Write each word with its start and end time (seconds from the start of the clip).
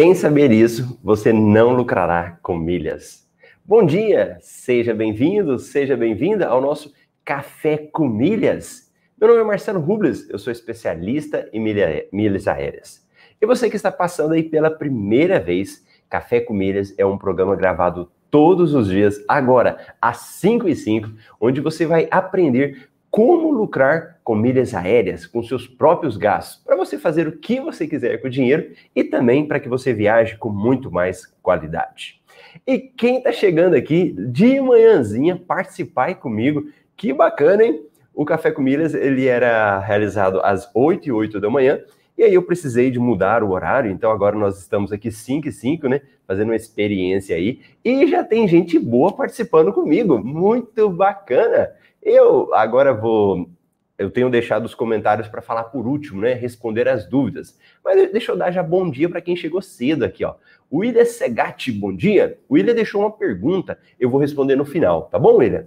Sem 0.00 0.14
saber 0.14 0.50
isso, 0.50 0.98
você 1.04 1.30
não 1.30 1.74
lucrará 1.74 2.38
com 2.42 2.56
milhas. 2.56 3.28
Bom 3.62 3.84
dia, 3.84 4.38
seja 4.40 4.94
bem-vindo, 4.94 5.58
seja 5.58 5.94
bem-vinda 5.94 6.48
ao 6.48 6.58
nosso 6.58 6.94
Café 7.22 7.76
com 7.76 8.08
Milhas. 8.08 8.90
Meu 9.20 9.28
nome 9.28 9.42
é 9.42 9.44
Marcelo 9.44 9.78
Rubles, 9.78 10.26
eu 10.30 10.38
sou 10.38 10.50
especialista 10.50 11.46
em 11.52 11.60
milha, 11.60 12.06
milhas 12.10 12.48
aéreas. 12.48 13.06
E 13.38 13.44
você 13.44 13.68
que 13.68 13.76
está 13.76 13.92
passando 13.92 14.32
aí 14.32 14.42
pela 14.42 14.70
primeira 14.70 15.38
vez, 15.38 15.84
Café 16.08 16.40
com 16.40 16.54
Milhas 16.54 16.94
é 16.96 17.04
um 17.04 17.18
programa 17.18 17.54
gravado 17.54 18.10
todos 18.30 18.72
os 18.72 18.88
dias, 18.88 19.22
agora 19.28 19.94
às 20.00 20.16
5 20.16 20.66
e 20.66 20.74
5, 20.74 21.10
onde 21.38 21.60
você 21.60 21.84
vai 21.84 22.08
aprender 22.10 22.88
como 23.10 23.50
lucrar 23.50 24.20
com 24.22 24.36
milhas 24.36 24.72
aéreas, 24.72 25.26
com 25.26 25.42
seus 25.42 25.66
próprios 25.66 26.16
gastos, 26.16 26.62
para 26.64 26.76
você 26.76 26.96
fazer 26.96 27.26
o 27.26 27.36
que 27.36 27.60
você 27.60 27.86
quiser 27.86 28.20
com 28.20 28.28
o 28.28 28.30
dinheiro 28.30 28.70
e 28.94 29.02
também 29.02 29.46
para 29.46 29.58
que 29.58 29.68
você 29.68 29.92
viaje 29.92 30.36
com 30.36 30.48
muito 30.48 30.90
mais 30.90 31.26
qualidade. 31.42 32.20
E 32.66 32.78
quem 32.78 33.18
está 33.18 33.32
chegando 33.32 33.74
aqui 33.74 34.14
de 34.16 34.60
manhãzinha 34.60 35.36
participar 35.36 36.14
comigo, 36.14 36.68
que 36.96 37.12
bacana, 37.12 37.64
hein? 37.64 37.84
O 38.14 38.24
Café 38.24 38.50
com 38.50 38.62
Milhas, 38.62 38.94
ele 38.94 39.26
era 39.26 39.78
realizado 39.80 40.40
às 40.42 40.70
8 40.74 41.08
e 41.08 41.12
8 41.12 41.40
da 41.40 41.50
manhã, 41.50 41.80
e 42.16 42.22
aí 42.22 42.34
eu 42.34 42.42
precisei 42.42 42.90
de 42.90 42.98
mudar 42.98 43.42
o 43.42 43.50
horário, 43.50 43.90
então 43.90 44.10
agora 44.10 44.36
nós 44.36 44.58
estamos 44.58 44.92
aqui 44.92 45.10
5 45.10 45.48
e 45.48 45.52
5, 45.52 45.88
né? 45.88 46.02
Fazendo 46.26 46.48
uma 46.48 46.56
experiência 46.56 47.34
aí, 47.34 47.60
e 47.84 48.06
já 48.06 48.22
tem 48.22 48.46
gente 48.46 48.78
boa 48.78 49.12
participando 49.12 49.72
comigo, 49.72 50.18
muito 50.18 50.88
bacana! 50.90 51.70
Eu 52.02 52.54
agora 52.54 52.92
vou. 52.94 53.48
Eu 53.98 54.10
tenho 54.10 54.30
deixado 54.30 54.64
os 54.64 54.74
comentários 54.74 55.28
para 55.28 55.42
falar 55.42 55.64
por 55.64 55.86
último, 55.86 56.22
né? 56.22 56.32
Responder 56.32 56.88
as 56.88 57.06
dúvidas. 57.06 57.58
Mas 57.84 58.10
deixa 58.10 58.32
eu 58.32 58.36
dar 58.36 58.50
já 58.50 58.62
bom 58.62 58.90
dia 58.90 59.08
para 59.08 59.20
quem 59.20 59.36
chegou 59.36 59.60
cedo 59.60 60.04
aqui, 60.04 60.24
ó. 60.24 60.36
O 60.70 60.78
William 60.78 61.04
Segatti, 61.04 61.70
bom 61.70 61.94
dia. 61.94 62.38
O 62.48 62.54
William 62.54 62.74
deixou 62.74 63.02
uma 63.02 63.10
pergunta, 63.10 63.78
eu 63.98 64.08
vou 64.08 64.20
responder 64.20 64.56
no 64.56 64.64
final, 64.64 65.02
tá 65.02 65.18
bom, 65.18 65.36
William? 65.36 65.66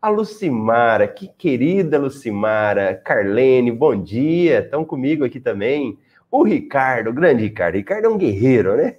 A 0.00 0.08
Lucimara, 0.08 1.06
que 1.06 1.28
querida 1.28 1.98
Lucimara, 1.98 2.94
Carlene, 2.94 3.70
bom 3.70 4.00
dia, 4.00 4.60
estão 4.60 4.84
comigo 4.84 5.24
aqui 5.24 5.38
também. 5.38 5.98
O 6.30 6.42
Ricardo, 6.42 7.12
grande 7.12 7.42
Ricardo, 7.42 7.76
Ricardo 7.76 8.04
é 8.06 8.08
um 8.08 8.18
guerreiro, 8.18 8.76
né? 8.76 8.96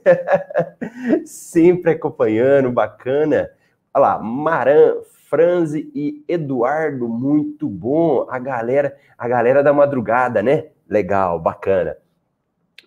Sempre 1.26 1.92
acompanhando, 1.92 2.72
bacana. 2.72 3.50
Olha 3.94 4.02
lá, 4.02 4.20
Maran, 4.20 4.96
Franzi 5.30 5.92
e 5.94 6.24
Eduardo, 6.28 7.08
muito 7.08 7.70
bom. 7.70 8.26
A 8.30 8.40
galera, 8.40 8.98
a 9.18 9.28
galera 9.28 9.62
da 9.62 9.72
madrugada, 9.72 10.42
né? 10.42 10.70
Legal, 10.90 11.40
bacana. 11.40 11.96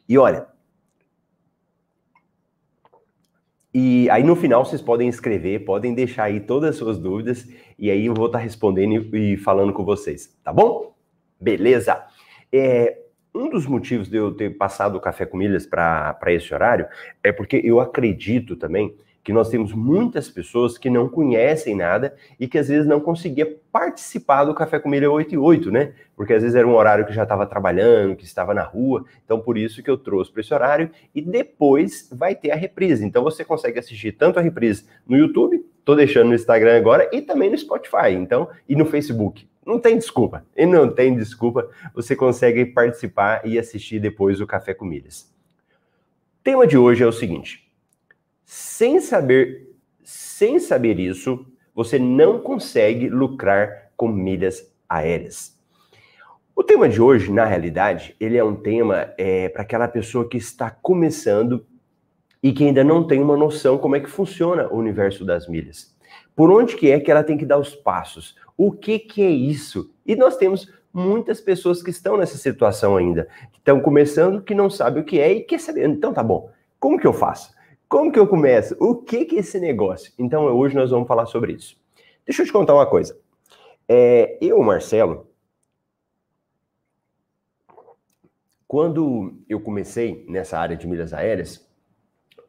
E 0.09 0.19
olha, 0.19 0.47
e 3.73 4.11
aí 4.11 4.23
no 4.23 4.37
final 4.37 4.65
vocês 4.65 4.83
podem 4.83 5.09
escrever, 5.09 5.65
podem 5.65 5.95
deixar 5.95 6.25
aí 6.25 6.41
todas 6.41 6.71
as 6.71 6.77
suas 6.77 6.99
dúvidas 6.99 7.49
e 7.79 7.91
aí 7.91 8.05
eu 8.05 8.13
vou 8.13 8.27
estar 8.27 8.39
respondendo 8.39 9.17
e 9.17 9.37
falando 9.39 9.73
com 9.73 9.85
vocês, 9.85 10.37
tá 10.45 10.53
bom? 10.53 10.95
Beleza. 11.41 12.05
É, 12.53 12.99
um 13.35 13.49
dos 13.49 13.67
motivos 13.67 14.09
de 14.09 14.17
eu 14.17 14.35
ter 14.35 14.51
passado 14.59 14.97
o 14.97 15.01
café 15.01 15.25
com 15.25 15.39
milhas 15.39 15.65
para 15.65 16.19
esse 16.27 16.53
horário 16.53 16.87
é 17.23 17.33
porque 17.33 17.63
eu 17.65 17.81
acredito 17.81 18.57
também 18.57 18.95
que 19.23 19.33
nós 19.33 19.49
temos 19.49 19.73
muitas 19.73 20.29
pessoas 20.29 20.77
que 20.77 20.91
não 20.91 21.09
conhecem 21.09 21.77
nada 21.77 22.17
e 22.41 22.49
que 22.49 22.59
às 22.59 22.69
vezes 22.69 22.87
não 22.87 23.01
conseguia 23.01 23.57
participar 23.71 24.45
do 24.45 24.55
Café 24.55 24.81
com 24.81 24.89
Milha 24.89 25.11
8 25.11 25.35
e 25.35 25.39
8, 25.39 25.71
né? 25.71 25.93
Porque 26.17 26.33
às 26.33 26.43
vezes 26.43 26.57
era 26.57 26.67
um 26.67 26.75
horário 26.75 27.07
que 27.07 27.13
já 27.13 27.23
estava 27.23 27.47
trabalhando, 27.47 28.17
que 28.17 28.25
estava 28.25 28.53
na 28.53 28.63
rua. 28.63 29.05
Então, 29.25 29.41
por 29.41 29.57
isso 29.57 29.83
que 29.83 29.91
eu 29.91 29.97
trouxe 29.97 30.33
para 30.33 30.41
esse 30.41 30.53
horário. 30.53 30.91
E 31.15 31.23
depois 31.23 32.09
vai 32.13 32.35
ter 32.35 32.51
a 32.51 32.57
reprise. 32.57 33.05
Então, 33.05 33.23
você 33.23 33.45
consegue 33.45 33.79
assistir 33.79 34.13
tanto 34.13 34.41
a 34.41 34.43
reprise 34.43 34.87
no 35.07 35.17
YouTube, 35.17 35.65
estou 35.79 35.95
deixando 35.95 36.29
no 36.29 36.35
Instagram 36.35 36.77
agora, 36.77 37.09
e 37.13 37.23
também 37.23 37.51
no 37.51 37.57
Spotify. 37.57 38.11
Então, 38.11 38.49
e 38.69 38.75
no 38.75 38.85
Facebook. 38.85 39.47
Não 39.65 39.79
tem 39.79 39.97
desculpa. 39.97 40.45
E 40.57 40.67
não 40.67 40.93
tem 40.93 41.15
desculpa. 41.15 41.71
Você 41.95 42.17
consegue 42.17 42.67
participar 42.67 43.47
e 43.47 43.57
assistir 43.57 44.01
depois 44.01 44.41
o 44.41 44.47
Café 44.49 44.75
com 44.75 44.85
Milhas. 44.85 45.33
O 46.41 46.43
tema 46.43 46.67
de 46.67 46.77
hoje 46.77 47.05
é 47.05 47.07
o 47.07 47.13
seguinte 47.13 47.62
sem 48.45 49.01
saber, 49.01 49.71
sem 50.03 50.59
saber 50.59 50.99
isso, 50.99 51.47
você 51.75 51.99
não 51.99 52.41
consegue 52.41 53.09
lucrar 53.09 53.91
com 53.97 54.09
milhas 54.09 54.71
aéreas. 54.89 55.59
O 56.55 56.63
tema 56.63 56.89
de 56.89 57.01
hoje, 57.01 57.33
na 57.33 57.45
realidade, 57.45 58.15
ele 58.21 58.37
é 58.37 58.45
um 58.45 58.55
tema 58.55 59.13
é, 59.17 59.49
para 59.49 59.63
aquela 59.63 59.89
pessoa 59.89 60.29
que 60.29 60.37
está 60.37 60.71
começando 60.71 61.67
e 62.43 62.53
que 62.53 62.65
ainda 62.65 62.85
não 62.85 63.07
tem 63.07 63.23
uma 63.23 63.37
noção 63.37 63.79
como 63.79 63.97
é 63.97 64.01
que 64.01 64.11
funciona 64.11 64.69
o 64.69 64.77
universo 64.77 65.25
das 65.25 65.49
milhas. 65.49 65.97
Por 66.37 66.51
onde 66.51 66.77
que 66.77 66.91
é 66.91 67.01
que 67.01 67.11
ela 67.11 67.25
tem 67.25 67.39
que 67.39 67.47
dar 67.47 67.59
os 67.59 67.75
passos? 67.75 68.37
O 68.57 68.71
que 68.71 68.99
que 68.99 69.23
é 69.23 69.31
isso? 69.31 69.95
E 70.05 70.15
nós 70.15 70.37
temos 70.37 70.71
muitas 70.93 71.41
pessoas 71.41 71.83
que 71.83 71.91
estão 71.91 72.17
nessa 72.19 72.37
situação 72.37 72.97
ainda, 72.97 73.29
que 73.51 73.59
estão 73.59 73.81
começando, 73.81 74.43
que 74.43 74.55
não 74.55 74.69
sabem 74.69 75.03
o 75.03 75.07
que 75.07 75.19
é 75.19 75.33
e 75.33 75.41
quer 75.41 75.59
saber. 75.59 75.89
Então 75.89 76.13
tá 76.13 76.23
bom, 76.23 76.51
como 76.79 76.99
que 76.99 77.07
eu 77.07 77.13
faço? 77.13 77.55
Como 77.93 78.11
que 78.11 78.19
eu 78.19 78.27
começo? 78.27 78.75
O 78.81 78.97
que, 78.97 79.27
que 79.27 79.37
é 79.37 79.41
esse 79.41 79.61
negócio? 79.61 80.15
Então, 80.19 80.47
hoje 80.47 80.75
nós 80.75 80.91
vamos 80.91 81.07
falar 81.07 81.27
sobre 81.27 81.53
isso. 81.53 81.79
Deixa 82.25 82.41
eu 82.41 82.47
te 82.47 82.51
contar 82.51 82.73
uma 82.73 82.87
coisa. 82.87 83.21
É, 83.87 84.39
eu, 84.41 84.63
Marcelo, 84.63 85.27
quando 88.67 89.35
eu 89.47 89.61
comecei 89.61 90.25
nessa 90.27 90.59
área 90.59 90.75
de 90.75 90.87
milhas 90.87 91.13
aéreas, 91.13 91.71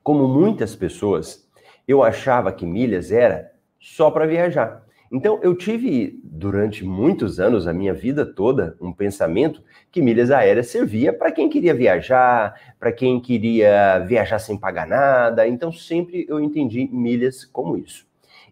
como 0.02 0.30
muitas 0.30 0.78
pessoas, 0.78 1.46
eu 1.86 2.02
achava 2.02 2.54
que 2.54 2.66
milhas 2.66 3.12
era 3.12 3.54
só 3.82 4.10
para 4.10 4.26
viajar. 4.26 4.83
Então, 5.16 5.40
eu 5.44 5.54
tive 5.54 6.20
durante 6.24 6.84
muitos 6.84 7.40
anos, 7.40 7.68
a 7.68 7.72
minha 7.72 7.94
vida 7.94 8.26
toda, 8.26 8.76
um 8.82 8.92
pensamento 8.92 9.62
que 9.92 10.02
milhas 10.02 10.32
aéreas 10.32 10.72
servia 10.72 11.14
para 11.14 11.32
quem 11.32 11.48
queria 11.48 11.72
viajar, 11.72 12.60
para 12.80 12.92
quem 12.92 13.20
queria 13.20 14.00
viajar 14.00 14.40
sem 14.40 14.58
pagar 14.58 14.88
nada. 14.88 15.48
Então, 15.48 15.72
sempre 15.72 16.26
eu 16.28 16.40
entendi 16.40 16.90
milhas 16.92 17.46
como 17.46 17.78
isso. 17.78 18.08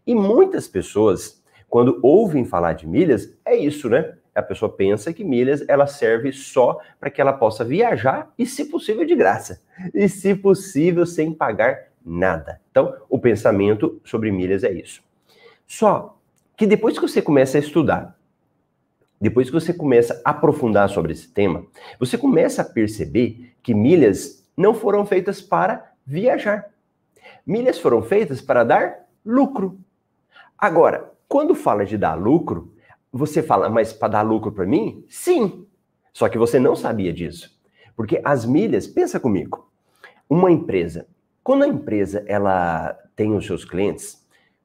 E 0.06 0.14
muitas 0.14 0.68
pessoas, 0.68 1.44
quando 1.68 2.00
ouvem 2.04 2.46
falar 2.46 2.74
de 2.74 2.88
milhas, 2.88 3.36
é 3.44 3.56
isso, 3.56 3.90
né? 3.90 4.14
A 4.36 4.44
pessoa 4.44 4.72
pensa 4.72 5.12
que 5.12 5.24
milhas 5.24 5.68
ela 5.68 5.88
serve 5.88 6.32
só 6.32 6.78
para 7.00 7.10
que 7.10 7.20
ela 7.20 7.34
possa 7.34 7.66
viajar 7.66 8.32
e, 8.38 8.46
se 8.46 8.66
possível, 8.66 9.04
de 9.04 9.16
graça. 9.16 9.64
E, 9.96 10.08
se 10.08 10.36
possível, 10.36 11.08
sem 11.08 11.34
pagar 11.34 11.88
nada. 12.06 12.62
Então, 12.70 12.94
o 13.10 13.18
pensamento 13.18 14.00
sobre 14.04 14.32
milhas 14.32 14.64
é 14.64 14.72
isso. 14.72 15.02
Só 15.66 16.21
que 16.62 16.68
depois 16.68 16.94
que 16.94 17.02
você 17.02 17.24
começa 17.24 17.58
a 17.58 17.60
estudar, 17.60 18.16
depois 19.20 19.48
que 19.48 19.54
você 19.54 19.74
começa 19.74 20.22
a 20.24 20.30
aprofundar 20.30 20.88
sobre 20.90 21.12
esse 21.12 21.28
tema, 21.28 21.66
você 22.00 22.20
começa 22.20 22.62
a 22.62 22.66
perceber 22.66 23.56
que 23.64 23.74
milhas 23.74 24.48
não 24.56 24.72
foram 24.72 25.04
feitas 25.04 25.42
para 25.42 25.92
viajar. 26.06 26.70
Milhas 27.44 27.80
foram 27.80 28.04
feitas 28.04 28.42
para 28.42 28.64
dar 28.64 29.08
lucro. 29.26 29.80
Agora, 30.56 31.12
quando 31.28 31.56
fala 31.56 31.84
de 31.84 31.98
dar 31.98 32.14
lucro, 32.14 32.72
você 33.12 33.42
fala, 33.42 33.68
mas 33.68 33.92
para 33.92 34.10
dar 34.10 34.22
lucro 34.22 34.52
para 34.52 34.68
mim? 34.68 35.04
Sim. 35.10 35.66
Só 36.14 36.30
que 36.30 36.38
você 36.38 36.60
não 36.60 36.76
sabia 36.76 37.12
disso. 37.12 37.60
Porque 37.96 38.22
as 38.24 38.46
milhas, 38.46 38.86
pensa 38.86 39.20
comigo, 39.20 39.68
uma 40.30 40.52
empresa, 40.52 41.08
quando 41.44 41.64
a 41.64 41.68
empresa 41.68 42.24
ela 42.28 42.96
tem 43.16 43.36
os 43.36 43.48
seus 43.48 43.66
clientes, 43.66 44.21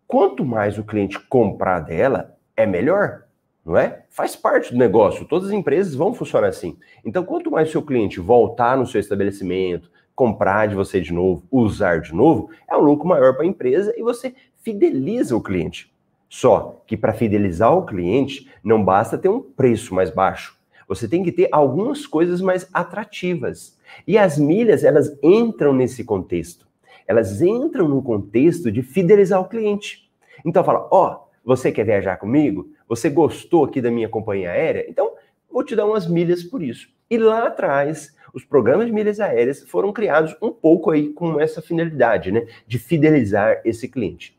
Quanto 0.06 0.44
mais 0.44 0.78
o 0.78 0.84
cliente 0.84 1.18
comprar 1.18 1.80
dela, 1.80 2.36
é 2.56 2.64
melhor, 2.64 3.24
não 3.64 3.76
é? 3.76 4.04
Faz 4.08 4.36
parte 4.36 4.72
do 4.72 4.78
negócio. 4.78 5.26
Todas 5.26 5.48
as 5.48 5.54
empresas 5.54 5.96
vão 5.96 6.14
funcionar 6.14 6.46
assim. 6.46 6.78
Então, 7.04 7.24
quanto 7.24 7.50
mais 7.50 7.70
seu 7.70 7.82
cliente 7.82 8.20
voltar 8.20 8.76
no 8.76 8.86
seu 8.86 9.00
estabelecimento, 9.00 9.90
comprar 10.14 10.68
de 10.68 10.76
você 10.76 11.00
de 11.00 11.12
novo, 11.12 11.42
usar 11.50 12.00
de 12.00 12.14
novo, 12.14 12.50
é 12.70 12.76
um 12.76 12.80
lucro 12.80 13.08
maior 13.08 13.34
para 13.34 13.42
a 13.42 13.48
empresa 13.48 13.92
e 13.96 14.02
você 14.02 14.32
fideliza 14.62 15.36
o 15.36 15.42
cliente. 15.42 15.92
Só 16.28 16.82
que 16.86 16.96
para 16.96 17.12
fidelizar 17.12 17.76
o 17.76 17.84
cliente, 17.84 18.48
não 18.62 18.84
basta 18.84 19.18
ter 19.18 19.28
um 19.28 19.40
preço 19.40 19.92
mais 19.92 20.10
baixo. 20.10 20.56
Você 20.88 21.08
tem 21.08 21.24
que 21.24 21.32
ter 21.32 21.48
algumas 21.50 22.06
coisas 22.06 22.40
mais 22.40 22.68
atrativas. 22.72 23.76
E 24.06 24.16
as 24.16 24.38
milhas, 24.38 24.84
elas 24.84 25.18
entram 25.20 25.72
nesse 25.72 26.04
contexto 26.04 26.66
elas 27.06 27.40
entram 27.40 27.88
no 27.88 28.02
contexto 28.02 28.70
de 28.70 28.82
fidelizar 28.82 29.40
o 29.40 29.48
cliente. 29.48 30.10
Então 30.44 30.64
fala, 30.64 30.88
ó, 30.90 31.12
oh, 31.12 31.26
você 31.44 31.70
quer 31.70 31.84
viajar 31.84 32.16
comigo? 32.16 32.68
Você 32.88 33.08
gostou 33.08 33.64
aqui 33.64 33.80
da 33.80 33.90
minha 33.90 34.08
companhia 34.08 34.50
aérea? 34.50 34.84
Então 34.88 35.12
vou 35.50 35.64
te 35.64 35.76
dar 35.76 35.86
umas 35.86 36.06
milhas 36.06 36.42
por 36.42 36.62
isso. 36.62 36.88
E 37.08 37.16
lá 37.16 37.46
atrás, 37.46 38.14
os 38.34 38.44
programas 38.44 38.86
de 38.86 38.92
milhas 38.92 39.20
aéreas 39.20 39.62
foram 39.62 39.92
criados 39.92 40.36
um 40.42 40.50
pouco 40.50 40.90
aí 40.90 41.12
com 41.12 41.40
essa 41.40 41.62
finalidade, 41.62 42.32
né, 42.32 42.46
de 42.66 42.78
fidelizar 42.78 43.60
esse 43.64 43.88
cliente. 43.88 44.38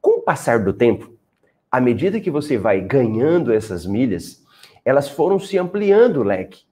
Com 0.00 0.18
o 0.18 0.22
passar 0.22 0.64
do 0.64 0.72
tempo, 0.72 1.12
à 1.70 1.80
medida 1.80 2.20
que 2.20 2.30
você 2.30 2.56
vai 2.56 2.80
ganhando 2.80 3.52
essas 3.52 3.86
milhas, 3.86 4.42
elas 4.84 5.08
foram 5.08 5.38
se 5.38 5.58
ampliando 5.58 6.16
o 6.20 6.24
leque. 6.24 6.64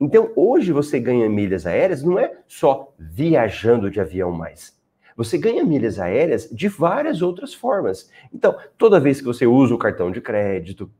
Então, 0.00 0.32
hoje 0.34 0.72
você 0.72 0.98
ganha 0.98 1.28
milhas 1.28 1.66
aéreas 1.66 2.02
não 2.02 2.18
é 2.18 2.32
só 2.48 2.94
viajando 2.98 3.90
de 3.90 4.00
avião 4.00 4.32
mais. 4.32 4.78
Você 5.14 5.36
ganha 5.36 5.62
milhas 5.62 5.98
aéreas 5.98 6.48
de 6.50 6.68
várias 6.68 7.20
outras 7.20 7.52
formas. 7.52 8.10
Então, 8.32 8.56
toda 8.78 8.98
vez 8.98 9.18
que 9.18 9.26
você 9.26 9.46
usa 9.46 9.74
o 9.74 9.78
cartão 9.78 10.10
de 10.10 10.22
crédito, 10.22 10.90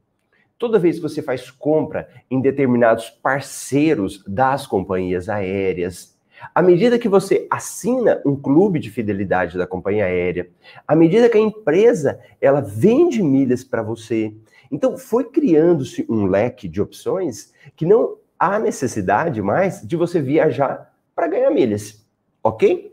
toda 0.59 0.79
vez 0.79 0.97
que 0.97 1.03
você 1.03 1.23
faz 1.23 1.51
compra 1.51 2.07
em 2.31 2.39
determinados 2.39 3.09
parceiros 3.09 4.23
das 4.27 4.67
companhias 4.67 5.31
aéreas, 5.31 6.15
à 6.55 6.61
medida 6.61 6.99
que 6.99 7.09
você 7.09 7.47
assina 7.51 8.21
um 8.27 8.37
clube 8.37 8.79
de 8.79 8.91
fidelidade 8.91 9.57
da 9.57 9.67
companhia 9.67 10.05
aérea, 10.05 10.51
à 10.87 10.95
medida 10.95 11.31
que 11.31 11.39
a 11.39 11.41
empresa 11.41 12.21
ela 12.39 12.61
vende 12.61 13.23
milhas 13.23 13.65
para 13.65 13.83
você, 13.83 14.35
então 14.71 14.99
foi 14.99 15.25
criando-se 15.25 16.05
um 16.09 16.27
leque 16.27 16.69
de 16.69 16.83
opções 16.83 17.53
que 17.75 17.87
não 17.87 18.20
há 18.41 18.59
necessidade 18.59 19.43
mais 19.43 19.87
de 19.87 19.97
você 19.97 20.19
viajar 20.23 20.95
para 21.15 21.29
ganhar 21.29 21.51
milhas, 21.51 22.03
ok? 22.43 22.91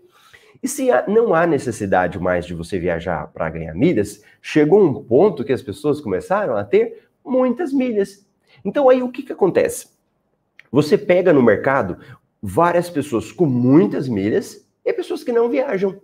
E 0.61 0.67
se 0.67 0.89
não 1.07 1.33
há 1.33 1.47
necessidade 1.47 2.19
mais 2.19 2.45
de 2.45 2.53
você 2.53 2.77
viajar 2.77 3.27
para 3.27 3.49
ganhar 3.49 3.73
milhas, 3.73 4.21
chegou 4.41 4.83
um 4.83 5.01
ponto 5.05 5.45
que 5.45 5.53
as 5.53 5.61
pessoas 5.61 6.01
começaram 6.01 6.57
a 6.57 6.65
ter 6.65 7.07
muitas 7.23 7.71
milhas. 7.71 8.27
Então 8.65 8.89
aí 8.89 9.01
o 9.01 9.09
que, 9.09 9.23
que 9.23 9.31
acontece? 9.31 9.87
Você 10.69 10.97
pega 10.97 11.31
no 11.31 11.41
mercado 11.41 11.97
várias 12.41 12.89
pessoas 12.89 13.31
com 13.31 13.45
muitas 13.45 14.09
milhas 14.09 14.67
e 14.83 14.91
pessoas 14.91 15.23
que 15.23 15.31
não 15.31 15.47
viajam. 15.47 16.01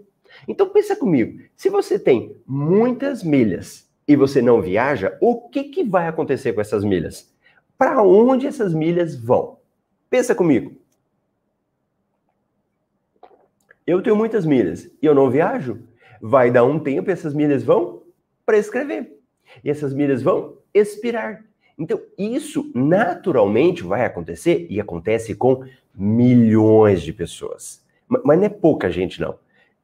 Então 0.48 0.70
pensa 0.70 0.96
comigo, 0.96 1.42
se 1.58 1.70
você 1.70 2.00
tem 2.00 2.38
muitas 2.48 3.24
milhas 3.24 3.90
e 4.08 4.16
você 4.16 4.42
não 4.42 4.62
viaja, 4.62 5.18
o 5.20 5.50
que, 5.50 5.66
que 5.66 5.84
vai 5.84 6.08
acontecer 6.08 6.54
com 6.54 6.62
essas 6.62 6.84
milhas? 6.84 7.33
Para 7.84 8.02
onde 8.02 8.48
essas 8.48 8.74
milhas 8.74 9.14
vão? 9.14 9.58
Pensa 10.10 10.34
comigo. 10.34 10.72
Eu 13.86 14.02
tenho 14.02 14.16
muitas 14.16 14.46
milhas 14.46 14.90
e 15.02 15.06
eu 15.06 15.14
não 15.14 15.30
viajo. 15.30 15.82
Vai 16.22 16.50
dar 16.50 16.64
um 16.64 16.80
tempo 16.80 17.10
e 17.10 17.12
essas 17.12 17.34
milhas 17.34 17.62
vão 17.62 18.02
prescrever. 18.46 19.12
E 19.62 19.70
essas 19.70 19.94
milhas 19.94 20.22
vão 20.22 20.60
expirar. 20.74 21.44
Então, 21.78 22.00
isso 22.18 22.72
naturalmente 22.74 23.84
vai 23.84 24.06
acontecer 24.06 24.66
e 24.70 24.80
acontece 24.80 25.36
com 25.36 25.66
milhões 25.94 27.02
de 27.02 27.12
pessoas. 27.12 27.84
Mas 28.08 28.38
não 28.38 28.46
é 28.46 28.50
pouca 28.50 28.90
gente, 28.90 29.20
não. 29.20 29.36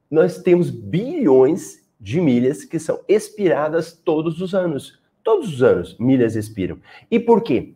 Nós 0.09 0.41
temos 0.41 0.69
bilhões 0.69 1.85
de 1.99 2.21
milhas 2.21 2.63
que 2.63 2.79
são 2.79 3.01
expiradas 3.09 3.91
todos 3.91 4.39
os 4.39 4.55
anos. 4.55 4.97
Todos 5.21 5.53
os 5.53 5.61
anos, 5.61 5.97
milhas 5.99 6.37
expiram. 6.37 6.79
E 7.11 7.19
por 7.19 7.43
quê? 7.43 7.73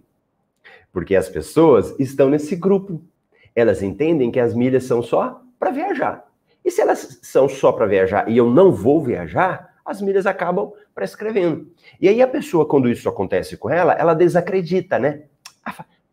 Porque 0.94 1.16
as 1.16 1.28
pessoas 1.28 1.94
estão 2.00 2.30
nesse 2.30 2.56
grupo. 2.56 3.01
Elas 3.56 3.81
entendem 3.81 4.31
que 4.31 4.40
as 4.40 4.54
milhas 4.54 4.86
são 4.86 5.01
só 5.01 5.42
para 5.60 5.72
viajar. 5.72 6.24
E 6.63 6.72
se 6.72 6.80
elas 6.80 7.19
são 7.24 7.50
só 7.50 7.72
para 7.72 7.86
viajar 7.86 8.30
e 8.30 8.38
eu 8.38 8.50
não 8.50 8.72
vou 8.72 9.04
viajar, 9.04 9.74
as 9.84 10.01
milhas 10.01 10.25
acabam 10.25 10.72
prescrevendo. 10.95 11.68
E 12.00 12.07
aí 12.07 12.22
a 12.22 12.28
pessoa, 12.28 12.66
quando 12.66 12.90
isso 12.90 13.10
acontece 13.10 13.57
com 13.57 13.69
ela, 13.69 13.94
ela 13.94 14.13
desacredita, 14.13 14.98
né? 14.98 15.24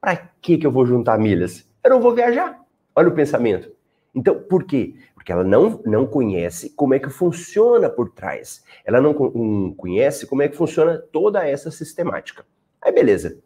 Para 0.00 0.16
que, 0.40 0.58
que 0.58 0.66
eu 0.66 0.72
vou 0.72 0.86
juntar 0.86 1.18
milhas? 1.18 1.68
Eu 1.84 1.90
não 1.90 2.00
vou 2.00 2.14
viajar. 2.14 2.58
Olha 2.96 3.08
o 3.08 3.14
pensamento. 3.14 3.70
Então, 4.14 4.40
por 4.40 4.64
quê? 4.64 4.94
Porque 5.14 5.30
ela 5.30 5.44
não, 5.44 5.80
não 5.84 6.06
conhece 6.06 6.70
como 6.70 6.94
é 6.94 6.98
que 6.98 7.10
funciona 7.10 7.88
por 7.88 8.10
trás. 8.10 8.64
Ela 8.84 9.00
não, 9.00 9.12
não 9.12 9.74
conhece 9.74 10.26
como 10.26 10.42
é 10.42 10.48
que 10.48 10.56
funciona 10.56 10.98
toda 11.12 11.46
essa 11.46 11.70
sistemática. 11.70 12.44
Aí, 12.82 12.90
beleza. 12.90 13.38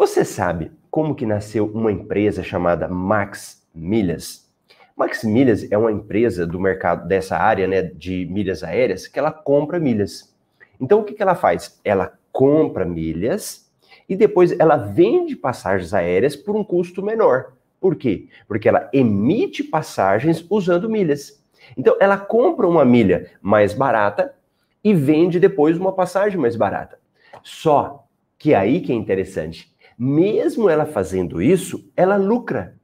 Você 0.00 0.24
sabe 0.24 0.72
como 0.90 1.14
que 1.14 1.26
nasceu 1.26 1.66
uma 1.66 1.92
empresa 1.92 2.42
chamada 2.42 2.88
Max 2.88 3.68
Milhas? 3.74 4.50
Max 4.96 5.22
Milhas 5.22 5.70
é 5.70 5.76
uma 5.76 5.92
empresa 5.92 6.46
do 6.46 6.58
mercado 6.58 7.06
dessa 7.06 7.36
área 7.36 7.68
né, 7.68 7.82
de 7.82 8.24
milhas 8.30 8.64
aéreas 8.64 9.06
que 9.06 9.18
ela 9.18 9.30
compra 9.30 9.78
milhas. 9.78 10.34
Então 10.80 11.00
o 11.00 11.04
que, 11.04 11.12
que 11.12 11.22
ela 11.22 11.34
faz? 11.34 11.78
Ela 11.84 12.14
compra 12.32 12.86
milhas 12.86 13.70
e 14.08 14.16
depois 14.16 14.58
ela 14.58 14.78
vende 14.78 15.36
passagens 15.36 15.92
aéreas 15.92 16.34
por 16.34 16.56
um 16.56 16.64
custo 16.64 17.02
menor. 17.02 17.52
Por 17.78 17.94
quê? 17.94 18.26
Porque 18.48 18.70
ela 18.70 18.88
emite 18.94 19.62
passagens 19.62 20.42
usando 20.48 20.88
milhas. 20.88 21.44
Então 21.76 21.94
ela 22.00 22.16
compra 22.16 22.66
uma 22.66 22.86
milha 22.86 23.30
mais 23.42 23.74
barata 23.74 24.34
e 24.82 24.94
vende 24.94 25.38
depois 25.38 25.76
uma 25.76 25.92
passagem 25.92 26.40
mais 26.40 26.56
barata. 26.56 26.98
Só 27.42 28.06
que 28.38 28.54
aí 28.54 28.80
que 28.80 28.92
é 28.92 28.94
interessante. 28.94 29.70
Mesmo 30.02 30.70
ela 30.70 30.86
fazendo 30.86 31.42
isso, 31.42 31.84
ela 31.94 32.16
lucra. 32.16 32.74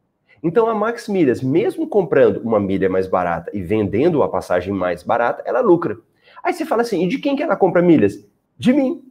Então 0.42 0.68
a 0.68 0.74
Max 0.74 1.08
Milhas, 1.08 1.42
mesmo 1.42 1.88
comprando 1.88 2.42
uma 2.42 2.60
milha 2.60 2.90
mais 2.90 3.06
barata 3.06 3.50
e 3.54 3.62
vendendo 3.62 4.22
a 4.22 4.28
passagem 4.28 4.70
mais 4.70 5.02
barata, 5.02 5.42
ela 5.46 5.62
lucra. 5.62 5.96
Aí 6.44 6.52
você 6.52 6.66
fala 6.66 6.82
assim: 6.82 7.02
e 7.02 7.08
de 7.08 7.16
quem 7.16 7.34
que 7.34 7.42
ela 7.42 7.56
compra 7.56 7.80
milhas? 7.80 8.22
De 8.58 8.70
mim, 8.70 9.02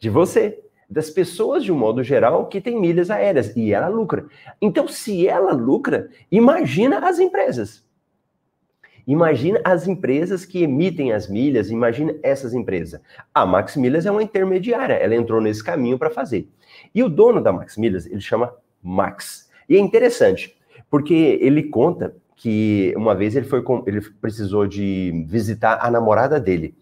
de 0.00 0.10
você, 0.10 0.64
das 0.90 1.10
pessoas 1.10 1.62
de 1.62 1.70
um 1.70 1.78
modo 1.78 2.02
geral 2.02 2.48
que 2.48 2.60
tem 2.60 2.76
milhas 2.76 3.08
aéreas 3.08 3.54
e 3.54 3.72
ela 3.72 3.86
lucra. 3.86 4.26
Então, 4.60 4.88
se 4.88 5.28
ela 5.28 5.52
lucra, 5.52 6.08
imagina 6.32 7.08
as 7.08 7.20
empresas. 7.20 7.84
Imagina 9.06 9.60
as 9.62 9.86
empresas 9.86 10.44
que 10.44 10.62
emitem 10.62 11.12
as 11.12 11.28
milhas, 11.28 11.70
imagina 11.70 12.16
essas 12.20 12.54
empresas. 12.54 13.00
A 13.32 13.44
Max 13.44 13.76
Milhas 13.76 14.06
é 14.06 14.10
uma 14.10 14.22
intermediária, 14.22 14.94
ela 14.94 15.14
entrou 15.14 15.40
nesse 15.40 15.62
caminho 15.62 15.98
para 15.98 16.10
fazer. 16.10 16.48
E 16.94 17.02
o 17.02 17.08
dono 17.08 17.42
da 17.42 17.52
Max 17.52 17.76
Milhas, 17.76 18.06
ele 18.06 18.20
chama 18.20 18.54
Max. 18.82 19.50
E 19.68 19.76
é 19.76 19.80
interessante, 19.80 20.56
porque 20.88 21.38
ele 21.40 21.64
conta 21.64 22.14
que 22.36 22.92
uma 22.96 23.14
vez 23.14 23.34
ele 23.34 23.46
foi 23.46 23.64
ele 23.86 24.00
precisou 24.20 24.66
de 24.66 25.24
visitar 25.26 25.78
a 25.80 25.90
namorada 25.90 26.38
dele. 26.38 26.76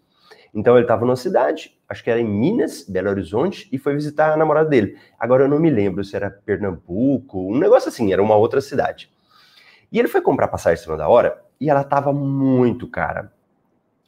Então 0.55 0.75
ele 0.75 0.85
estava 0.85 1.06
numa 1.06 1.17
cidade, 1.17 1.79
acho 1.88 2.05
que 2.05 2.11
era 2.11 2.20
em 2.20 2.29
Minas, 2.29 2.85
Belo 2.87 3.09
Horizonte, 3.09 3.69
e 3.73 3.79
foi 3.79 3.94
visitar 3.94 4.35
a 4.35 4.37
namorada 4.37 4.69
dele. 4.69 4.98
Agora 5.19 5.44
eu 5.44 5.48
não 5.48 5.58
me 5.58 5.70
lembro 5.70 6.05
se 6.05 6.15
era 6.15 6.31
Pernambuco, 6.31 7.51
um 7.51 7.58
negócio 7.58 7.89
assim, 7.89 8.13
era 8.13 8.22
uma 8.22 8.37
outra 8.37 8.60
cidade. 8.60 9.10
E 9.91 9.98
ele 9.98 10.08
foi 10.08 10.20
comprar 10.20 10.48
passagem 10.48 10.81
em 10.81 10.84
cima 10.84 10.96
da 10.96 11.08
hora 11.08 11.43
e 11.58 11.70
ela 11.70 11.81
estava 11.81 12.13
muito 12.13 12.87
cara. 12.87 13.31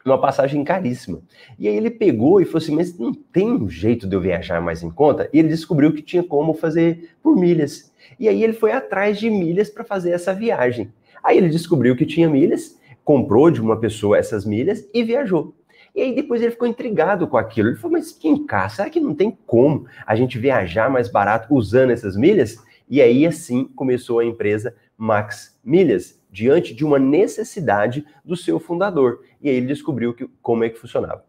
Uma 0.05 0.21
passagem 0.21 0.63
caríssima. 0.63 1.23
E 1.59 1.67
aí 1.67 1.77
ele 1.77 1.91
pegou 1.91 2.41
e 2.41 2.45
falou 2.45 2.59
assim: 2.59 2.75
Mas 2.75 2.99
não 2.99 3.13
tem 3.15 3.51
um 3.51 3.69
jeito 3.69 4.07
de 4.07 4.15
eu 4.15 4.21
viajar 4.21 4.61
mais 4.61 4.83
em 4.83 4.91
conta? 4.91 5.31
E 5.33 5.39
ele 5.39 5.49
descobriu 5.49 5.93
que 5.95 6.03
tinha 6.03 6.23
como 6.23 6.53
fazer 6.53 7.11
por 7.23 7.35
milhas. 7.37 7.91
E 8.21 8.29
aí 8.29 8.45
ele 8.45 8.53
foi 8.53 8.73
atrás 8.73 9.19
de 9.19 9.31
milhas 9.31 9.71
para 9.71 9.83
fazer 9.83 10.11
essa 10.11 10.35
viagem. 10.35 10.93
Aí 11.23 11.39
ele 11.39 11.49
descobriu 11.49 11.97
que 11.97 12.05
tinha 12.05 12.29
milhas, 12.29 12.79
comprou 13.03 13.51
de 13.51 13.63
uma 13.63 13.81
pessoa 13.81 14.19
essas 14.19 14.45
milhas 14.45 14.87
e 14.93 15.03
viajou. 15.03 15.55
E 15.95 16.03
aí 16.03 16.15
depois 16.15 16.43
ele 16.43 16.51
ficou 16.51 16.69
intrigado 16.69 17.27
com 17.27 17.37
aquilo. 17.37 17.69
Ele 17.69 17.77
falou, 17.77 17.93
mas 17.93 18.13
quem 18.13 18.45
cá, 18.45 18.69
será 18.69 18.91
que 18.91 19.01
não 19.01 19.15
tem 19.15 19.37
como 19.47 19.87
a 20.07 20.15
gente 20.17 20.39
viajar 20.39 20.91
mais 20.91 21.09
barato 21.09 21.55
usando 21.55 21.91
essas 21.91 22.17
milhas? 22.17 22.59
E 22.91 23.01
aí 23.01 23.27
assim 23.27 23.65
começou 23.65 24.19
a 24.19 24.25
empresa 24.25 24.75
Max 24.97 25.59
Milhas, 25.65 26.21
diante 26.31 26.75
de 26.75 26.85
uma 26.85 26.99
necessidade 26.99 28.05
do 28.25 28.37
seu 28.37 28.59
fundador. 28.59 29.25
E 29.41 29.49
aí 29.49 29.57
ele 29.57 29.67
descobriu 29.67 30.15
que, 30.15 30.29
como 30.43 30.65
é 30.65 30.71
que 30.71 30.79
funcionava. 30.79 31.25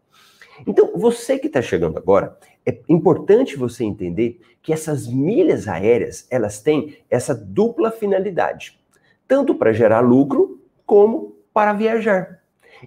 Então, 0.66 0.92
você 0.96 1.38
que 1.38 1.48
está 1.48 1.60
chegando 1.60 1.98
agora, 1.98 2.38
é 2.64 2.78
importante 2.88 3.56
você 3.56 3.84
entender 3.84 4.40
que 4.62 4.72
essas 4.72 5.06
milhas 5.06 5.68
aéreas, 5.68 6.26
elas 6.30 6.60
têm 6.60 6.96
essa 7.10 7.34
dupla 7.34 7.90
finalidade, 7.90 8.80
tanto 9.28 9.54
para 9.54 9.72
gerar 9.72 10.00
lucro 10.00 10.60
como 10.84 11.36
para 11.52 11.72
viajar. 11.72 12.42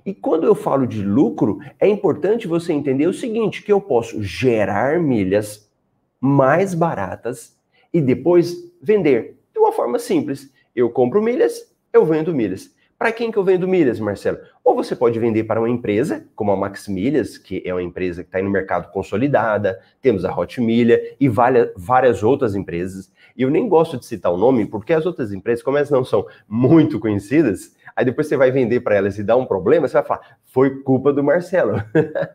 E 0.06 0.14
quando 0.14 0.46
eu 0.46 0.56
falo 0.56 0.86
de 0.86 1.02
lucro, 1.02 1.60
é 1.80 1.88
importante 1.88 2.48
você 2.48 2.74
entender 2.74 3.08
o 3.08 3.14
seguinte, 3.14 3.64
que 3.64 3.72
eu 3.72 3.82
posso 3.82 4.22
gerar 4.22 5.00
milhas 5.00 5.72
mais 6.20 6.74
baratas 6.74 7.58
e 7.94 8.02
depois 8.02 8.72
vender 8.82 9.40
de 9.54 9.60
uma 9.60 9.72
forma 9.72 9.98
simples. 9.98 10.52
Eu 10.80 10.90
compro 10.90 11.22
milhas, 11.22 11.76
eu 11.92 12.06
vendo 12.06 12.34
milhas. 12.34 12.74
Para 12.98 13.12
quem 13.12 13.30
que 13.30 13.38
eu 13.38 13.44
vendo 13.44 13.68
milhas, 13.68 14.00
Marcelo? 14.00 14.38
Ou 14.64 14.74
você 14.74 14.96
pode 14.96 15.20
vender 15.20 15.44
para 15.44 15.60
uma 15.60 15.70
empresa, 15.70 16.26
como 16.34 16.54
a 16.54 16.56
Max 16.56 16.88
Milhas, 16.88 17.38
que 17.38 17.62
é 17.66 17.74
uma 17.74 17.84
empresa 17.84 18.24
que 18.24 18.30
está 18.30 18.42
no 18.42 18.50
mercado 18.50 18.90
consolidada, 18.90 19.78
temos 20.02 20.24
a 20.24 20.34
Hot 20.34 20.62
Milha 20.62 21.02
e 21.20 21.28
várias 21.28 22.24
outras 22.24 22.56
empresas. 22.56 23.12
E 23.36 23.42
eu 23.42 23.50
nem 23.50 23.68
gosto 23.68 23.98
de 23.98 24.06
citar 24.06 24.32
o 24.32 24.38
nome, 24.38 24.66
porque 24.66 24.94
as 24.94 25.06
outras 25.06 25.34
empresas, 25.34 25.62
como 25.62 25.76
elas 25.76 25.90
não 25.90 26.06
são 26.06 26.26
muito 26.48 26.98
conhecidas, 26.98 27.76
aí 27.94 28.06
depois 28.06 28.28
você 28.28 28.38
vai 28.38 28.50
vender 28.50 28.80
para 28.80 28.96
elas 28.96 29.20
e 29.20 29.24
dá 29.24 29.36
um 29.36 29.46
problema, 29.46 29.86
você 29.86 29.96
vai 29.96 30.06
falar, 30.06 30.38
foi 30.46 30.82
culpa 30.82 31.12
do 31.12 31.22
Marcelo. 31.22 31.74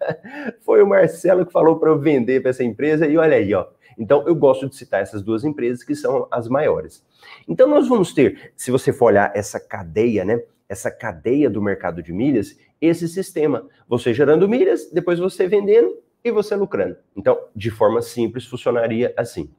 foi 0.60 0.82
o 0.82 0.86
Marcelo 0.86 1.46
que 1.46 1.52
falou 1.52 1.78
para 1.78 1.88
eu 1.88 1.98
vender 1.98 2.42
para 2.42 2.50
essa 2.50 2.62
empresa 2.62 3.06
e 3.06 3.16
olha 3.16 3.38
aí, 3.38 3.54
ó. 3.54 3.66
Então, 3.98 4.26
eu 4.26 4.34
gosto 4.34 4.68
de 4.68 4.76
citar 4.76 5.00
essas 5.00 5.22
duas 5.22 5.44
empresas 5.44 5.82
que 5.82 5.94
são 5.94 6.26
as 6.30 6.48
maiores. 6.48 7.02
Então, 7.48 7.68
nós 7.68 7.88
vamos 7.88 8.12
ter, 8.12 8.52
se 8.56 8.70
você 8.70 8.92
for 8.92 9.06
olhar 9.06 9.32
essa 9.34 9.60
cadeia, 9.60 10.24
né? 10.24 10.40
essa 10.68 10.90
cadeia 10.90 11.50
do 11.50 11.62
mercado 11.62 12.02
de 12.02 12.12
milhas, 12.12 12.58
esse 12.80 13.08
sistema. 13.08 13.66
Você 13.88 14.12
gerando 14.12 14.48
milhas, 14.48 14.90
depois 14.90 15.18
você 15.18 15.46
vendendo 15.46 15.96
e 16.22 16.30
você 16.30 16.56
lucrando. 16.56 16.96
Então, 17.16 17.38
de 17.54 17.70
forma 17.70 18.00
simples, 18.02 18.46
funcionaria 18.46 19.12
assim. 19.16 19.50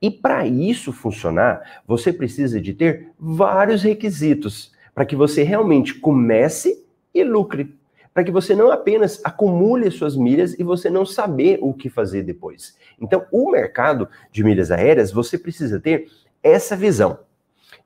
E 0.00 0.10
para 0.10 0.46
isso 0.46 0.92
funcionar, 0.92 1.82
você 1.86 2.12
precisa 2.12 2.60
de 2.60 2.72
ter 2.72 3.10
vários 3.18 3.82
requisitos 3.82 4.72
para 4.94 5.04
que 5.04 5.16
você 5.16 5.42
realmente 5.42 5.94
comece 5.94 6.84
e 7.12 7.22
lucre. 7.22 7.76
Para 8.12 8.22
que 8.22 8.30
você 8.30 8.54
não 8.54 8.70
apenas 8.70 9.20
acumule 9.24 9.90
suas 9.90 10.16
milhas 10.16 10.56
e 10.58 10.62
você 10.62 10.88
não 10.88 11.04
saber 11.04 11.58
o 11.60 11.74
que 11.74 11.90
fazer 11.90 12.22
depois. 12.22 12.76
Então, 13.00 13.26
o 13.32 13.50
mercado 13.50 14.08
de 14.30 14.44
milhas 14.44 14.70
aéreas, 14.70 15.10
você 15.10 15.36
precisa 15.36 15.80
ter 15.80 16.08
essa 16.44 16.76
visão. 16.76 17.18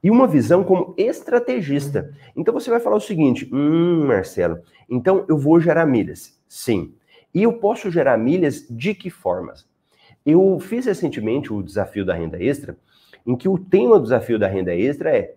E 0.02 0.10
uma 0.10 0.26
visão 0.26 0.62
como 0.62 0.94
estrategista. 0.98 2.14
Então 2.36 2.52
você 2.52 2.68
vai 2.68 2.80
falar 2.80 2.96
o 2.96 3.00
seguinte: 3.00 3.48
hum, 3.52 4.06
Marcelo, 4.06 4.58
então 4.90 5.24
eu 5.28 5.38
vou 5.38 5.60
gerar 5.60 5.86
milhas. 5.86 6.38
Sim. 6.48 6.94
E 7.34 7.42
eu 7.42 7.54
posso 7.54 7.90
gerar 7.90 8.18
milhas 8.18 8.66
de 8.68 8.94
que 8.94 9.10
formas? 9.10 9.66
Eu 10.26 10.58
fiz 10.60 10.86
recentemente 10.86 11.52
o 11.52 11.62
desafio 11.62 12.04
da 12.04 12.14
renda 12.14 12.42
extra, 12.42 12.76
em 13.26 13.36
que 13.36 13.48
o 13.48 13.58
tema 13.58 13.96
do 13.96 14.02
desafio 14.02 14.38
da 14.38 14.48
renda 14.48 14.74
extra 14.74 15.16
é 15.16 15.36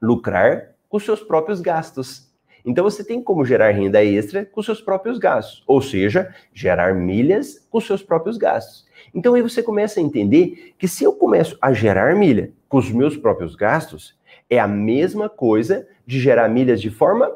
lucrar 0.00 0.74
com 0.88 0.98
seus 0.98 1.20
próprios 1.20 1.60
gastos. 1.60 2.32
Então 2.64 2.84
você 2.84 3.04
tem 3.04 3.22
como 3.22 3.44
gerar 3.44 3.70
renda 3.70 4.04
extra 4.04 4.44
com 4.44 4.62
seus 4.62 4.80
próprios 4.80 5.18
gastos, 5.18 5.62
ou 5.66 5.80
seja, 5.80 6.34
gerar 6.52 6.94
milhas 6.94 7.66
com 7.70 7.80
seus 7.80 8.02
próprios 8.02 8.36
gastos. 8.36 8.85
Então 9.14 9.34
aí 9.34 9.42
você 9.42 9.62
começa 9.62 10.00
a 10.00 10.02
entender 10.02 10.74
que 10.78 10.86
se 10.88 11.04
eu 11.04 11.12
começo 11.12 11.56
a 11.60 11.72
gerar 11.72 12.14
milha 12.14 12.52
com 12.68 12.78
os 12.78 12.90
meus 12.90 13.16
próprios 13.16 13.54
gastos, 13.54 14.16
é 14.48 14.58
a 14.58 14.68
mesma 14.68 15.28
coisa 15.28 15.86
de 16.06 16.20
gerar 16.20 16.48
milhas 16.48 16.80
de 16.80 16.90
forma 16.90 17.30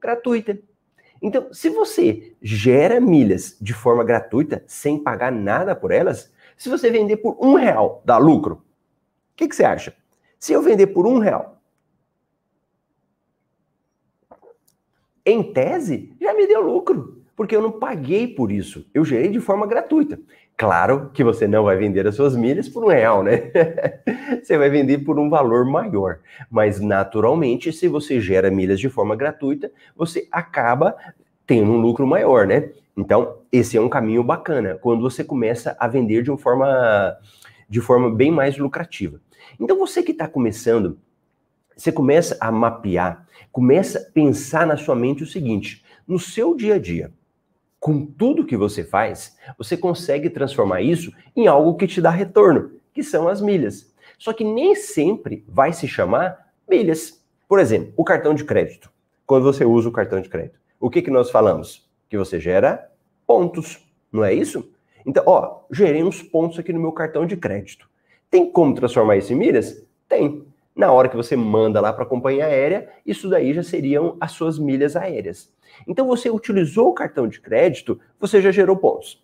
gratuita. 0.00 0.58
Então, 1.20 1.52
se 1.52 1.70
você 1.70 2.34
gera 2.42 3.00
milhas 3.00 3.56
de 3.60 3.72
forma 3.72 4.04
gratuita, 4.04 4.62
sem 4.66 5.02
pagar 5.02 5.32
nada 5.32 5.74
por 5.74 5.90
elas, 5.90 6.30
se 6.56 6.68
você 6.68 6.90
vender 6.90 7.16
por 7.16 7.36
um 7.40 7.54
real, 7.54 8.02
dá 8.04 8.18
lucro? 8.18 8.56
O 8.56 9.36
que, 9.36 9.48
que 9.48 9.56
você 9.56 9.64
acha? 9.64 9.96
Se 10.38 10.52
eu 10.52 10.60
vender 10.60 10.88
por 10.88 11.06
um 11.06 11.18
real, 11.18 11.62
em 15.24 15.42
tese, 15.52 16.14
já 16.20 16.34
me 16.34 16.46
deu 16.46 16.60
lucro, 16.60 17.22
porque 17.34 17.56
eu 17.56 17.62
não 17.62 17.72
paguei 17.72 18.28
por 18.28 18.52
isso. 18.52 18.86
Eu 18.92 19.04
gerei 19.04 19.30
de 19.30 19.40
forma 19.40 19.66
gratuita. 19.66 20.20
Claro 20.56 21.10
que 21.12 21.24
você 21.24 21.48
não 21.48 21.64
vai 21.64 21.76
vender 21.76 22.06
as 22.06 22.14
suas 22.14 22.36
milhas 22.36 22.68
por 22.68 22.84
um 22.84 22.88
real, 22.88 23.24
né? 23.24 23.50
você 24.40 24.56
vai 24.56 24.70
vender 24.70 24.98
por 24.98 25.18
um 25.18 25.28
valor 25.28 25.64
maior. 25.64 26.20
Mas, 26.48 26.78
naturalmente, 26.80 27.72
se 27.72 27.88
você 27.88 28.20
gera 28.20 28.50
milhas 28.50 28.78
de 28.78 28.88
forma 28.88 29.16
gratuita, 29.16 29.70
você 29.96 30.28
acaba 30.30 30.94
tendo 31.44 31.72
um 31.72 31.80
lucro 31.80 32.06
maior, 32.06 32.46
né? 32.46 32.70
Então, 32.96 33.38
esse 33.50 33.76
é 33.76 33.80
um 33.80 33.88
caminho 33.88 34.22
bacana, 34.22 34.78
quando 34.80 35.02
você 35.02 35.24
começa 35.24 35.76
a 35.80 35.88
vender 35.88 36.22
de 36.22 36.30
uma 36.30 36.38
forma, 36.38 37.16
de 37.68 37.80
forma 37.80 38.08
bem 38.08 38.30
mais 38.30 38.56
lucrativa. 38.56 39.20
Então, 39.58 39.76
você 39.76 40.04
que 40.04 40.12
está 40.12 40.28
começando, 40.28 40.96
você 41.76 41.90
começa 41.90 42.36
a 42.40 42.52
mapear, 42.52 43.26
começa 43.50 43.98
a 43.98 44.12
pensar 44.12 44.64
na 44.66 44.76
sua 44.76 44.94
mente 44.94 45.24
o 45.24 45.26
seguinte: 45.26 45.84
no 46.06 46.18
seu 46.20 46.54
dia 46.54 46.76
a 46.76 46.78
dia, 46.78 47.12
com 47.84 48.06
tudo 48.06 48.46
que 48.46 48.56
você 48.56 48.82
faz, 48.82 49.36
você 49.58 49.76
consegue 49.76 50.30
transformar 50.30 50.80
isso 50.80 51.12
em 51.36 51.46
algo 51.46 51.74
que 51.74 51.86
te 51.86 52.00
dá 52.00 52.08
retorno, 52.08 52.80
que 52.94 53.02
são 53.02 53.28
as 53.28 53.42
milhas. 53.42 53.92
Só 54.18 54.32
que 54.32 54.42
nem 54.42 54.74
sempre 54.74 55.44
vai 55.46 55.70
se 55.70 55.86
chamar 55.86 56.50
milhas. 56.66 57.22
Por 57.46 57.60
exemplo, 57.60 57.92
o 57.94 58.02
cartão 58.02 58.32
de 58.32 58.42
crédito. 58.42 58.90
Quando 59.26 59.42
você 59.42 59.66
usa 59.66 59.90
o 59.90 59.92
cartão 59.92 60.18
de 60.18 60.30
crédito, 60.30 60.58
o 60.80 60.88
que, 60.88 61.02
que 61.02 61.10
nós 61.10 61.30
falamos? 61.30 61.86
Que 62.08 62.16
você 62.16 62.40
gera 62.40 62.90
pontos, 63.26 63.86
não 64.10 64.24
é 64.24 64.32
isso? 64.32 64.66
Então, 65.04 65.22
ó, 65.26 65.60
gerei 65.70 66.02
uns 66.02 66.22
pontos 66.22 66.58
aqui 66.58 66.72
no 66.72 66.80
meu 66.80 66.92
cartão 66.92 67.26
de 67.26 67.36
crédito. 67.36 67.86
Tem 68.30 68.50
como 68.50 68.74
transformar 68.74 69.18
isso 69.18 69.34
em 69.34 69.36
milhas? 69.36 69.86
Tem. 70.08 70.42
Na 70.74 70.90
hora 70.90 71.10
que 71.10 71.16
você 71.16 71.36
manda 71.36 71.82
lá 71.82 71.92
para 71.92 72.04
a 72.04 72.08
companhia 72.08 72.46
aérea, 72.46 72.88
isso 73.04 73.28
daí 73.28 73.52
já 73.52 73.62
seriam 73.62 74.16
as 74.18 74.32
suas 74.32 74.58
milhas 74.58 74.96
aéreas. 74.96 75.52
Então 75.86 76.06
você 76.06 76.30
utilizou 76.30 76.88
o 76.88 76.94
cartão 76.94 77.28
de 77.28 77.40
crédito, 77.40 78.00
você 78.18 78.40
já 78.40 78.50
gerou 78.50 78.76
pontos. 78.76 79.22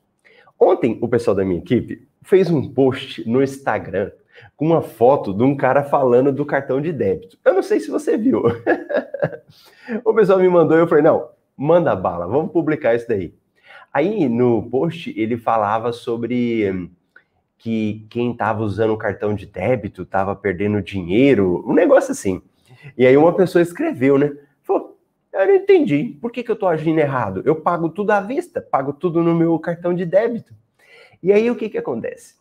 Ontem, 0.59 0.99
o 1.01 1.09
pessoal 1.09 1.35
da 1.35 1.45
minha 1.45 1.59
equipe 1.59 2.07
fez 2.23 2.51
um 2.51 2.69
post 2.69 3.27
no 3.29 3.43
Instagram 3.43 4.11
com 4.57 4.67
uma 4.67 4.83
foto 4.83 5.33
de 5.33 5.43
um 5.43 5.57
cara 5.57 5.83
falando 5.83 6.31
do 6.31 6.45
cartão 6.45 6.81
de 6.81 6.93
débito. 6.93 7.39
Eu 7.45 7.55
não 7.55 7.63
sei 7.63 7.81
se 7.81 7.91
você 7.91 8.17
viu. 8.17 8.43
o 10.05 10.15
pessoal 10.15 10.39
me 10.39 10.49
mandou 10.49 10.77
e 10.77 10.81
eu 10.81 10.87
falei: 10.87 11.03
não, 11.03 11.31
manda 11.57 11.97
bala, 11.97 12.27
vamos 12.27 12.53
publicar 12.53 12.95
isso 12.95 13.09
daí. 13.09 13.35
Aí 13.93 14.29
no 14.29 14.69
post 14.71 15.13
ele 15.19 15.37
falava 15.37 15.93
sobre 15.93 16.91
que 17.59 18.07
quem 18.09 18.33
estava 18.33 18.63
usando 18.63 18.93
o 18.93 18.99
cartão 18.99 19.35
de 19.35 19.47
débito 19.47 20.03
estava 20.03 20.35
perdendo 20.35 20.83
dinheiro, 20.83 21.65
um 21.67 21.75
negócio 21.75 22.13
assim. 22.13 22.41
E 22.97 23.07
aí 23.07 23.17
uma 23.17 23.35
pessoa 23.35 23.61
escreveu, 23.61 24.17
né? 24.17 24.33
Eu 25.33 25.47
não 25.47 25.55
entendi. 25.55 26.19
Por 26.21 26.33
que, 26.33 26.43
que 26.43 26.51
eu 26.51 26.55
estou 26.55 26.69
agindo 26.69 26.99
errado? 26.99 27.43
Eu 27.45 27.57
pago 27.57 27.89
tudo 27.89 28.11
à 28.11 28.21
vista, 28.21 28.61
pago 28.61 28.93
tudo 28.93 29.23
no 29.23 29.35
meu 29.35 29.59
cartão 29.59 29.95
de 29.95 30.05
débito. 30.05 30.53
E 31.23 31.33
aí 31.33 31.51
o 31.51 31.57
que, 31.57 31.69
que 31.69 31.79
acontece? 31.79 32.35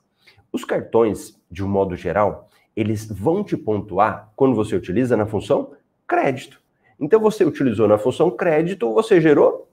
Os 0.51 0.63
cartões, 0.63 1.39
de 1.51 1.63
um 1.63 1.67
modo 1.67 1.96
geral, 1.96 2.50
eles 2.75 3.05
vão 3.05 3.43
te 3.43 3.55
pontuar 3.55 4.31
quando 4.36 4.55
você 4.55 4.75
utiliza 4.75 5.15
na 5.15 5.25
função 5.25 5.74
crédito. 6.08 6.60
Então 7.00 7.19
você 7.19 7.46
utilizou 7.46 7.88
na 7.88 7.98
função 7.98 8.31
crédito, 8.31 8.91
você 8.93 9.22
gerou 9.22 9.69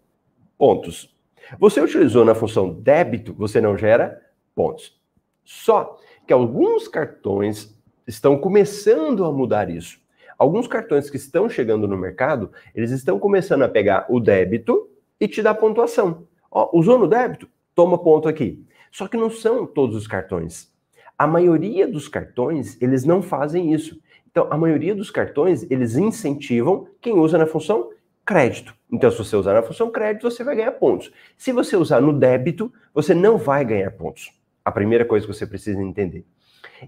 pontos. 0.58 1.14
Você 1.58 1.80
utilizou 1.80 2.25
na 2.25 2.35
função 2.35 2.73
débito, 2.73 3.32
você 3.32 3.61
não 3.61 3.76
gera 3.76 4.20
pontos. 4.54 5.00
Só 5.44 5.99
que 6.26 6.32
alguns 6.32 6.88
cartões 6.88 7.75
estão 8.06 8.37
começando 8.37 9.25
a 9.25 9.32
mudar 9.32 9.70
isso. 9.70 9.99
Alguns 10.38 10.66
cartões 10.66 11.08
que 11.08 11.16
estão 11.16 11.48
chegando 11.48 11.88
no 11.88 11.96
mercado, 11.96 12.50
eles 12.74 12.90
estão 12.90 13.18
começando 13.18 13.62
a 13.62 13.68
pegar 13.68 14.06
o 14.08 14.20
débito 14.20 14.88
e 15.18 15.26
te 15.26 15.42
dar 15.42 15.54
pontuação. 15.54 16.26
Ó, 16.50 16.70
usou 16.72 16.98
no 16.98 17.08
débito? 17.08 17.48
Toma 17.74 17.98
ponto 17.98 18.28
aqui. 18.28 18.64
Só 18.90 19.08
que 19.08 19.16
não 19.16 19.30
são 19.30 19.66
todos 19.66 19.96
os 19.96 20.06
cartões. 20.06 20.72
A 21.18 21.26
maioria 21.26 21.88
dos 21.88 22.08
cartões, 22.08 22.80
eles 22.80 23.04
não 23.04 23.22
fazem 23.22 23.72
isso. 23.72 24.00
Então, 24.30 24.48
a 24.50 24.56
maioria 24.58 24.94
dos 24.94 25.10
cartões, 25.10 25.66
eles 25.70 25.96
incentivam 25.96 26.88
quem 27.00 27.14
usa 27.14 27.38
na 27.38 27.46
função 27.46 27.90
crédito. 28.24 28.74
Então, 28.92 29.10
se 29.10 29.16
você 29.16 29.36
usar 29.36 29.54
na 29.54 29.62
função 29.62 29.90
crédito, 29.90 30.30
você 30.30 30.44
vai 30.44 30.56
ganhar 30.56 30.72
pontos. 30.72 31.10
Se 31.36 31.52
você 31.52 31.76
usar 31.76 32.00
no 32.02 32.12
débito, 32.12 32.70
você 32.92 33.14
não 33.14 33.38
vai 33.38 33.64
ganhar 33.64 33.90
pontos. 33.92 34.32
A 34.64 34.70
primeira 34.70 35.04
coisa 35.04 35.26
que 35.26 35.32
você 35.32 35.46
precisa 35.46 35.82
entender. 35.82 36.26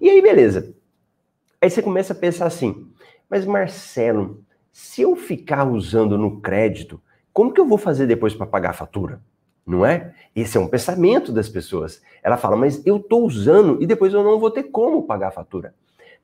E 0.01 0.11
aí, 0.11 0.21
beleza. 0.21 0.75
Aí 1.61 1.71
você 1.71 1.81
começa 1.81 2.13
a 2.13 2.17
pensar 2.17 2.47
assim: 2.47 2.87
mas 3.29 3.45
Marcelo, 3.45 4.43
se 4.73 5.03
eu 5.03 5.17
ficar 5.17 5.69
usando 5.69 6.17
no 6.17 6.41
crédito, 6.41 7.01
como 7.33 7.53
que 7.53 7.61
eu 7.61 7.67
vou 7.67 7.79
fazer 7.79 8.07
depois 8.07 8.35
para 8.35 8.47
pagar 8.47 8.71
a 8.71 8.75
fatura? 8.75 9.21
Não 9.67 9.85
é? 9.85 10.15
Esse 10.35 10.57
é 10.57 10.61
um 10.61 10.69
pensamento 10.69 11.31
das 11.31 11.49
pessoas. 11.49 12.01
Ela 12.23 12.37
fala, 12.37 12.57
mas 12.57 12.85
eu 12.87 12.97
estou 12.97 13.25
usando 13.25 13.83
e 13.83 13.87
depois 13.87 14.15
eu 14.15 14.25
não 14.25 14.41
vou 14.41 14.51
ter 14.51 14.65
como 14.65 15.03
pagar 15.03 15.29
a 15.29 15.33
fatura. 15.33 15.75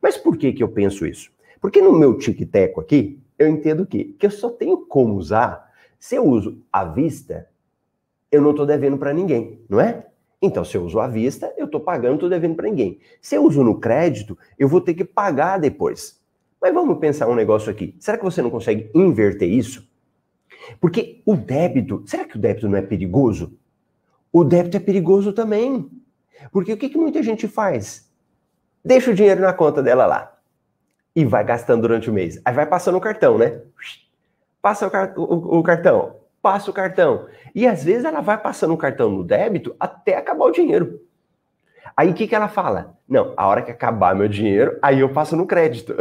Mas 0.01 0.17
por 0.17 0.37
que, 0.37 0.53
que 0.53 0.63
eu 0.63 0.69
penso 0.69 1.07
isso? 1.07 1.31
Porque 1.61 1.81
no 1.81 1.93
meu 1.93 2.17
tic-teco 2.17 2.81
aqui, 2.81 3.21
eu 3.39 3.49
entendo 3.49 3.83
o 3.83 3.87
quê? 3.87 4.15
Que 4.19 4.27
eu 4.27 4.31
só 4.31 4.49
tenho 4.49 4.79
como 4.87 5.15
usar 5.15 5.65
se 6.05 6.17
eu 6.17 6.25
uso 6.27 6.63
à 6.71 6.85
vista, 6.85 7.49
eu 8.31 8.43
não 8.43 8.51
estou 8.51 8.67
devendo 8.67 8.99
para 8.99 9.15
ninguém, 9.15 9.59
não 9.67 9.81
é? 9.81 10.07
Então, 10.43 10.63
se 10.63 10.77
eu 10.77 10.85
uso 10.85 11.01
à 11.01 11.09
vista, 11.09 11.51
eu 11.57 11.65
estou 11.65 11.81
pagando, 11.81 12.17
estou 12.17 12.29
devendo 12.29 12.55
para 12.55 12.69
ninguém. 12.69 12.99
Se 13.23 13.37
eu 13.37 13.43
uso 13.43 13.65
no 13.65 13.81
crédito, 13.81 14.37
eu 14.59 14.69
vou 14.69 14.83
ter 14.83 14.93
que 14.93 15.03
pagar 15.03 15.59
depois. 15.59 16.21
Mas 16.65 16.73
vamos 16.73 16.97
pensar 16.97 17.29
um 17.29 17.35
negócio 17.35 17.71
aqui. 17.71 17.95
Será 18.01 18.17
que 18.17 18.25
você 18.25 18.41
não 18.41 18.49
consegue 18.49 18.91
inverter 18.95 19.47
isso? 19.47 19.87
Porque 20.81 21.21
o 21.27 21.37
débito, 21.37 22.03
será 22.07 22.25
que 22.25 22.39
o 22.39 22.41
débito 22.41 22.67
não 22.71 22.79
é 22.79 22.81
perigoso? 22.81 23.53
O 24.33 24.43
débito 24.43 24.79
é 24.79 24.81
perigoso 24.81 25.35
também. 25.35 25.91
Porque 26.51 26.73
o 26.73 26.77
que, 26.79 26.89
que 26.89 26.97
muita 26.97 27.23
gente 27.23 27.47
faz? 27.47 28.11
Deixa 28.83 29.11
o 29.11 29.15
dinheiro 29.15 29.43
na 29.43 29.53
conta 29.53 29.83
dela 29.83 30.07
lá 30.07 30.39
e 31.15 31.23
vai 31.23 31.45
gastando 31.45 31.83
durante 31.83 32.09
o 32.09 32.15
mês. 32.15 32.41
Aí 32.43 32.55
vai 32.55 32.65
passando 32.65 32.97
o 32.97 33.01
cartão, 33.01 33.37
né? 33.37 33.61
Passa 34.63 34.87
o, 34.87 34.91
car 34.91 35.13
o, 35.19 35.59
o 35.59 35.63
cartão, 35.63 36.17
passa 36.41 36.71
o 36.71 36.75
cartão. 36.75 37.27
E 37.55 37.67
às 37.67 37.85
vezes 37.85 38.07
ela 38.07 38.23
vai 38.23 38.39
passando 38.39 38.73
o 38.73 38.79
cartão 38.79 39.11
no 39.11 39.23
débito 39.23 39.77
até 39.79 40.17
acabar 40.17 40.47
o 40.47 40.51
dinheiro. 40.51 40.99
Aí 41.97 42.11
o 42.11 42.15
que, 42.15 42.27
que 42.27 42.35
ela 42.35 42.49
fala? 42.49 42.99
Não, 43.09 43.33
a 43.37 43.47
hora 43.47 43.63
que 43.63 43.71
acabar 43.71 44.15
meu 44.15 44.29
dinheiro, 44.29 44.79
aí 44.83 45.01
eu 45.01 45.09
passo 45.13 45.37
no 45.37 45.47
crédito. 45.47 45.95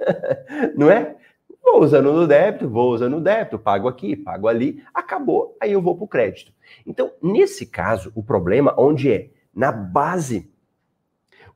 não 0.74 0.90
é? 0.90 1.16
Vou 1.62 1.82
usando 1.82 2.12
no 2.12 2.26
débito, 2.26 2.68
vou 2.68 2.92
usando 2.92 3.16
no 3.16 3.20
débito, 3.20 3.58
pago 3.58 3.88
aqui, 3.88 4.16
pago 4.16 4.48
ali, 4.48 4.82
acabou, 4.94 5.54
aí 5.60 5.72
eu 5.72 5.82
vou 5.82 5.94
para 5.94 6.04
o 6.04 6.08
crédito. 6.08 6.52
Então, 6.86 7.12
nesse 7.22 7.66
caso, 7.66 8.10
o 8.14 8.22
problema 8.22 8.74
onde 8.78 9.12
é? 9.12 9.30
Na 9.54 9.70
base. 9.70 10.50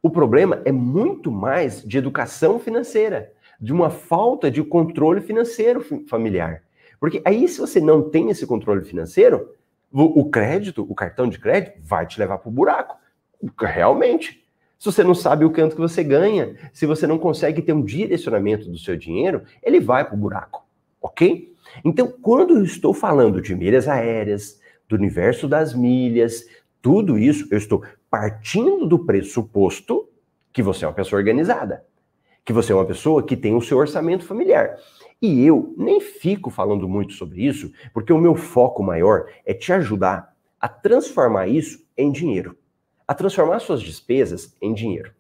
O 0.03 0.11
problema 0.11 0.61
é 0.67 0.73
muito 0.73 1.31
mais 1.31 1.83
de 1.83 1.97
educação 1.97 2.59
financeira, 2.59 3.33
de 3.59 3.73
uma 3.73 3.89
falta 3.89 4.51
de 4.51 4.63
controle 4.63 5.21
financeiro 5.23 5.83
familiar. 6.07 6.63
Porque 7.01 7.23
aí, 7.25 7.49
se 7.49 7.59
você 7.59 7.81
não 7.81 8.11
tem 8.11 8.29
esse 8.29 8.47
controle 8.47 8.85
financeiro, 8.85 9.55
o 9.91 10.29
crédito, 10.29 10.87
o 10.89 10.95
cartão 10.95 11.27
de 11.29 11.39
crédito, 11.39 11.79
vai 11.81 12.07
te 12.07 12.19
levar 12.19 12.39
para 12.39 12.49
o 12.49 12.53
buraco. 12.53 12.97
Realmente. 13.59 14.43
Se 14.79 14.87
você 14.87 15.05
não 15.05 15.15
sabe 15.15 15.45
o 15.45 15.53
quanto 15.53 15.77
que 15.77 15.81
você 15.81 16.03
ganha, 16.03 16.57
se 16.73 16.87
você 16.87 17.07
não 17.07 17.17
consegue 17.17 17.63
ter 17.63 17.73
um 17.73 17.85
direcionamento 17.85 18.69
do 18.69 18.77
seu 18.77 18.97
dinheiro, 18.97 19.43
ele 19.63 19.79
vai 19.79 20.05
para 20.05 20.17
o 20.17 20.19
buraco, 20.19 20.67
ok? 21.01 21.55
Então, 21.85 22.13
quando 22.21 22.57
eu 22.57 22.65
estou 22.65 22.93
falando 22.93 23.41
de 23.41 23.55
milhas 23.55 23.87
aéreas, 23.87 24.61
do 24.89 24.97
universo 24.97 25.47
das 25.47 25.73
milhas, 25.73 26.49
tudo 26.81 27.17
isso, 27.17 27.47
eu 27.53 27.59
estou 27.59 27.85
partindo 28.11 28.85
do 28.85 28.99
pressuposto 28.99 30.09
que 30.53 30.63
você 30.63 30.85
é 30.85 30.89
uma 30.89 30.95
pessoa 30.95 31.21
organizada, 31.21 31.87
que 32.45 32.53
você 32.53 32.73
é 32.73 32.75
uma 32.75 32.85
pessoa 32.85 33.23
que 33.23 33.37
tem 33.37 33.55
o 33.55 33.63
seu 33.63 33.79
orçamento 33.79 34.25
familiar. 34.25 34.77
E 35.23 35.47
eu 35.47 35.73
nem 35.79 36.01
fico 36.01 36.51
falando 36.51 36.89
muito 36.89 37.13
sobre 37.13 37.47
isso, 37.47 37.73
porque 37.95 38.13
o 38.13 38.19
meu 38.19 38.35
foco 38.35 38.83
maior 38.83 39.27
é 39.47 39.55
te 39.55 39.73
ajudar 39.73 40.35
a 40.61 40.69
transformar 40.69 41.47
isso 41.47 41.87
em 41.97 42.11
dinheiro 42.11 42.57
a 43.13 43.15
transformar 43.15 43.59
suas 43.59 43.83
despesas 43.83 44.57
em 44.59 44.73
dinheiro, 44.73 45.13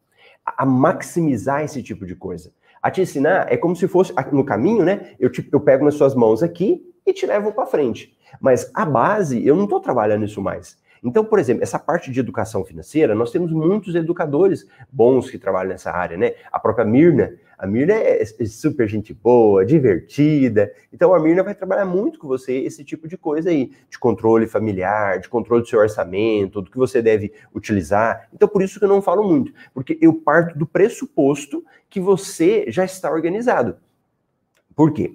a 0.47 0.65
maximizar 0.65 1.63
esse 1.63 1.83
tipo 1.83 2.07
de 2.07 2.17
coisa. 2.17 2.51
A 2.81 2.91
te 2.91 3.03
ensinar 3.03 3.53
é 3.53 3.57
como 3.57 3.77
se 3.77 3.87
fosse 3.87 4.15
no 4.33 4.47
caminho, 4.47 4.83
né? 4.83 5.13
Eu, 5.21 5.31
te, 5.31 5.47
eu 5.53 5.61
pego 5.61 5.85
nas 5.85 5.95
suas 5.95 6.15
mãos 6.15 6.43
aqui 6.43 6.83
e 7.05 7.13
te 7.13 7.27
levo 7.27 7.53
para 7.53 7.67
frente. 7.67 8.17
Mas 8.41 8.71
a 8.73 8.87
base, 8.87 9.47
eu 9.47 9.55
não 9.55 9.65
estou 9.65 9.79
trabalhando 9.79 10.25
isso 10.25 10.41
mais. 10.41 10.79
Então, 11.05 11.23
por 11.23 11.39
exemplo, 11.39 11.63
essa 11.63 11.79
parte 11.79 12.11
de 12.11 12.19
educação 12.19 12.65
financeira, 12.65 13.15
nós 13.15 13.31
temos 13.31 13.53
muitos 13.53 13.95
educadores 13.95 14.67
bons 14.91 15.29
que 15.29 15.37
trabalham 15.37 15.73
nessa 15.73 15.91
área, 15.91 16.17
né? 16.17 16.33
A 16.51 16.59
própria 16.59 16.87
Mirna, 16.87 17.35
a 17.63 17.67
Mirna 17.69 17.95
é, 17.95 18.21
é 18.21 18.45
super 18.45 18.89
gente 18.89 19.15
boa, 19.15 19.65
divertida. 19.65 20.75
Então 20.93 21.15
a 21.15 21.21
Mirna 21.21 21.45
vai 21.45 21.55
trabalhar 21.55 21.85
muito 21.85 22.19
com 22.19 22.27
você 22.27 22.55
esse 22.55 22.83
tipo 22.83 23.07
de 23.07 23.17
coisa 23.17 23.51
aí, 23.51 23.71
de 23.89 24.01
controle 24.01 24.49
familiar, 24.49 25.21
de 25.21 25.29
controle 25.29 25.63
do 25.63 25.69
seu 25.69 25.79
orçamento, 25.79 26.61
do 26.61 26.69
que 26.69 26.77
você 26.77 27.01
deve 27.01 27.33
utilizar. 27.55 28.29
Então 28.35 28.49
por 28.49 28.63
isso 28.63 28.81
que 28.81 28.85
eu 28.85 28.89
não 28.89 29.01
falo 29.01 29.23
muito, 29.23 29.53
porque 29.73 29.97
eu 30.03 30.13
parto 30.13 30.59
do 30.59 30.67
pressuposto 30.67 31.65
que 31.89 32.01
você 32.01 32.65
já 32.67 32.85
está 32.85 33.13
organizado. 33.13 33.77
Por 34.75 34.93
quê? 34.93 35.15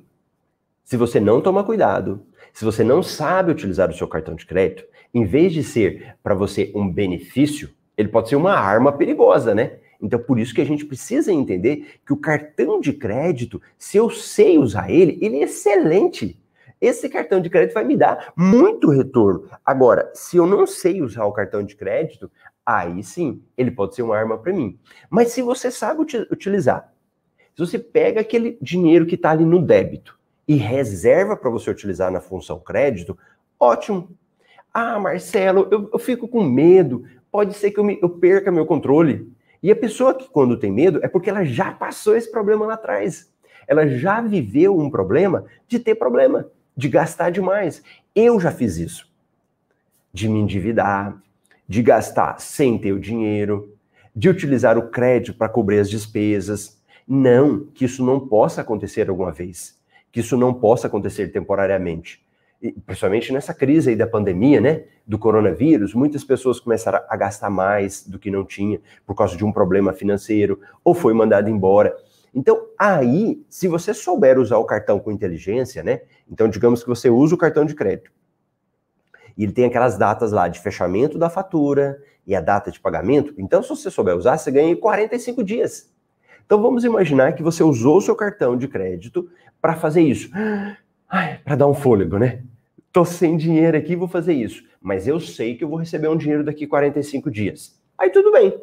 Se 0.85 0.95
você 0.95 1.19
não 1.19 1.41
toma 1.41 1.65
cuidado, 1.65 2.25
se 2.53 2.63
você 2.63 2.81
não 2.81 3.03
sabe 3.03 3.51
utilizar 3.51 3.89
o 3.89 3.93
seu 3.93 4.07
cartão 4.07 4.35
de 4.35 4.45
crédito, 4.45 4.85
em 5.13 5.25
vez 5.25 5.51
de 5.51 5.65
ser 5.65 6.15
para 6.23 6.33
você 6.33 6.71
um 6.73 6.89
benefício, 6.89 7.69
ele 7.97 8.07
pode 8.07 8.29
ser 8.29 8.37
uma 8.37 8.53
arma 8.53 8.93
perigosa, 8.93 9.53
né? 9.53 9.79
Então, 10.01 10.19
por 10.19 10.39
isso 10.39 10.53
que 10.53 10.61
a 10.61 10.65
gente 10.65 10.85
precisa 10.85 11.31
entender 11.31 11.99
que 12.05 12.13
o 12.13 12.17
cartão 12.17 12.79
de 12.79 12.93
crédito, 12.93 13.61
se 13.77 13.97
eu 13.97 14.09
sei 14.09 14.57
usar 14.57 14.91
ele, 14.91 15.17
ele 15.21 15.37
é 15.37 15.43
excelente. 15.43 16.39
Esse 16.79 17.09
cartão 17.09 17.41
de 17.41 17.49
crédito 17.49 17.73
vai 17.73 17.83
me 17.83 17.97
dar 17.97 18.31
muito 18.35 18.89
retorno. 18.89 19.49
Agora, 19.65 20.11
se 20.13 20.37
eu 20.37 20.45
não 20.45 20.67
sei 20.67 21.01
usar 21.01 21.25
o 21.25 21.31
cartão 21.31 21.63
de 21.63 21.75
crédito, 21.75 22.29
aí 22.65 23.01
sim, 23.01 23.41
ele 23.57 23.71
pode 23.71 23.95
ser 23.95 24.03
uma 24.03 24.15
arma 24.15 24.37
para 24.37 24.53
mim. 24.53 24.77
Mas 25.09 25.29
se 25.29 25.41
você 25.41 25.71
sabe 25.71 26.01
utilizar, 26.31 26.93
se 27.55 27.65
você 27.65 27.79
pega 27.79 28.21
aquele 28.21 28.57
dinheiro 28.61 29.07
que 29.07 29.15
está 29.15 29.31
ali 29.31 29.43
no 29.43 29.59
débito 29.59 30.17
e 30.47 30.55
reserva 30.55 31.35
para 31.35 31.49
você 31.49 31.71
utilizar 31.71 32.11
na 32.11 32.21
função 32.21 32.59
crédito, 32.59 33.17
ótimo. 33.59 34.09
Ah, 34.71 34.99
Marcelo, 34.99 35.67
eu, 35.71 35.89
eu 35.91 35.97
fico 35.97 36.27
com 36.27 36.43
medo. 36.43 37.03
Pode 37.31 37.55
ser 37.55 37.71
que 37.71 37.79
eu, 37.79 37.83
me, 37.83 37.97
eu 37.99 38.09
perca 38.09 38.51
meu 38.51 38.65
controle. 38.65 39.31
E 39.67 39.71
a 39.71 39.75
pessoa 39.75 40.13
que, 40.13 40.29
quando 40.29 40.55
tem 40.55 40.71
medo, 40.71 41.01
é 41.03 41.09
porque 41.09 41.29
ela 41.29 41.43
já 41.43 41.73
passou 41.73 42.15
esse 42.15 42.31
problema 42.31 42.65
lá 42.65 42.75
atrás. 42.75 43.29
Ela 43.67 43.85
já 43.85 44.21
viveu 44.21 44.79
um 44.79 44.89
problema 44.89 45.43
de 45.67 45.77
ter 45.77 45.95
problema, 45.95 46.49
de 46.73 46.87
gastar 46.87 47.31
demais. 47.31 47.83
Eu 48.15 48.39
já 48.39 48.49
fiz 48.49 48.77
isso. 48.77 49.11
De 50.13 50.29
me 50.29 50.39
endividar, 50.39 51.21
de 51.67 51.83
gastar 51.83 52.39
sem 52.39 52.77
ter 52.77 52.93
o 52.93 52.99
dinheiro, 52.99 53.75
de 54.15 54.29
utilizar 54.29 54.77
o 54.77 54.87
crédito 54.87 55.37
para 55.37 55.49
cobrir 55.49 55.79
as 55.79 55.89
despesas. 55.89 56.81
Não, 57.05 57.65
que 57.65 57.83
isso 57.83 58.05
não 58.05 58.25
possa 58.25 58.61
acontecer 58.61 59.09
alguma 59.09 59.33
vez. 59.33 59.77
Que 60.13 60.21
isso 60.21 60.37
não 60.37 60.53
possa 60.53 60.87
acontecer 60.87 61.27
temporariamente 61.33 62.25
principalmente 62.85 63.31
nessa 63.31 63.53
crise 63.53 63.91
aí 63.91 63.95
da 63.95 64.07
pandemia, 64.07 64.59
né, 64.59 64.85
do 65.05 65.19
coronavírus, 65.19 65.93
muitas 65.93 66.23
pessoas 66.23 66.59
começaram 66.59 66.99
a 67.07 67.15
gastar 67.15 67.49
mais 67.49 68.05
do 68.07 68.17
que 68.17 68.31
não 68.31 68.43
tinha 68.43 68.81
por 69.05 69.15
causa 69.15 69.37
de 69.37 69.45
um 69.45 69.51
problema 69.51 69.93
financeiro 69.93 70.59
ou 70.83 70.93
foi 70.93 71.13
mandado 71.13 71.49
embora. 71.49 71.95
Então, 72.33 72.67
aí, 72.77 73.43
se 73.49 73.67
você 73.67 73.93
souber 73.93 74.39
usar 74.39 74.57
o 74.57 74.65
cartão 74.65 74.99
com 74.99 75.11
inteligência, 75.11 75.83
né? 75.83 76.01
Então, 76.29 76.47
digamos 76.47 76.83
que 76.83 76.89
você 76.89 77.09
usa 77.09 77.35
o 77.35 77.37
cartão 77.37 77.65
de 77.65 77.73
crédito. 77.73 78.11
E 79.37 79.43
ele 79.43 79.53
tem 79.53 79.65
aquelas 79.65 79.97
datas 79.97 80.31
lá 80.31 80.47
de 80.47 80.59
fechamento 80.59 81.17
da 81.17 81.29
fatura 81.29 82.01
e 82.25 82.35
a 82.35 82.41
data 82.41 82.71
de 82.71 82.79
pagamento. 82.79 83.33
Então, 83.37 83.63
se 83.63 83.69
você 83.69 83.89
souber 83.89 84.15
usar, 84.15 84.37
você 84.37 84.51
ganha 84.51 84.69
em 84.69 84.75
45 84.75 85.43
dias. 85.43 85.91
Então, 86.45 86.61
vamos 86.61 86.83
imaginar 86.83 87.33
que 87.33 87.43
você 87.43 87.63
usou 87.63 87.97
o 87.97 88.01
seu 88.01 88.15
cartão 88.15 88.57
de 88.57 88.67
crédito 88.67 89.29
para 89.61 89.75
fazer 89.75 90.01
isso 90.01 90.29
para 91.07 91.55
dar 91.55 91.67
um 91.67 91.73
fôlego, 91.73 92.17
né? 92.17 92.43
Tô 92.91 93.05
sem 93.05 93.37
dinheiro 93.37 93.77
aqui, 93.77 93.95
vou 93.95 94.07
fazer 94.07 94.33
isso. 94.33 94.63
Mas 94.81 95.07
eu 95.07 95.19
sei 95.19 95.55
que 95.55 95.63
eu 95.63 95.69
vou 95.69 95.77
receber 95.77 96.07
um 96.07 96.17
dinheiro 96.17 96.43
daqui 96.43 96.65
45 96.65 97.29
dias. 97.29 97.79
Aí 97.97 98.09
tudo 98.09 98.31
bem. 98.31 98.59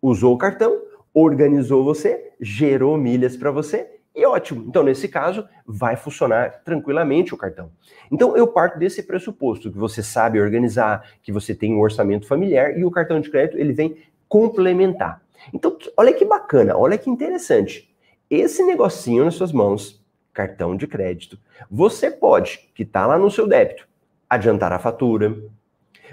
Usou 0.00 0.34
o 0.34 0.38
cartão, 0.38 0.80
organizou 1.14 1.84
você, 1.84 2.32
gerou 2.40 2.96
milhas 2.96 3.36
para 3.36 3.50
você 3.50 3.88
e 4.14 4.26
ótimo. 4.26 4.64
Então, 4.68 4.82
nesse 4.82 5.08
caso, 5.08 5.48
vai 5.66 5.96
funcionar 5.96 6.62
tranquilamente 6.64 7.32
o 7.32 7.36
cartão. 7.36 7.70
Então, 8.10 8.36
eu 8.36 8.46
parto 8.46 8.78
desse 8.78 9.02
pressuposto 9.02 9.70
que 9.70 9.78
você 9.78 10.02
sabe 10.02 10.40
organizar, 10.40 11.02
que 11.22 11.32
você 11.32 11.54
tem 11.54 11.74
um 11.74 11.80
orçamento 11.80 12.26
familiar 12.26 12.78
e 12.78 12.84
o 12.84 12.90
cartão 12.90 13.20
de 13.20 13.30
crédito 13.30 13.58
ele 13.58 13.72
vem 13.72 13.96
complementar. 14.28 15.22
Então, 15.52 15.76
olha 15.96 16.12
que 16.12 16.24
bacana, 16.24 16.76
olha 16.76 16.98
que 16.98 17.08
interessante. 17.08 17.90
Esse 18.28 18.62
negocinho 18.62 19.24
nas 19.24 19.34
suas 19.34 19.52
mãos 19.52 20.01
cartão 20.32 20.76
de 20.76 20.86
crédito. 20.86 21.38
Você 21.70 22.10
pode, 22.10 22.70
que 22.74 22.82
está 22.82 23.06
lá 23.06 23.18
no 23.18 23.30
seu 23.30 23.46
débito, 23.46 23.86
adiantar 24.28 24.72
a 24.72 24.78
fatura. 24.78 25.36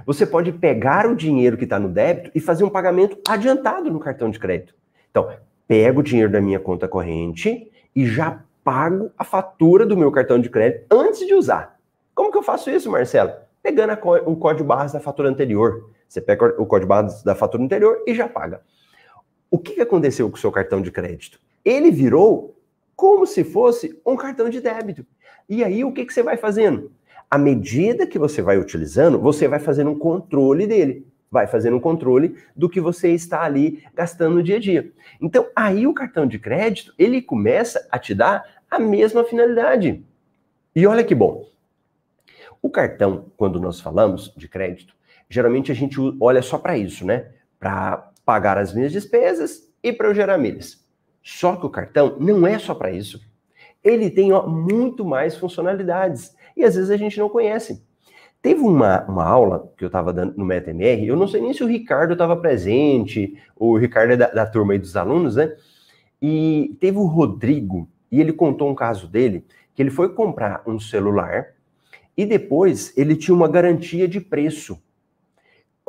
Você 0.05 0.25
pode 0.25 0.51
pegar 0.51 1.07
o 1.07 1.15
dinheiro 1.15 1.57
que 1.57 1.63
está 1.63 1.79
no 1.79 1.89
débito 1.89 2.31
e 2.35 2.39
fazer 2.39 2.63
um 2.63 2.69
pagamento 2.69 3.17
adiantado 3.27 3.89
no 3.89 3.99
cartão 3.99 4.29
de 4.29 4.39
crédito. 4.39 4.75
Então, 5.09 5.31
pego 5.67 6.01
o 6.01 6.03
dinheiro 6.03 6.31
da 6.31 6.41
minha 6.41 6.59
conta 6.59 6.87
corrente 6.87 7.71
e 7.95 8.05
já 8.05 8.43
pago 8.63 9.11
a 9.17 9.23
fatura 9.23 9.85
do 9.85 9.97
meu 9.97 10.11
cartão 10.11 10.39
de 10.39 10.49
crédito 10.49 10.85
antes 10.91 11.25
de 11.25 11.33
usar. 11.33 11.79
Como 12.13 12.31
que 12.31 12.37
eu 12.37 12.43
faço 12.43 12.69
isso, 12.69 12.91
Marcelo? 12.91 13.31
Pegando 13.63 13.93
o 14.25 14.35
código 14.35 14.67
barras 14.67 14.91
da 14.91 14.99
fatura 14.99 15.29
anterior. 15.29 15.89
Você 16.07 16.19
pega 16.19 16.61
o 16.61 16.65
código 16.65 16.89
barras 16.89 17.23
da 17.23 17.35
fatura 17.35 17.63
anterior 17.63 18.03
e 18.05 18.13
já 18.13 18.27
paga. 18.27 18.61
O 19.49 19.57
que, 19.57 19.73
que 19.73 19.81
aconteceu 19.81 20.29
com 20.29 20.35
o 20.35 20.39
seu 20.39 20.51
cartão 20.51 20.81
de 20.81 20.91
crédito? 20.91 21.39
Ele 21.63 21.91
virou 21.91 22.58
como 22.99 23.25
se 23.25 23.45
fosse 23.45 23.97
um 24.05 24.17
cartão 24.17 24.49
de 24.49 24.59
débito. 24.59 25.05
E 25.47 25.63
aí 25.63 25.85
o 25.85 25.93
que, 25.93 26.03
que 26.03 26.13
você 26.13 26.21
vai 26.21 26.35
fazendo? 26.35 26.91
À 27.31 27.37
medida 27.37 28.05
que 28.05 28.19
você 28.19 28.41
vai 28.41 28.57
utilizando, 28.57 29.17
você 29.17 29.47
vai 29.47 29.57
fazendo 29.57 29.89
um 29.89 29.97
controle 29.97 30.67
dele. 30.67 31.07
Vai 31.31 31.47
fazendo 31.47 31.77
um 31.77 31.79
controle 31.79 32.35
do 32.53 32.67
que 32.67 32.81
você 32.81 33.13
está 33.13 33.43
ali 33.43 33.81
gastando 33.95 34.35
no 34.35 34.43
dia 34.43 34.57
a 34.57 34.59
dia. 34.59 34.91
Então, 35.21 35.47
aí 35.55 35.87
o 35.87 35.93
cartão 35.93 36.27
de 36.27 36.37
crédito, 36.37 36.93
ele 36.99 37.21
começa 37.21 37.87
a 37.89 37.97
te 37.97 38.13
dar 38.13 38.43
a 38.69 38.77
mesma 38.77 39.23
finalidade. 39.23 40.03
E 40.75 40.85
olha 40.85 41.01
que 41.01 41.15
bom. 41.15 41.47
O 42.61 42.69
cartão, 42.69 43.27
quando 43.37 43.61
nós 43.61 43.79
falamos 43.79 44.33
de 44.35 44.49
crédito, 44.49 44.93
geralmente 45.29 45.71
a 45.71 45.75
gente 45.75 45.97
olha 46.19 46.41
só 46.41 46.57
para 46.57 46.77
isso, 46.77 47.05
né? 47.05 47.27
Para 47.57 48.11
pagar 48.25 48.57
as 48.57 48.73
minhas 48.73 48.91
despesas 48.91 49.71
e 49.81 49.93
para 49.93 50.09
eu 50.09 50.13
gerar 50.13 50.37
milhas. 50.37 50.88
Só 51.23 51.55
que 51.55 51.65
o 51.65 51.69
cartão 51.69 52.17
não 52.19 52.45
é 52.47 52.57
só 52.57 52.73
para 52.73 52.91
isso. 52.91 53.21
Ele 53.83 54.09
tem 54.09 54.31
ó, 54.31 54.47
muito 54.47 55.05
mais 55.05 55.35
funcionalidades 55.35 56.35
e 56.55 56.63
às 56.63 56.75
vezes 56.75 56.89
a 56.89 56.97
gente 56.97 57.17
não 57.17 57.29
conhece. 57.29 57.83
Teve 58.41 58.61
uma, 58.61 59.03
uma 59.05 59.25
aula 59.25 59.71
que 59.77 59.83
eu 59.83 59.87
estava 59.87 60.13
dando 60.13 60.37
no 60.37 60.45
MetaMR, 60.45 61.05
eu 61.05 61.17
não 61.17 61.27
sei 61.27 61.41
nem 61.41 61.53
se 61.53 61.63
o 61.63 61.67
Ricardo 61.67 62.13
estava 62.13 62.37
presente, 62.37 63.37
o 63.55 63.77
Ricardo 63.77 64.13
é 64.13 64.17
da, 64.17 64.27
da 64.27 64.45
turma 64.45 64.73
aí 64.73 64.79
dos 64.79 64.95
alunos, 64.95 65.35
né? 65.35 65.53
E 66.21 66.75
teve 66.79 66.97
o 66.97 67.05
Rodrigo, 67.05 67.89
e 68.11 68.21
ele 68.21 68.31
contou 68.31 68.69
um 68.69 68.75
caso 68.75 69.07
dele, 69.07 69.45
que 69.75 69.81
ele 69.81 69.89
foi 69.89 70.13
comprar 70.13 70.63
um 70.65 70.79
celular 70.79 71.47
e 72.15 72.25
depois 72.25 72.97
ele 72.97 73.15
tinha 73.15 73.35
uma 73.35 73.47
garantia 73.47 74.07
de 74.07 74.19
preço. 74.19 74.81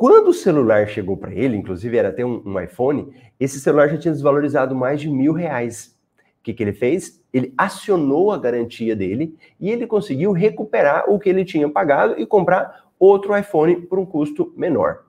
Quando 0.01 0.29
o 0.29 0.33
celular 0.33 0.87
chegou 0.87 1.15
para 1.15 1.31
ele, 1.31 1.55
inclusive 1.55 1.95
era 1.95 2.09
até 2.09 2.25
um, 2.25 2.41
um, 2.43 2.59
iPhone, 2.59 3.13
esse 3.39 3.59
celular 3.59 3.87
já 3.87 3.99
tinha 3.99 4.11
desvalorizado 4.11 4.73
mais 4.73 4.99
de 4.99 5.07
mil 5.07 5.31
reais. 5.31 5.95
O 6.39 6.41
que, 6.41 6.55
que 6.55 6.63
ele 6.63 6.73
fez? 6.73 7.23
Ele 7.31 7.53
acionou 7.55 8.31
a 8.31 8.37
garantia 8.39 8.95
dele 8.95 9.37
e 9.59 9.69
ele 9.69 9.85
conseguiu 9.85 10.31
recuperar 10.31 11.07
o 11.07 11.19
que 11.19 11.29
ele 11.29 11.45
tinha 11.45 11.69
pagado 11.69 12.19
e 12.19 12.25
comprar 12.25 12.89
outro 12.97 13.37
iPhone 13.37 13.75
por 13.81 13.99
um 13.99 14.05
custo 14.07 14.51
menor. 14.57 15.03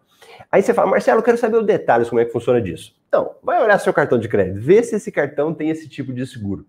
Aí 0.51 0.61
você 0.61 0.75
fala, 0.75 0.91
Marcelo, 0.91 1.21
eu 1.21 1.25
quero 1.25 1.39
saber 1.39 1.57
os 1.57 1.65
detalhes, 1.65 2.11
como 2.11 2.21
é 2.21 2.27
que 2.27 2.31
funciona 2.31 2.61
disso. 2.61 2.95
Então, 3.09 3.37
vai 3.43 3.63
olhar 3.63 3.79
seu 3.79 3.95
cartão 3.95 4.19
de 4.19 4.29
crédito, 4.29 4.61
vê 4.61 4.83
se 4.83 4.97
esse 4.97 5.11
cartão 5.11 5.55
tem 5.55 5.71
esse 5.71 5.89
tipo 5.89 6.13
de 6.13 6.27
seguro. 6.27 6.67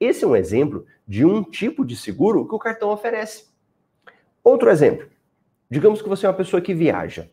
Esse 0.00 0.24
é 0.24 0.26
um 0.26 0.34
exemplo 0.34 0.86
de 1.06 1.22
um 1.22 1.42
tipo 1.44 1.84
de 1.84 1.96
seguro 1.96 2.48
que 2.48 2.54
o 2.54 2.58
cartão 2.58 2.88
oferece. 2.88 3.44
Outro 4.42 4.70
exemplo. 4.70 5.06
Digamos 5.70 6.00
que 6.00 6.08
você 6.08 6.24
é 6.24 6.30
uma 6.30 6.34
pessoa 6.34 6.62
que 6.62 6.72
viaja 6.72 7.28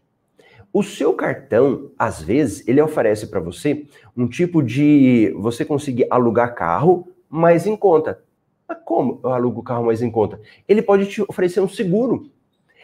O 0.75 0.83
seu 0.83 1.13
cartão, 1.13 1.89
às 1.97 2.21
vezes, 2.21 2.67
ele 2.67 2.81
oferece 2.81 3.27
para 3.27 3.39
você 3.39 3.87
um 4.13 4.27
tipo 4.27 4.61
de 4.61 5.33
você 5.37 5.63
conseguir 5.63 6.05
alugar 6.09 6.53
carro 6.53 7.07
mais 7.29 7.65
em 7.65 7.77
conta. 7.77 8.21
Mas 8.67 8.79
como 8.83 9.21
eu 9.23 9.29
alugo 9.29 9.61
o 9.61 9.63
carro 9.63 9.85
mais 9.85 10.01
em 10.01 10.11
conta? 10.11 10.37
Ele 10.67 10.81
pode 10.81 11.05
te 11.05 11.21
oferecer 11.21 11.61
um 11.61 11.69
seguro. 11.69 12.29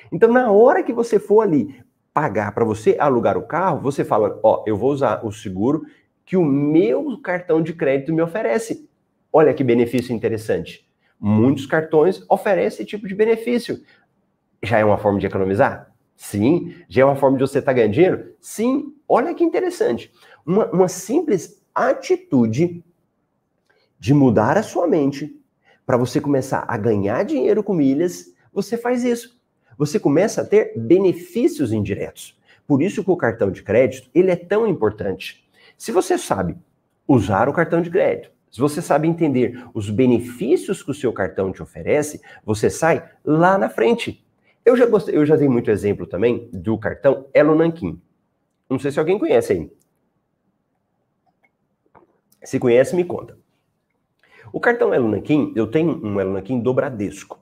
Então, 0.10 0.32
na 0.32 0.50
hora 0.50 0.84
que 0.84 0.94
você 0.94 1.20
for 1.20 1.42
ali 1.42 1.84
pagar 2.14 2.54
para 2.54 2.64
você 2.64 2.96
alugar 2.98 3.38
o 3.38 3.46
carro, 3.46 3.82
você 3.82 4.06
fala: 4.06 4.40
Ó, 4.42 4.64
eu 4.66 4.78
vou 4.78 4.94
usar 4.94 5.26
o 5.26 5.30
seguro 5.30 5.84
que 6.24 6.38
o 6.38 6.46
meu 6.46 7.20
cartão 7.22 7.62
de 7.62 7.74
crédito 7.74 8.14
me 8.14 8.22
oferece. 8.22 8.90
Olha 9.34 9.54
que 9.54 9.66
benefício 9.66 10.16
interessante. 10.16 10.90
Muitos 11.20 11.66
cartões 11.66 12.24
oferecem 12.30 12.84
esse 12.84 12.86
tipo 12.86 13.06
de 13.06 13.14
benefício. 13.14 13.82
Já 14.64 14.80
é 14.80 14.86
uma 14.86 14.98
forma 14.98 15.20
de 15.20 15.28
economizar? 15.28 15.91
Sim. 16.22 16.76
Já 16.88 17.02
é 17.02 17.06
uma 17.06 17.16
forma 17.16 17.36
de 17.36 17.44
você 17.44 17.58
estar 17.58 17.72
tá 17.72 17.76
ganhando 17.76 17.94
dinheiro? 17.94 18.36
Sim. 18.40 18.94
Olha 19.10 19.34
que 19.34 19.44
interessante. 19.44 20.14
Uma, 20.46 20.70
uma 20.70 20.88
simples 20.88 21.60
atitude 21.74 22.84
de 24.00 24.14
mudar 24.14 24.56
a 24.56 24.62
sua 24.62 24.88
mente 24.88 25.36
para 25.84 25.98
você 25.98 26.22
começar 26.22 26.64
a 26.68 26.78
ganhar 26.78 27.26
dinheiro 27.26 27.64
com 27.64 27.74
milhas, 27.74 28.36
você 28.54 28.78
faz 28.78 29.04
isso. 29.04 29.42
Você 29.80 30.00
começa 30.00 30.42
a 30.42 30.46
ter 30.46 30.74
benefícios 30.78 31.74
indiretos. 31.74 32.40
Por 32.68 32.84
isso 32.84 33.04
que 33.04 33.10
o 33.10 33.18
cartão 33.18 33.50
de 33.50 33.64
crédito, 33.64 34.08
ele 34.14 34.30
é 34.30 34.36
tão 34.36 34.68
importante. 34.68 35.44
Se 35.76 35.92
você 35.92 36.20
sabe 36.20 36.56
usar 37.08 37.50
o 37.50 37.54
cartão 37.54 37.82
de 37.82 37.90
crédito, 37.90 38.32
se 38.52 38.60
você 38.60 38.80
sabe 38.80 39.08
entender 39.08 39.68
os 39.74 39.90
benefícios 39.90 40.84
que 40.84 40.92
o 40.92 40.96
seu 40.96 41.12
cartão 41.12 41.52
te 41.52 41.64
oferece, 41.64 42.22
você 42.46 42.70
sai 42.70 43.10
lá 43.26 43.58
na 43.58 43.70
frente. 43.70 44.24
Eu 44.64 44.78
já 44.78 44.86
gostei, 44.86 45.16
eu 45.16 45.26
já 45.26 45.36
dei 45.36 45.48
muito 45.48 45.72
exemplo 45.72 46.06
também 46.06 46.50
do 46.54 46.78
cartão 46.78 47.28
Elo. 47.34 47.58
Não 48.70 48.80
sei 48.80 48.92
se 48.92 49.00
alguém 49.00 49.18
conhece 49.18 49.54
aí. 49.54 49.72
Se 52.44 52.60
conhece, 52.60 52.96
me 52.96 53.04
conta. 53.04 53.38
O 54.54 54.60
cartão 54.60 54.94
Elo 54.94 55.12
eu 55.56 55.68
tenho 55.68 56.06
um 56.06 56.20
Elo 56.20 56.34
Nankin 56.34 56.60
do 56.60 56.74
Bradesco. 56.74 57.42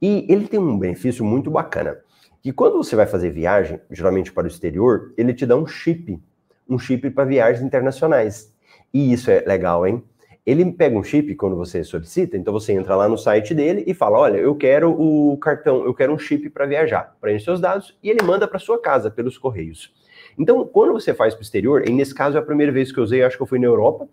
E 0.00 0.26
ele 0.28 0.48
tem 0.48 0.58
um 0.58 0.78
benefício 0.78 1.24
muito 1.24 1.50
bacana. 1.50 1.98
Que 2.42 2.52
quando 2.52 2.76
você 2.76 2.96
vai 2.96 3.06
fazer 3.06 3.30
viagem, 3.30 3.80
geralmente 3.90 4.32
para 4.32 4.44
o 4.44 4.48
exterior, 4.48 5.14
ele 5.16 5.32
te 5.32 5.46
dá 5.46 5.56
um 5.56 5.66
chip. 5.66 6.20
Um 6.68 6.78
chip 6.78 7.08
para 7.10 7.24
viagens 7.24 7.64
internacionais. 7.64 8.52
E 8.92 9.12
isso 9.12 9.30
é 9.30 9.40
legal, 9.40 9.86
hein? 9.86 10.02
Ele 10.44 10.72
pega 10.72 10.98
um 10.98 11.04
chip 11.04 11.34
quando 11.36 11.54
você 11.54 11.84
solicita, 11.84 12.36
então 12.36 12.52
você 12.52 12.72
entra 12.72 12.96
lá 12.96 13.08
no 13.08 13.16
site 13.16 13.54
dele 13.54 13.84
e 13.86 13.94
fala: 13.94 14.18
Olha, 14.18 14.38
eu 14.38 14.54
quero 14.56 14.90
o 14.90 15.36
cartão, 15.38 15.84
eu 15.84 15.94
quero 15.94 16.12
um 16.12 16.18
chip 16.18 16.50
para 16.50 16.66
viajar. 16.66 17.16
Preenche 17.20 17.44
seus 17.44 17.60
dados 17.60 17.96
e 18.02 18.10
ele 18.10 18.22
manda 18.24 18.48
para 18.48 18.58
sua 18.58 18.80
casa 18.80 19.08
pelos 19.08 19.38
correios. 19.38 19.94
Então, 20.36 20.64
quando 20.66 20.92
você 20.92 21.14
faz 21.14 21.34
para 21.34 21.40
o 21.40 21.44
exterior, 21.44 21.88
e 21.88 21.92
nesse 21.92 22.14
caso 22.14 22.36
é 22.36 22.40
a 22.40 22.44
primeira 22.44 22.72
vez 22.72 22.90
que 22.90 22.98
eu 22.98 23.04
usei, 23.04 23.22
acho 23.22 23.36
que 23.36 23.42
eu 23.42 23.46
fui 23.46 23.58
na 23.58 23.66
Europa 23.66 24.08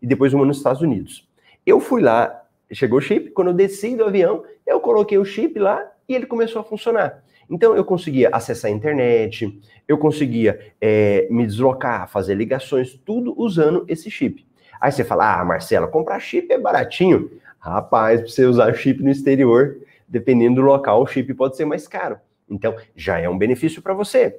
e 0.00 0.06
depois 0.06 0.32
uma 0.32 0.46
nos 0.46 0.58
Estados 0.58 0.80
Unidos. 0.80 1.28
Eu 1.66 1.78
fui 1.78 2.00
lá, 2.00 2.44
chegou 2.72 2.98
o 2.98 3.02
chip, 3.02 3.30
quando 3.30 3.48
eu 3.48 3.54
desci 3.54 3.96
do 3.96 4.04
avião, 4.04 4.44
eu 4.66 4.80
coloquei 4.80 5.18
o 5.18 5.24
chip 5.24 5.58
lá 5.58 5.86
e 6.08 6.14
ele 6.14 6.24
começou 6.24 6.60
a 6.60 6.64
funcionar. 6.64 7.22
Então 7.50 7.76
eu 7.76 7.84
conseguia 7.84 8.30
acessar 8.32 8.70
a 8.70 8.74
internet, 8.74 9.60
eu 9.86 9.98
conseguia 9.98 10.72
é, 10.80 11.28
me 11.30 11.46
deslocar, 11.46 12.08
fazer 12.08 12.34
ligações, 12.34 12.94
tudo 13.04 13.34
usando 13.36 13.84
esse 13.88 14.10
chip. 14.10 14.46
Aí 14.80 14.92
você 14.92 15.04
fala, 15.04 15.40
ah, 15.40 15.44
Marcela, 15.44 15.88
comprar 15.88 16.20
chip 16.20 16.52
é 16.52 16.58
baratinho. 16.58 17.30
Rapaz, 17.58 18.20
para 18.20 18.28
você 18.28 18.44
usar 18.44 18.72
chip 18.74 19.02
no 19.02 19.10
exterior, 19.10 19.78
dependendo 20.06 20.56
do 20.56 20.66
local, 20.66 21.02
o 21.02 21.06
chip 21.06 21.32
pode 21.34 21.56
ser 21.56 21.64
mais 21.64 21.88
caro. 21.88 22.18
Então, 22.48 22.76
já 22.94 23.18
é 23.18 23.28
um 23.28 23.36
benefício 23.36 23.82
para 23.82 23.92
você. 23.92 24.38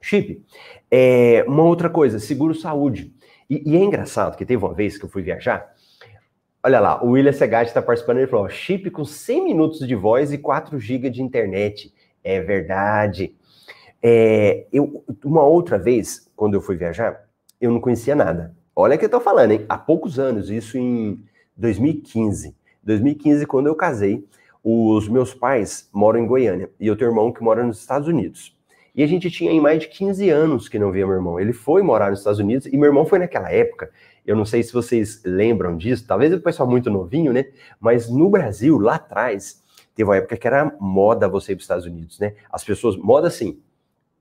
Chip. 0.00 0.44
É, 0.90 1.44
uma 1.46 1.62
outra 1.62 1.88
coisa, 1.88 2.18
seguro 2.18 2.54
saúde. 2.54 3.14
E, 3.48 3.62
e, 3.70 3.76
é 3.76 3.80
engraçado 3.80 4.36
que 4.36 4.44
teve 4.44 4.64
uma 4.64 4.74
vez 4.74 4.98
que 4.98 5.04
eu 5.04 5.08
fui 5.08 5.22
viajar. 5.22 5.72
Olha 6.64 6.80
lá, 6.80 7.04
o 7.04 7.10
William 7.10 7.32
Segatti 7.32 7.68
está 7.68 7.80
participando. 7.80 8.18
Ele 8.18 8.26
falou: 8.26 8.48
chip 8.48 8.90
com 8.90 9.04
100 9.04 9.44
minutos 9.44 9.86
de 9.86 9.94
voz 9.94 10.32
e 10.32 10.38
4 10.38 10.78
GB 10.78 11.10
de 11.10 11.22
internet. 11.22 11.92
É 12.24 12.40
verdade. 12.40 13.34
É, 14.02 14.66
eu, 14.72 15.04
uma 15.24 15.44
outra 15.44 15.78
vez, 15.78 16.28
quando 16.34 16.54
eu 16.54 16.60
fui 16.60 16.76
viajar, 16.76 17.28
eu 17.60 17.70
não 17.70 17.80
conhecia 17.80 18.16
nada. 18.16 18.54
Olha 18.74 18.96
que 18.96 19.04
eu 19.04 19.10
tô 19.10 19.20
falando, 19.20 19.50
hein? 19.50 19.66
Há 19.68 19.76
poucos 19.76 20.18
anos, 20.18 20.48
isso 20.48 20.78
em 20.78 21.22
2015. 21.56 22.56
2015, 22.82 23.46
quando 23.46 23.66
eu 23.66 23.74
casei, 23.74 24.26
os 24.64 25.08
meus 25.08 25.34
pais 25.34 25.90
moram 25.92 26.18
em 26.20 26.26
Goiânia 26.26 26.70
e 26.80 26.86
eu 26.86 26.96
tenho 26.96 27.10
um 27.10 27.12
irmão 27.12 27.32
que 27.32 27.42
mora 27.42 27.62
nos 27.62 27.80
Estados 27.80 28.08
Unidos. 28.08 28.56
E 28.94 29.02
a 29.02 29.06
gente 29.06 29.30
tinha 29.30 29.60
mais 29.60 29.80
de 29.80 29.88
15 29.88 30.30
anos 30.30 30.68
que 30.68 30.78
não 30.78 30.90
via 30.90 31.06
meu 31.06 31.16
irmão. 31.16 31.38
Ele 31.38 31.52
foi 31.52 31.82
morar 31.82 32.10
nos 32.10 32.20
Estados 32.20 32.40
Unidos 32.40 32.66
e 32.66 32.76
meu 32.76 32.86
irmão 32.86 33.04
foi 33.04 33.18
naquela 33.18 33.50
época. 33.52 33.90
Eu 34.24 34.36
não 34.36 34.46
sei 34.46 34.62
se 34.62 34.72
vocês 34.72 35.20
lembram 35.22 35.76
disso, 35.76 36.06
talvez 36.06 36.32
o 36.32 36.40
pessoal 36.40 36.68
muito 36.68 36.88
novinho, 36.88 37.32
né? 37.32 37.46
Mas 37.78 38.08
no 38.08 38.30
Brasil, 38.30 38.78
lá 38.78 38.94
atrás, 38.94 39.62
teve 39.94 40.08
uma 40.08 40.16
época 40.16 40.36
que 40.36 40.46
era 40.46 40.74
moda 40.80 41.28
você 41.28 41.52
ir 41.52 41.56
para 41.56 41.60
os 41.60 41.64
Estados 41.64 41.84
Unidos, 41.84 42.18
né? 42.18 42.34
As 42.50 42.64
pessoas, 42.64 42.96
moda 42.96 43.28
assim, 43.28 43.58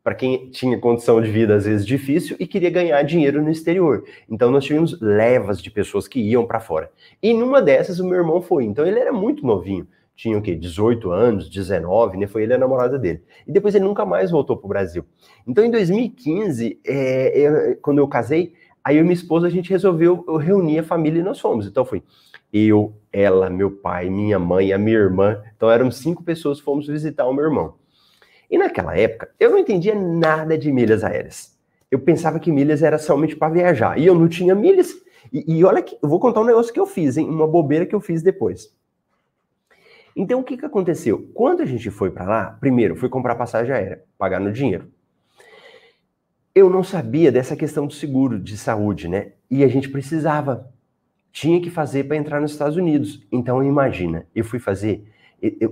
para 0.03 0.15
quem 0.15 0.49
tinha 0.49 0.79
condição 0.79 1.21
de 1.21 1.29
vida 1.29 1.55
às 1.55 1.65
vezes 1.65 1.85
difícil 1.85 2.35
e 2.39 2.47
queria 2.47 2.69
ganhar 2.69 3.01
dinheiro 3.03 3.41
no 3.41 3.49
exterior. 3.49 4.03
Então 4.29 4.51
nós 4.51 4.63
tivemos 4.63 4.99
levas 4.99 5.61
de 5.61 5.69
pessoas 5.69 6.07
que 6.07 6.19
iam 6.19 6.45
para 6.45 6.59
fora. 6.59 6.91
E 7.21 7.33
numa 7.33 7.61
dessas 7.61 7.99
o 7.99 8.05
meu 8.05 8.17
irmão 8.17 8.41
foi. 8.41 8.65
Então 8.65 8.85
ele 8.85 8.99
era 8.99 9.13
muito 9.13 9.45
novinho, 9.45 9.87
tinha 10.15 10.37
o 10.37 10.41
quê? 10.41 10.55
18 10.55 11.11
anos, 11.11 11.49
19, 11.49 12.17
né? 12.17 12.27
Foi 12.27 12.43
ele 12.43 12.53
a 12.53 12.57
namorada 12.57 12.97
dele. 12.97 13.23
E 13.47 13.51
depois 13.51 13.75
ele 13.75 13.85
nunca 13.85 14.05
mais 14.05 14.31
voltou 14.31 14.57
para 14.57 14.65
o 14.65 14.69
Brasil. 14.69 15.05
Então 15.47 15.63
em 15.63 15.71
2015, 15.71 16.79
é, 16.85 17.37
eu, 17.37 17.77
quando 17.81 17.99
eu 17.99 18.07
casei, 18.07 18.53
aí 18.83 18.97
eu 18.97 19.01
e 19.01 19.03
minha 19.03 19.13
esposa 19.13 19.47
a 19.47 19.51
gente 19.51 19.69
resolveu 19.69 20.23
reunir 20.37 20.79
a 20.79 20.83
família 20.83 21.19
e 21.19 21.23
nós 21.23 21.39
fomos. 21.39 21.67
Então 21.67 21.85
foi 21.85 22.03
eu, 22.53 22.93
ela, 23.13 23.49
meu 23.49 23.71
pai, 23.71 24.09
minha 24.09 24.37
mãe, 24.37 24.73
a 24.73 24.77
minha 24.77 24.97
irmã. 24.97 25.41
Então 25.55 25.71
eram 25.71 25.89
cinco 25.89 26.23
pessoas 26.23 26.59
fomos 26.59 26.87
visitar 26.87 27.25
o 27.25 27.33
meu 27.33 27.45
irmão. 27.45 27.80
E 28.51 28.57
naquela 28.57 28.97
época, 28.97 29.31
eu 29.39 29.49
não 29.49 29.57
entendia 29.57 29.95
nada 29.95 30.57
de 30.57 30.69
milhas 30.73 31.05
aéreas. 31.05 31.57
Eu 31.89 31.99
pensava 31.99 32.37
que 32.37 32.51
milhas 32.51 32.83
era 32.83 32.97
somente 32.97 33.33
para 33.33 33.53
viajar. 33.53 33.97
E 33.97 34.05
eu 34.05 34.13
não 34.13 34.27
tinha 34.27 34.53
milhas. 34.53 34.93
E, 35.31 35.57
e, 35.57 35.63
olha 35.63 35.81
que 35.81 35.97
eu 36.03 36.09
vou 36.09 36.19
contar 36.19 36.41
um 36.41 36.45
negócio 36.45 36.73
que 36.73 36.79
eu 36.79 36.85
fiz, 36.85 37.15
hein? 37.15 37.29
Uma 37.29 37.47
bobeira 37.47 37.85
que 37.85 37.95
eu 37.95 38.01
fiz 38.01 38.21
depois. 38.21 38.75
Então 40.13 40.41
o 40.41 40.43
que, 40.43 40.57
que 40.57 40.65
aconteceu? 40.65 41.29
Quando 41.33 41.61
a 41.61 41.65
gente 41.65 41.89
foi 41.89 42.11
para 42.11 42.25
lá, 42.25 42.57
primeiro 42.59 42.97
fui 42.97 43.07
comprar 43.07 43.35
passagem 43.35 43.73
aérea, 43.73 44.03
pagar 44.17 44.41
no 44.41 44.51
dinheiro. 44.51 44.91
Eu 46.53 46.69
não 46.69 46.83
sabia 46.83 47.31
dessa 47.31 47.55
questão 47.55 47.87
do 47.87 47.93
seguro 47.93 48.37
de 48.37 48.57
saúde, 48.57 49.07
né? 49.07 49.31
E 49.49 49.63
a 49.63 49.69
gente 49.69 49.87
precisava, 49.87 50.69
tinha 51.31 51.61
que 51.61 51.69
fazer 51.69 52.03
para 52.03 52.17
entrar 52.17 52.41
nos 52.41 52.51
Estados 52.51 52.75
Unidos. 52.75 53.25
Então 53.31 53.63
imagina, 53.63 54.27
eu 54.35 54.43
fui 54.43 54.59
fazer 54.59 55.05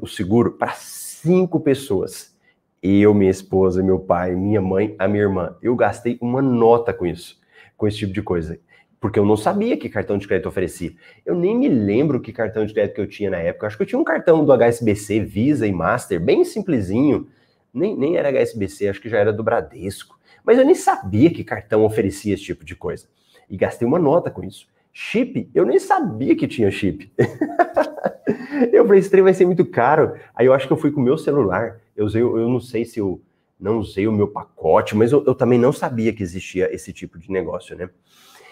o 0.02 0.08
seguro 0.08 0.54
para 0.54 0.72
cinco 0.72 1.60
pessoas. 1.60 2.39
Eu, 2.82 3.14
minha 3.14 3.30
esposa, 3.30 3.84
meu 3.84 4.00
pai, 4.00 4.36
minha 4.36 4.62
mãe, 4.62 4.96
a 4.98 5.08
minha 5.08 5.24
irmã. 5.24 5.56
Eu 5.62 5.76
gastei 5.76 6.18
uma 6.22 6.42
nota 6.42 6.94
com 6.94 7.06
isso, 7.06 7.38
com 7.76 7.88
esse 7.88 7.98
tipo 7.98 8.14
de 8.14 8.22
coisa. 8.22 8.58
Porque 9.00 9.20
eu 9.20 9.26
não 9.26 9.38
sabia 9.38 9.78
que 9.78 9.90
cartão 9.90 10.18
de 10.18 10.28
crédito 10.28 10.48
oferecia. 10.48 10.94
Eu 11.26 11.36
nem 11.36 11.58
me 11.58 11.68
lembro 11.68 12.22
que 12.22 12.34
cartão 12.34 12.66
de 12.66 12.74
crédito 12.74 12.96
que 12.96 13.02
eu 13.02 13.08
tinha 13.08 13.30
na 13.30 13.38
época. 13.38 13.66
Eu 13.66 13.68
acho 13.68 13.78
que 13.78 13.84
eu 13.84 13.88
tinha 13.88 14.00
um 14.00 14.04
cartão 14.04 14.46
do 14.46 14.54
HSBC, 14.54 15.22
Visa 15.22 15.68
e 15.68 15.72
Master, 15.72 16.20
bem 16.20 16.44
simplesinho. 16.44 17.28
Nem, 17.74 17.98
nem 17.98 18.18
era 18.18 18.30
HSBC, 18.30 18.90
acho 18.90 19.02
que 19.02 19.10
já 19.10 19.18
era 19.18 19.32
do 19.32 19.44
Bradesco. 19.44 20.18
Mas 20.44 20.58
eu 20.58 20.66
nem 20.66 20.76
sabia 20.76 21.30
que 21.30 21.44
cartão 21.44 21.84
oferecia 21.84 22.34
esse 22.34 22.44
tipo 22.44 22.66
de 22.66 22.76
coisa. 22.76 23.08
E 23.50 23.58
gastei 23.58 23.88
uma 23.88 24.00
nota 24.00 24.32
com 24.32 24.44
isso. 24.44 24.68
Chip, 25.02 25.50
eu 25.56 25.66
nem 25.66 25.80
sabia 25.80 26.36
que 26.36 26.46
tinha 26.46 26.70
chip. 26.70 27.10
eu 28.74 28.86
falei, 28.86 29.00
esse 29.00 29.10
trem 29.10 29.24
vai 29.24 29.34
ser 29.34 29.46
muito 29.46 29.66
caro. 29.66 30.14
Aí 30.36 30.46
eu 30.46 30.54
acho 30.54 30.68
que 30.68 30.74
eu 30.74 30.78
fui 30.78 30.92
com 30.92 31.00
o 31.00 31.04
meu 31.04 31.18
celular. 31.18 31.80
Eu, 31.96 32.06
usei, 32.06 32.22
eu 32.22 32.50
não 32.50 32.60
sei 32.60 32.84
se 32.84 33.00
eu 33.00 33.22
não 33.58 33.80
usei 33.80 34.10
o 34.10 34.12
meu 34.12 34.28
pacote, 34.28 34.98
mas 34.98 35.14
eu, 35.14 35.24
eu 35.26 35.34
também 35.34 35.58
não 35.58 35.72
sabia 35.72 36.12
que 36.12 36.22
existia 36.22 36.70
esse 36.76 36.92
tipo 36.92 37.18
de 37.18 37.32
negócio, 37.32 37.78
né? 37.78 37.90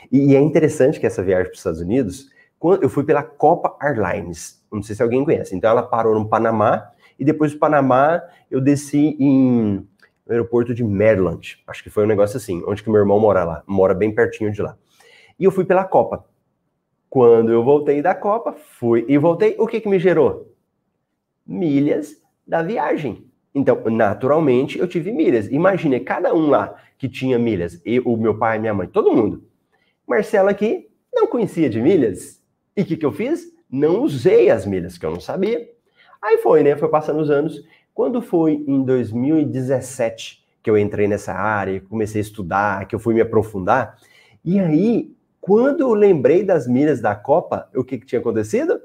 E, 0.09 0.31
e 0.31 0.35
é 0.37 0.39
interessante 0.39 1.01
que 1.01 1.05
essa 1.05 1.21
viagem 1.21 1.47
para 1.47 1.51
os 1.51 1.59
Estados 1.59 1.81
Unidos, 1.81 2.29
eu 2.81 2.87
fui 2.87 3.03
pela 3.03 3.23
Copa 3.23 3.75
Airlines, 3.85 4.65
não 4.71 4.81
sei 4.81 4.95
se 4.95 5.03
alguém 5.03 5.25
conhece. 5.25 5.53
Então 5.53 5.69
ela 5.69 5.83
parou 5.83 6.17
no 6.17 6.29
Panamá 6.29 6.89
e 7.19 7.25
depois 7.25 7.51
do 7.51 7.59
Panamá 7.59 8.23
eu 8.49 8.61
desci 8.61 9.17
em 9.19 9.85
no 10.25 10.31
aeroporto 10.31 10.73
de 10.73 10.81
Maryland. 10.81 11.61
Acho 11.67 11.83
que 11.83 11.89
foi 11.89 12.05
um 12.05 12.07
negócio 12.07 12.37
assim, 12.37 12.63
onde 12.65 12.81
que 12.81 12.89
meu 12.89 13.01
irmão 13.01 13.19
mora 13.19 13.43
lá, 13.43 13.63
mora 13.67 13.93
bem 13.93 14.15
pertinho 14.15 14.49
de 14.49 14.61
lá. 14.61 14.77
E 15.37 15.43
eu 15.43 15.51
fui 15.51 15.65
pela 15.65 15.83
Copa. 15.83 16.25
Quando 17.09 17.51
eu 17.51 17.63
voltei 17.63 18.01
da 18.01 18.13
Copa, 18.13 18.53
fui 18.53 19.05
e 19.07 19.17
voltei, 19.17 19.55
o 19.57 19.67
que 19.67 19.79
que 19.79 19.89
me 19.89 19.99
gerou? 19.99 20.53
Milhas 21.45 22.21
da 22.45 22.61
viagem. 22.61 23.25
Então, 23.55 23.81
naturalmente, 23.89 24.77
eu 24.77 24.87
tive 24.87 25.11
milhas. 25.11 25.47
Imagine, 25.49 25.99
cada 25.99 26.33
um 26.33 26.49
lá 26.49 26.75
que 26.97 27.07
tinha 27.07 27.39
milhas, 27.39 27.81
eu, 27.85 28.03
o 28.03 28.17
meu 28.17 28.37
pai, 28.37 28.59
minha 28.59 28.73
mãe, 28.73 28.87
todo 28.87 29.13
mundo. 29.13 29.43
Marcela 30.05 30.51
aqui 30.51 30.87
não 31.13 31.27
conhecia 31.27 31.69
de 31.69 31.81
milhas. 31.81 32.43
E 32.75 32.81
o 32.81 32.85
que, 32.85 32.97
que 32.97 33.05
eu 33.05 33.11
fiz? 33.11 33.51
Não 33.69 34.03
usei 34.03 34.49
as 34.49 34.65
milhas, 34.65 34.97
que 34.97 35.05
eu 35.05 35.11
não 35.11 35.19
sabia. 35.19 35.67
Aí 36.21 36.37
foi, 36.39 36.63
né? 36.63 36.75
Foi 36.75 36.89
passando 36.89 37.19
os 37.19 37.29
anos. 37.29 37.63
Quando 37.93 38.21
foi 38.21 38.63
em 38.67 38.83
2017 38.83 40.45
que 40.61 40.69
eu 40.69 40.77
entrei 40.77 41.07
nessa 41.07 41.33
área, 41.33 41.81
comecei 41.81 42.19
a 42.19 42.21
estudar, 42.21 42.87
que 42.87 42.93
eu 42.93 42.99
fui 42.99 43.13
me 43.13 43.21
aprofundar. 43.21 43.97
E 44.43 44.59
aí, 44.59 45.15
quando 45.47 45.79
eu 45.79 45.93
lembrei 45.93 46.43
das 46.43 46.67
milhas 46.67 46.99
da 46.99 47.15
Copa, 47.15 47.69
o 47.73 47.81
que, 47.81 47.97
que 47.97 48.05
tinha 48.05 48.19
acontecido? 48.19 48.81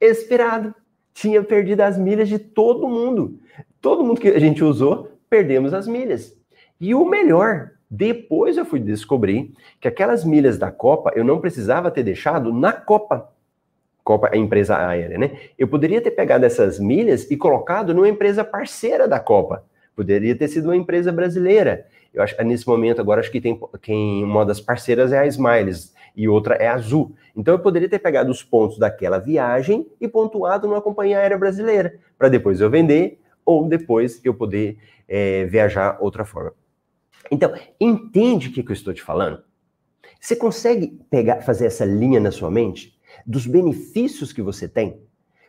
Esperado. 0.00 0.74
Tinha 1.14 1.40
perdido 1.44 1.80
as 1.82 1.96
milhas 1.96 2.28
de 2.28 2.40
todo 2.40 2.88
mundo. 2.88 3.38
Todo 3.80 4.02
mundo 4.02 4.20
que 4.20 4.26
a 4.26 4.40
gente 4.40 4.64
usou, 4.64 5.12
perdemos 5.30 5.72
as 5.72 5.86
milhas. 5.86 6.36
E 6.80 6.92
o 6.92 7.08
melhor, 7.08 7.70
depois 7.88 8.56
eu 8.56 8.66
fui 8.66 8.80
descobrir 8.80 9.54
que 9.80 9.86
aquelas 9.86 10.24
milhas 10.24 10.58
da 10.58 10.72
Copa 10.72 11.12
eu 11.14 11.22
não 11.22 11.40
precisava 11.40 11.88
ter 11.88 12.02
deixado 12.02 12.52
na 12.52 12.72
Copa. 12.72 13.32
Copa 14.02 14.30
é 14.32 14.36
empresa 14.36 14.76
aérea, 14.76 15.16
né? 15.16 15.38
Eu 15.56 15.68
poderia 15.68 16.00
ter 16.00 16.10
pegado 16.10 16.44
essas 16.44 16.80
milhas 16.80 17.30
e 17.30 17.36
colocado 17.36 17.94
numa 17.94 18.08
empresa 18.08 18.42
parceira 18.42 19.06
da 19.06 19.20
Copa. 19.20 19.64
Poderia 19.94 20.34
ter 20.34 20.48
sido 20.48 20.64
uma 20.64 20.76
empresa 20.76 21.12
brasileira. 21.12 21.86
Eu 22.16 22.22
acho 22.22 22.34
nesse 22.44 22.66
momento 22.66 22.98
agora 22.98 23.20
acho 23.20 23.30
que 23.30 23.42
tem 23.42 23.60
quem 23.82 24.24
uma 24.24 24.44
das 24.44 24.58
parceiras 24.58 25.12
é 25.12 25.18
a 25.18 25.26
Smiles 25.26 25.94
e 26.16 26.26
outra 26.26 26.54
é 26.54 26.66
a 26.66 26.74
Azul. 26.74 27.14
Então 27.36 27.52
eu 27.52 27.58
poderia 27.58 27.90
ter 27.90 27.98
pegado 27.98 28.30
os 28.30 28.42
pontos 28.42 28.78
daquela 28.78 29.18
viagem 29.18 29.86
e 30.00 30.08
pontuado 30.08 30.66
numa 30.66 30.80
companhia 30.80 31.18
aérea 31.18 31.36
brasileira 31.36 31.98
para 32.18 32.30
depois 32.30 32.58
eu 32.58 32.70
vender 32.70 33.20
ou 33.44 33.68
depois 33.68 34.18
eu 34.24 34.32
poder 34.32 34.78
é, 35.06 35.44
viajar 35.44 35.98
outra 36.00 36.24
forma. 36.24 36.54
Então, 37.30 37.52
entende 37.78 38.48
o 38.48 38.52
que, 38.52 38.62
que 38.62 38.70
eu 38.70 38.74
estou 38.74 38.94
te 38.94 39.02
falando? 39.02 39.42
Você 40.20 40.34
consegue 40.34 40.98
pegar, 41.10 41.42
fazer 41.42 41.66
essa 41.66 41.84
linha 41.84 42.18
na 42.18 42.30
sua 42.30 42.50
mente 42.50 42.98
dos 43.26 43.46
benefícios 43.46 44.32
que 44.32 44.40
você 44.40 44.66
tem 44.66 45.00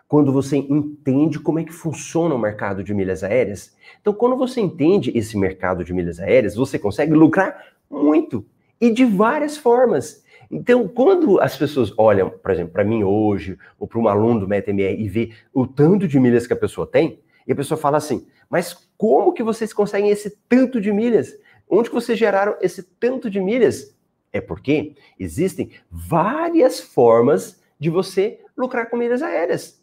quando 0.08 0.32
você 0.32 0.58
entende 0.58 1.40
como 1.40 1.60
é 1.60 1.64
que 1.64 1.74
funciona 1.74 2.34
o 2.34 2.40
mercado 2.40 2.84
de 2.84 2.94
milhas 2.94 3.24
aéreas? 3.24 3.76
Então, 4.02 4.14
quando 4.14 4.38
você 4.38 4.62
entende 4.62 5.12
esse 5.16 5.38
mercado 5.38 5.84
de 5.84 5.94
milhas 5.94 6.20
aéreas, 6.20 6.56
você 6.56 6.80
consegue 6.80 7.14
lucrar 7.14 7.74
muito 7.90 8.46
e 8.80 8.90
de 8.90 9.04
várias 9.04 9.58
formas. 9.58 10.24
Então, 10.50 10.88
quando 10.88 11.42
as 11.42 11.58
pessoas 11.58 11.94
olham, 11.98 12.30
por 12.30 12.52
exemplo, 12.52 12.72
para 12.72 12.86
mim 12.86 13.04
hoje, 13.04 13.58
ou 13.78 13.88
para 13.88 14.00
um 14.00 14.08
aluno 14.08 14.42
do 14.42 14.48
MetaMR 14.48 14.96
e 14.98 15.10
vê 15.10 15.32
o 15.54 15.68
tanto 15.68 16.08
de 16.08 16.20
milhas 16.20 16.48
que 16.48 16.54
a 16.54 16.58
pessoa 16.58 16.88
tem, 16.88 17.20
e 17.46 17.52
a 17.52 17.56
pessoa 17.56 17.78
fala 17.78 17.98
assim: 17.98 18.26
mas 18.50 18.90
como 18.98 19.34
que 19.34 19.44
vocês 19.44 19.74
conseguem 19.74 20.10
esse 20.10 20.38
tanto 20.48 20.80
de 20.80 20.92
milhas? 20.92 21.38
Onde 21.70 21.90
que 21.90 21.96
vocês 21.96 22.18
geraram 22.18 22.56
esse 22.62 22.82
tanto 22.82 23.30
de 23.30 23.42
milhas? 23.42 23.94
É 24.32 24.40
porque 24.40 24.96
existem 25.20 25.72
várias 25.92 26.80
formas 26.80 27.62
de 27.80 27.90
você 27.90 28.40
lucrar 28.56 28.90
com 28.90 28.98
milhas 28.98 29.22
aéreas. 29.22 29.77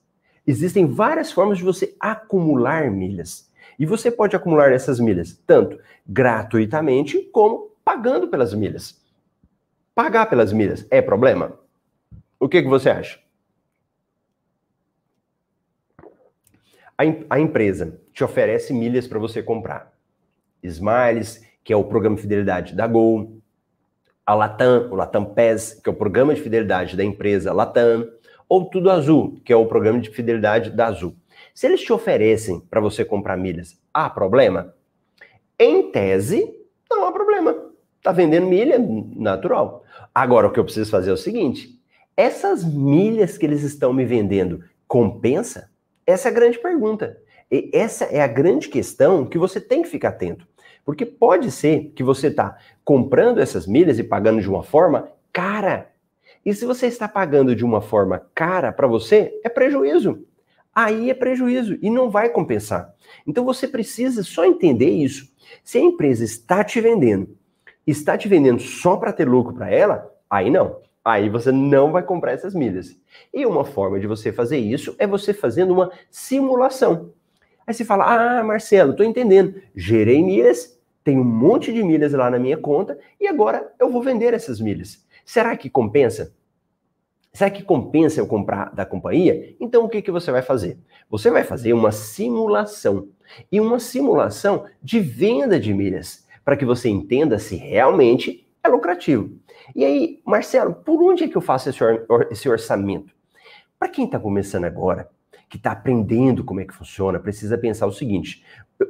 Existem 0.46 0.87
várias 0.87 1.33
formas 1.33 1.59
de 1.59 1.64
você 1.64 1.94
acumular 1.98 2.90
milhas. 2.90 3.50
E 3.78 3.87
você 3.87 4.11
pode 4.11 4.37
acumular 4.37 4.72
essas 4.72 5.00
milhas 5.00 5.40
tanto 5.46 5.78
gratuitamente 6.07 7.20
como 7.33 7.70
pagando 7.85 8.28
pelas 8.28 8.54
milhas. 8.54 9.00
Pagar 9.94 10.26
pelas 10.26 10.52
milhas 10.52 10.87
é 10.90 11.00
problema? 11.00 11.59
O 12.38 12.48
que, 12.48 12.62
que 12.62 12.68
você 12.68 12.90
acha? 12.90 13.18
A, 16.96 17.02
a 17.30 17.40
empresa 17.40 18.00
te 18.12 18.22
oferece 18.22 18.72
milhas 18.72 19.07
para 19.07 19.18
você 19.18 19.42
comprar. 19.42 19.92
Smiles, 20.62 21.44
que 21.62 21.72
é 21.72 21.76
o 21.76 21.85
programa 21.85 22.16
de 22.16 22.22
fidelidade 22.22 22.74
da 22.74 22.87
Gol, 22.87 23.40
a 24.24 24.35
Latam, 24.35 24.88
o 24.90 24.94
Latam 24.94 25.24
PES, 25.24 25.80
que 25.83 25.88
é 25.88 25.92
o 25.92 25.96
programa 25.96 26.35
de 26.35 26.40
fidelidade 26.40 26.96
da 26.96 27.04
empresa 27.04 27.52
Latam, 27.52 28.09
ou 28.55 28.67
Tudo 28.67 28.88
Azul, 28.88 29.40
que 29.45 29.53
é 29.53 29.57
o 29.57 29.67
programa 29.67 29.99
de 29.99 30.11
fidelidade 30.11 30.71
da 30.71 30.87
Azul. 30.87 31.17
Se 31.53 31.67
eles 31.67 31.81
te 31.81 31.93
oferecem 31.93 32.61
para 32.71 32.81
você 32.81 33.05
comprar 33.05 33.37
milhas, 33.37 33.77
há 33.93 34.09
problema? 34.09 34.73
Em 35.59 35.90
tese, 35.90 36.55
não 36.88 37.05
há 37.05 37.11
problema. 37.11 37.57
Tá 38.01 38.12
vendendo 38.12 38.47
milha, 38.47 38.77
natural. 38.79 39.83
Agora, 40.14 40.47
o 40.47 40.53
que 40.53 40.61
eu 40.61 40.64
preciso 40.64 40.88
fazer 40.88 41.11
é 41.11 41.12
o 41.14 41.17
seguinte: 41.17 41.81
essas 42.17 42.64
milhas 42.64 43.37
que 43.37 43.45
eles 43.45 43.64
estão 43.64 43.93
me 43.93 44.05
vendendo 44.05 44.62
compensa? 44.87 45.69
Essa 46.07 46.29
é 46.29 46.31
a 46.31 46.35
grande 46.35 46.59
pergunta. 46.61 47.19
E 47.51 47.71
essa 47.73 48.05
é 48.05 48.21
a 48.21 48.29
grande 48.29 48.69
questão 48.69 49.27
que 49.27 49.37
você 49.38 49.61
tem 49.61 49.83
que 49.83 49.88
ficar 49.88 50.11
atento. 50.11 50.47
Porque 50.85 51.05
pode 51.05 51.51
ser 51.51 51.93
que 51.97 52.05
você 52.05 52.29
está 52.29 52.57
comprando 52.85 53.40
essas 53.40 53.67
milhas 53.67 53.99
e 53.99 54.05
pagando 54.05 54.40
de 54.40 54.49
uma 54.49 54.62
forma 54.62 55.09
cara. 55.33 55.93
E 56.44 56.52
se 56.52 56.66
você 56.66 56.87
está 56.87 57.09
pagando 57.09 57.57
de 57.57 57.64
uma 57.64 57.80
forma 57.80 58.26
cara 58.35 58.72
para 58.72 58.87
você, 58.87 59.33
é 59.42 59.48
prejuízo. 59.48 60.24
Aí 60.74 61.09
é 61.09 61.14
prejuízo 61.14 61.78
e 61.80 61.88
não 61.88 62.11
vai 62.11 62.28
compensar. 62.28 62.92
Então 63.26 63.44
você 63.44 63.68
precisa 63.68 64.22
só 64.22 64.44
entender 64.44 64.90
isso. 64.90 65.33
Se 65.62 65.78
a 65.78 65.80
empresa 65.80 66.24
está 66.24 66.64
te 66.64 66.80
vendendo, 66.80 67.37
está 67.87 68.18
te 68.18 68.28
vendendo 68.28 68.61
só 68.61 68.96
para 68.96 69.12
ter 69.12 69.28
lucro 69.28 69.54
para 69.54 69.70
ela, 69.70 70.11
aí 70.28 70.50
não. 70.50 70.83
Aí 71.04 71.28
você 71.28 71.52
não 71.52 71.92
vai 71.92 72.02
comprar 72.02 72.33
essas 72.33 72.54
milhas. 72.54 72.98
E 73.33 73.44
uma 73.44 73.64
forma 73.64 74.00
de 74.00 74.07
você 74.07 74.33
fazer 74.33 74.59
isso 74.59 74.96
é 74.98 75.07
você 75.07 75.35
fazendo 75.35 75.72
uma 75.72 75.92
simulação. 76.11 77.12
Aí 77.66 77.74
você 77.74 77.85
fala: 77.85 78.38
Ah, 78.38 78.42
Marcelo, 78.42 78.92
estou 78.92 79.04
entendendo. 79.04 79.54
Gerei 79.76 80.22
milhas, 80.22 80.78
tenho 81.04 81.20
um 81.20 81.24
monte 81.24 81.72
de 81.72 81.83
milhas 81.83 82.12
lá 82.14 82.30
na 82.30 82.38
minha 82.38 82.57
conta 82.57 82.98
e 83.20 83.28
agora 83.28 83.70
eu 83.78 83.90
vou 83.90 84.02
vender 84.02 84.33
essas 84.33 84.59
milhas. 84.61 85.04
Será 85.25 85.57
que 85.57 85.71
compensa? 85.71 86.35
Será 87.33 87.51
que 87.51 87.65
compensa 87.65 88.21
eu 88.21 88.27
comprar 88.27 88.73
da 88.75 88.87
companhia? 88.87 89.57
Então 89.59 89.85
o 89.85 89.89
que, 89.89 90.01
que 90.01 90.11
você 90.11 90.31
vai 90.31 90.43
fazer? 90.43 90.79
Você 91.11 91.31
vai 91.31 91.43
fazer 91.43 91.73
uma 91.73 91.91
simulação. 91.91 93.09
E 93.51 93.61
uma 93.61 93.81
simulação 93.81 94.67
de 94.83 95.01
venda 95.01 95.59
de 95.59 95.75
milhas, 95.75 96.27
para 96.45 96.57
que 96.57 96.65
você 96.65 96.89
entenda 96.89 97.39
se 97.39 97.57
realmente 97.57 98.47
é 98.63 98.69
lucrativo. 98.69 99.31
E 99.75 99.85
aí, 99.85 100.21
Marcelo, 100.25 100.75
por 100.75 101.03
onde 101.03 101.25
é 101.25 101.29
que 101.29 101.37
eu 101.37 101.41
faço 101.41 101.71
esse, 101.71 101.83
or 101.83 102.29
esse 102.31 102.49
orçamento? 102.49 103.15
Para 103.79 103.89
quem 103.89 104.05
está 104.05 104.19
começando 104.19 104.65
agora, 104.65 105.11
que 105.49 105.57
está 105.57 105.73
aprendendo 105.73 106.45
como 106.45 106.61
é 106.61 106.65
que 106.65 106.75
funciona, 106.75 107.19
precisa 107.19 107.59
pensar 107.59 107.87
o 107.87 107.93
seguinte: 107.93 108.45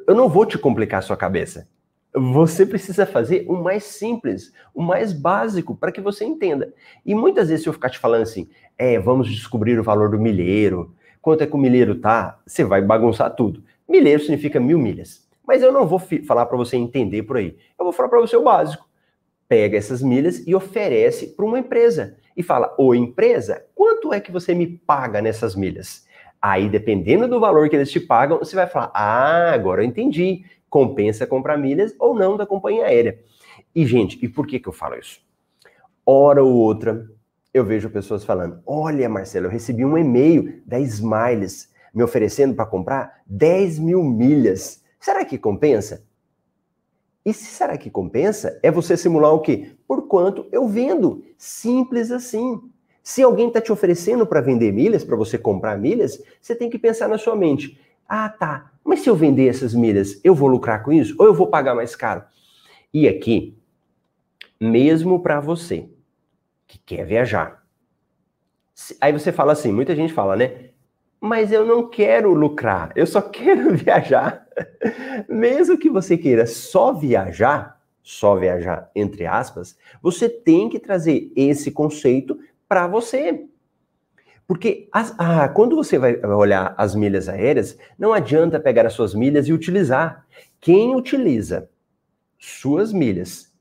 eu 0.06 0.14
não 0.14 0.28
vou 0.28 0.44
te 0.44 0.58
complicar 0.58 0.98
a 0.98 1.02
sua 1.02 1.16
cabeça. 1.16 1.68
Você 2.16 2.64
precisa 2.64 3.04
fazer 3.04 3.44
o 3.48 3.54
mais 3.54 3.82
simples, 3.82 4.52
o 4.72 4.80
mais 4.80 5.12
básico, 5.12 5.74
para 5.74 5.90
que 5.90 6.00
você 6.00 6.24
entenda. 6.24 6.72
E 7.04 7.12
muitas 7.12 7.48
vezes, 7.48 7.64
se 7.64 7.68
eu 7.68 7.72
ficar 7.72 7.90
te 7.90 7.98
falando 7.98 8.22
assim, 8.22 8.48
é, 8.78 9.00
vamos 9.00 9.28
descobrir 9.28 9.78
o 9.80 9.82
valor 9.82 10.10
do 10.10 10.18
milheiro, 10.18 10.94
quanto 11.20 11.42
é 11.42 11.46
que 11.46 11.54
o 11.54 11.58
milheiro 11.58 11.96
tá, 11.96 12.38
você 12.46 12.62
vai 12.62 12.80
bagunçar 12.80 13.34
tudo. 13.34 13.64
Milheiro 13.88 14.20
significa 14.20 14.60
mil 14.60 14.78
milhas. 14.78 15.26
Mas 15.44 15.60
eu 15.60 15.72
não 15.72 15.86
vou 15.86 16.00
falar 16.26 16.46
para 16.46 16.56
você 16.56 16.76
entender 16.76 17.24
por 17.24 17.36
aí. 17.36 17.56
Eu 17.78 17.84
vou 17.84 17.92
falar 17.92 18.08
para 18.08 18.20
você 18.20 18.36
o 18.36 18.44
básico. 18.44 18.88
Pega 19.48 19.76
essas 19.76 20.00
milhas 20.00 20.46
e 20.46 20.54
oferece 20.54 21.34
para 21.34 21.44
uma 21.44 21.58
empresa. 21.58 22.16
E 22.36 22.42
fala, 22.42 22.72
ô 22.78 22.94
empresa, 22.94 23.64
quanto 23.74 24.12
é 24.12 24.20
que 24.20 24.30
você 24.30 24.54
me 24.54 24.66
paga 24.66 25.20
nessas 25.20 25.56
milhas? 25.56 26.06
Aí, 26.40 26.68
dependendo 26.68 27.26
do 27.26 27.40
valor 27.40 27.68
que 27.68 27.76
eles 27.76 27.90
te 27.90 27.98
pagam, 27.98 28.38
você 28.38 28.54
vai 28.54 28.66
falar, 28.66 28.90
ah, 28.94 29.52
agora 29.52 29.82
eu 29.82 29.86
entendi 29.86 30.44
compensa 30.74 31.24
comprar 31.24 31.56
milhas 31.56 31.94
ou 32.00 32.16
não 32.16 32.36
da 32.36 32.44
companhia 32.44 32.86
aérea. 32.86 33.20
E, 33.72 33.86
gente, 33.86 34.18
e 34.20 34.28
por 34.28 34.44
que, 34.44 34.58
que 34.58 34.68
eu 34.68 34.72
falo 34.72 34.96
isso? 34.96 35.20
Hora 36.04 36.42
ou 36.42 36.52
outra, 36.52 37.08
eu 37.52 37.64
vejo 37.64 37.88
pessoas 37.88 38.24
falando: 38.24 38.60
Olha, 38.66 39.08
Marcelo, 39.08 39.46
eu 39.46 39.50
recebi 39.50 39.84
um 39.84 39.96
e-mail 39.96 40.60
da 40.66 40.80
Smiles 40.80 41.72
me 41.94 42.02
oferecendo 42.02 42.56
para 42.56 42.66
comprar 42.66 43.22
10 43.24 43.78
mil 43.78 44.02
milhas. 44.02 44.82
Será 44.98 45.24
que 45.24 45.38
compensa? 45.38 46.04
E 47.24 47.32
se 47.32 47.44
será 47.44 47.78
que 47.78 47.88
compensa, 47.88 48.58
é 48.60 48.68
você 48.68 48.96
simular 48.96 49.32
o 49.32 49.40
quê? 49.40 49.76
Por 49.86 50.08
quanto 50.08 50.48
eu 50.50 50.66
vendo. 50.66 51.22
Simples 51.38 52.10
assim. 52.10 52.60
Se 53.00 53.22
alguém 53.22 53.46
está 53.46 53.60
te 53.60 53.70
oferecendo 53.70 54.26
para 54.26 54.40
vender 54.40 54.72
milhas, 54.72 55.04
para 55.04 55.14
você 55.14 55.38
comprar 55.38 55.78
milhas, 55.78 56.20
você 56.40 56.52
tem 56.52 56.68
que 56.68 56.80
pensar 56.80 57.08
na 57.08 57.16
sua 57.16 57.36
mente: 57.36 57.78
ah, 58.14 58.28
tá. 58.28 58.70
Mas 58.84 59.00
se 59.00 59.10
eu 59.10 59.16
vender 59.16 59.48
essas 59.48 59.74
milhas, 59.74 60.20
eu 60.22 60.36
vou 60.36 60.48
lucrar 60.48 60.84
com 60.84 60.92
isso? 60.92 61.16
Ou 61.18 61.26
eu 61.26 61.34
vou 61.34 61.48
pagar 61.48 61.74
mais 61.74 61.96
caro? 61.96 62.22
E 62.92 63.08
aqui, 63.08 63.58
mesmo 64.60 65.20
para 65.20 65.40
você 65.40 65.88
que 66.64 66.78
quer 66.78 67.04
viajar. 67.04 67.64
Aí 69.00 69.12
você 69.12 69.32
fala 69.32 69.52
assim, 69.52 69.72
muita 69.72 69.96
gente 69.96 70.12
fala, 70.12 70.36
né? 70.36 70.70
Mas 71.20 71.50
eu 71.50 71.66
não 71.66 71.90
quero 71.90 72.32
lucrar, 72.32 72.92
eu 72.94 73.04
só 73.04 73.20
quero 73.30 73.74
viajar. 73.74 74.46
mesmo 75.28 75.76
que 75.76 75.90
você 75.90 76.16
queira 76.16 76.46
só 76.46 76.92
viajar, 76.92 77.80
só 78.00 78.36
viajar, 78.36 78.92
entre 78.94 79.26
aspas, 79.26 79.76
você 80.00 80.28
tem 80.28 80.68
que 80.68 80.78
trazer 80.78 81.32
esse 81.34 81.72
conceito 81.72 82.38
para 82.68 82.86
você. 82.86 83.44
Porque 84.46 84.88
as, 84.92 85.14
ah, 85.18 85.48
quando 85.48 85.74
você 85.74 85.98
vai 85.98 86.18
olhar 86.24 86.74
as 86.76 86.94
milhas 86.94 87.28
aéreas, 87.28 87.78
não 87.98 88.12
adianta 88.12 88.60
pegar 88.60 88.86
as 88.86 88.92
suas 88.92 89.14
milhas 89.14 89.48
e 89.48 89.52
utilizar. 89.52 90.26
Quem 90.60 90.94
utiliza 90.94 91.68
suas 92.38 92.92
milhas 92.92 93.52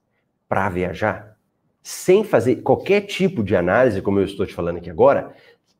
para 0.48 0.69
viajar, 0.69 1.38
sem 1.82 2.24
fazer 2.24 2.58
qualquer 2.58 3.02
tipo 3.02 3.43
de 3.43 3.56
análise, 3.56 4.02
como 4.02 4.19
eu 4.19 4.26
estou 4.26 4.46
te 4.46 4.54
falando 4.54 4.78
aqui 4.78 4.89
agora, 4.89 5.34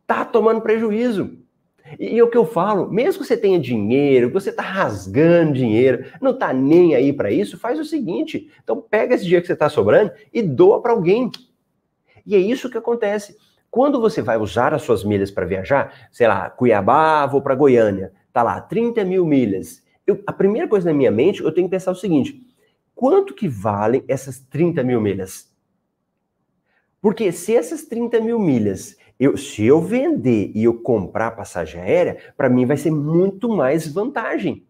tá 0.08 0.24
tomando 0.24 0.62
prejuízo. 0.62 1.38
E, 2.00 2.16
e 2.16 2.22
o 2.22 2.30
que 2.30 2.38
eu 2.38 2.46
falo, 2.46 2.90
mesmo 2.90 3.22
que 3.22 3.28
você 3.28 3.36
tenha 3.38 3.60
dinheiro, 3.60 4.28
que 4.28 4.34
você 4.34 4.52
está 4.52 4.64
rasgando 4.64 5.54
dinheiro, 5.54 6.06
não 6.22 6.32
está 6.32 6.54
nem 6.54 6.96
aí 6.96 7.12
para 7.12 7.30
isso, 7.30 7.58
faz 7.58 7.78
o 7.78 7.86
seguinte: 7.86 8.50
então 8.64 8.82
pega 8.82 9.16
esse 9.16 9.26
dia 9.26 9.42
que 9.42 9.48
você 9.48 9.54
está 9.54 9.68
sobrando 9.70 10.12
e 10.32 10.42
doa 10.42 10.82
para 10.82 10.94
alguém. 10.94 11.30
E 12.26 12.36
é 12.36 12.40
isso 12.40 12.70
que 12.70 12.78
acontece. 12.78 13.36
Quando 13.74 14.00
você 14.00 14.22
vai 14.22 14.38
usar 14.38 14.72
as 14.72 14.84
suas 14.84 15.04
milhas 15.04 15.32
para 15.32 15.48
viajar, 15.48 16.08
sei 16.12 16.28
lá, 16.28 16.48
Cuiabá, 16.48 17.26
vou 17.26 17.42
para 17.42 17.56
Goiânia, 17.56 18.14
tá 18.32 18.44
lá, 18.44 18.62
30 18.62 19.04
mil 19.04 19.26
milhas. 19.26 19.82
Eu, 20.06 20.22
a 20.28 20.32
primeira 20.32 20.68
coisa 20.68 20.92
na 20.92 20.96
minha 20.96 21.10
mente, 21.10 21.42
eu 21.42 21.52
tenho 21.52 21.66
que 21.66 21.72
pensar 21.72 21.90
o 21.90 21.96
seguinte: 21.96 22.40
quanto 22.94 23.34
que 23.34 23.48
valem 23.48 24.04
essas 24.08 24.38
30 24.38 24.84
mil 24.84 25.02
milhas? 25.02 25.52
Porque 27.02 27.32
se 27.32 27.56
essas 27.56 27.84
30 27.86 28.22
mil 28.22 28.38
milhas, 28.38 28.96
eu, 29.20 29.36
se 29.36 29.66
eu 29.66 29.82
vender 29.82 30.52
e 30.54 30.66
eu 30.66 30.80
comprar 30.80 31.32
passagem 31.32 31.82
aérea, 31.82 32.20
para 32.38 32.50
mim 32.50 32.68
vai 32.68 32.78
ser 32.78 32.92
muito 32.92 33.50
mais 33.50 33.88
vantagem. 33.88 34.68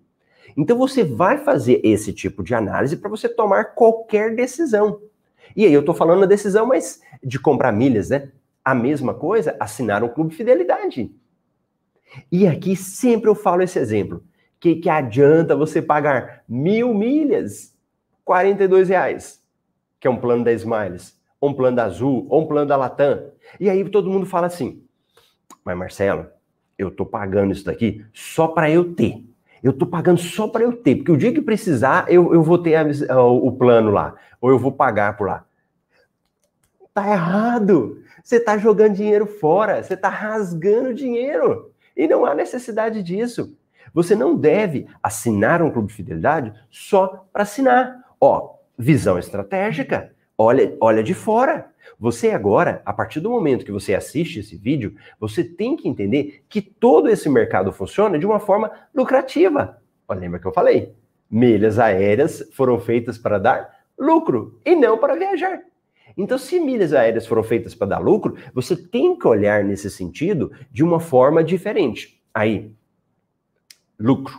Então 0.56 0.78
você 0.78 1.04
vai 1.04 1.40
fazer 1.40 1.82
esse 1.84 2.14
tipo 2.14 2.42
de 2.42 2.56
análise 2.56 2.96
para 2.96 3.10
você 3.10 3.28
tomar 3.28 3.76
qualquer 3.76 4.34
decisão. 4.34 5.02
E 5.58 5.66
aí 5.66 5.74
eu 5.74 5.82
estou 5.82 5.94
falando 5.94 6.24
a 6.24 6.26
decisão, 6.26 6.66
mas 6.66 7.02
de 7.22 7.38
comprar 7.38 7.74
milhas, 7.74 8.10
né? 8.10 8.32
A 8.64 8.74
mesma 8.74 9.14
coisa, 9.14 9.56
assinar 9.60 10.04
um 10.04 10.10
clube 10.10 10.34
fidelidade. 10.34 11.12
E 12.32 12.48
aqui 12.48 12.76
sempre 12.76 13.30
eu 13.30 13.36
falo 13.36 13.62
esse 13.62 13.80
exemplo. 13.80 14.24
Que, 14.60 14.76
que 14.76 14.90
adianta 14.90 15.56
você 15.56 15.82
pagar 15.82 16.44
mil 16.48 16.94
milhas, 16.94 17.76
42 18.24 18.90
reais, 18.90 19.44
que 20.00 20.08
é 20.08 20.10
um 20.10 20.18
plano 20.18 20.44
da 20.44 20.54
Smiles, 20.54 21.20
ou 21.42 21.50
um 21.50 21.54
plano 21.54 21.76
da 21.76 21.84
Azul, 21.84 22.26
ou 22.30 22.44
um 22.44 22.48
plano 22.48 22.68
da 22.68 22.78
Latam. 22.78 23.32
E 23.60 23.70
aí 23.70 23.84
todo 23.90 24.10
mundo 24.10 24.26
fala 24.26 24.48
assim, 24.48 24.82
mas 25.66 25.78
Marcelo, 25.78 26.28
eu 26.78 26.90
tô 26.90 27.06
pagando 27.06 27.52
isso 27.52 27.66
daqui 27.66 28.06
só 28.14 28.48
para 28.48 28.70
eu 28.70 28.94
ter. 28.94 29.26
Eu 29.62 29.72
tô 29.72 29.86
pagando 29.86 30.20
só 30.20 30.48
para 30.48 30.64
eu 30.64 30.74
ter, 30.74 30.98
porque 30.98 31.12
o 31.12 31.18
dia 31.18 31.34
que 31.34 31.42
precisar, 31.42 32.06
eu, 32.10 32.34
eu 32.34 32.44
vou 32.44 32.58
ter 32.58 32.76
a, 32.76 33.22
o, 33.22 33.48
o 33.48 33.52
plano 33.54 33.92
lá, 33.92 34.16
ou 34.42 34.50
eu 34.50 34.60
vou 34.60 34.72
pagar 34.72 35.16
por 35.16 35.28
lá. 35.28 35.46
Tá 36.94 37.10
errado. 37.10 38.04
Você 38.24 38.40
tá 38.40 38.58
jogando 38.58 38.96
dinheiro 38.96 39.26
fora, 39.26 39.82
você 39.82 39.98
tá 39.98 40.10
rasgando 40.10 40.94
dinheiro. 40.94 41.74
E 41.98 42.08
não 42.08 42.26
há 42.26 42.36
necessidade 42.36 43.02
disso. 43.02 43.58
Você 43.94 44.16
não 44.16 44.36
deve 44.36 44.88
assinar 45.02 45.62
um 45.62 45.72
clube 45.72 45.88
de 45.88 45.96
fidelidade 45.96 46.54
só 46.70 47.26
para 47.34 47.44
assinar. 47.44 48.04
Ó, 48.20 48.56
visão 48.78 49.18
estratégica. 49.18 50.14
Olha, 50.38 50.76
olha 50.80 51.04
de 51.04 51.14
fora. 51.14 51.72
Você 52.00 52.32
agora, 52.32 52.82
a 52.86 52.94
partir 52.94 53.20
do 53.20 53.30
momento 53.30 53.66
que 53.66 53.72
você 53.72 53.94
assiste 53.94 54.40
esse 54.40 54.56
vídeo, 54.56 54.96
você 55.20 55.44
tem 55.44 55.76
que 55.76 55.88
entender 55.88 56.44
que 56.48 56.62
todo 56.62 57.10
esse 57.10 57.30
mercado 57.30 57.72
funciona 57.72 58.18
de 58.18 58.26
uma 58.26 58.40
forma 58.40 58.72
lucrativa. 58.94 59.82
Lembra 60.10 60.40
que 60.40 60.46
eu 60.46 60.54
falei? 60.54 60.94
Milhas 61.30 61.80
aéreas 61.80 62.48
foram 62.54 62.80
feitas 62.80 63.18
para 63.18 63.40
dar 63.40 63.70
lucro 63.98 64.60
e 64.64 64.76
não 64.76 64.98
para 64.98 65.16
viajar. 65.16 65.60
Então, 66.18 66.38
se 66.38 66.60
milhas 66.60 66.94
aéreas 66.94 67.26
foram 67.26 67.44
feitas 67.44 67.74
para 67.74 67.88
dar 67.88 68.00
lucro, 68.00 68.36
você 68.54 68.76
tem 68.76 69.18
que 69.18 69.28
olhar 69.28 69.64
nesse 69.64 69.90
sentido 69.90 70.52
de 70.72 70.84
uma 70.84 71.00
forma 71.00 71.44
diferente. 71.44 72.22
Aí, 72.34 72.72
lucro 74.00 74.38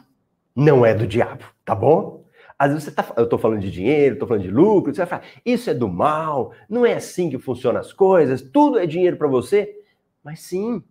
não 0.55 0.87
é 0.87 0.95
do 0.95 1.07
diabo, 1.07 1.45
tá 1.65 1.75
bom? 1.75 2.25
Às 2.57 2.71
vezes 2.71 2.85
você 2.85 2.91
tá, 2.93 3.13
eu 3.17 3.25
estou 3.25 3.39
falando 3.39 3.61
de 3.61 3.71
dinheiro, 3.71 4.15
estou 4.15 4.29
falando 4.29 4.45
de 4.45 4.51
lucro, 4.51 4.95
você 4.95 4.99
vai 4.99 5.07
falar, 5.07 5.25
isso 5.45 5.69
é 5.69 5.75
do 5.75 5.89
mal, 5.89 6.53
não 6.69 6.87
é 6.87 6.95
assim 6.95 7.29
que 7.29 7.39
funcionam 7.39 7.81
as 7.81 7.93
coisas, 7.93 8.41
tudo 8.41 8.79
é 8.79 8.87
dinheiro 8.87 9.17
para 9.17 9.27
você. 9.27 9.75
Mas 10.23 10.41
sim, 10.41 10.83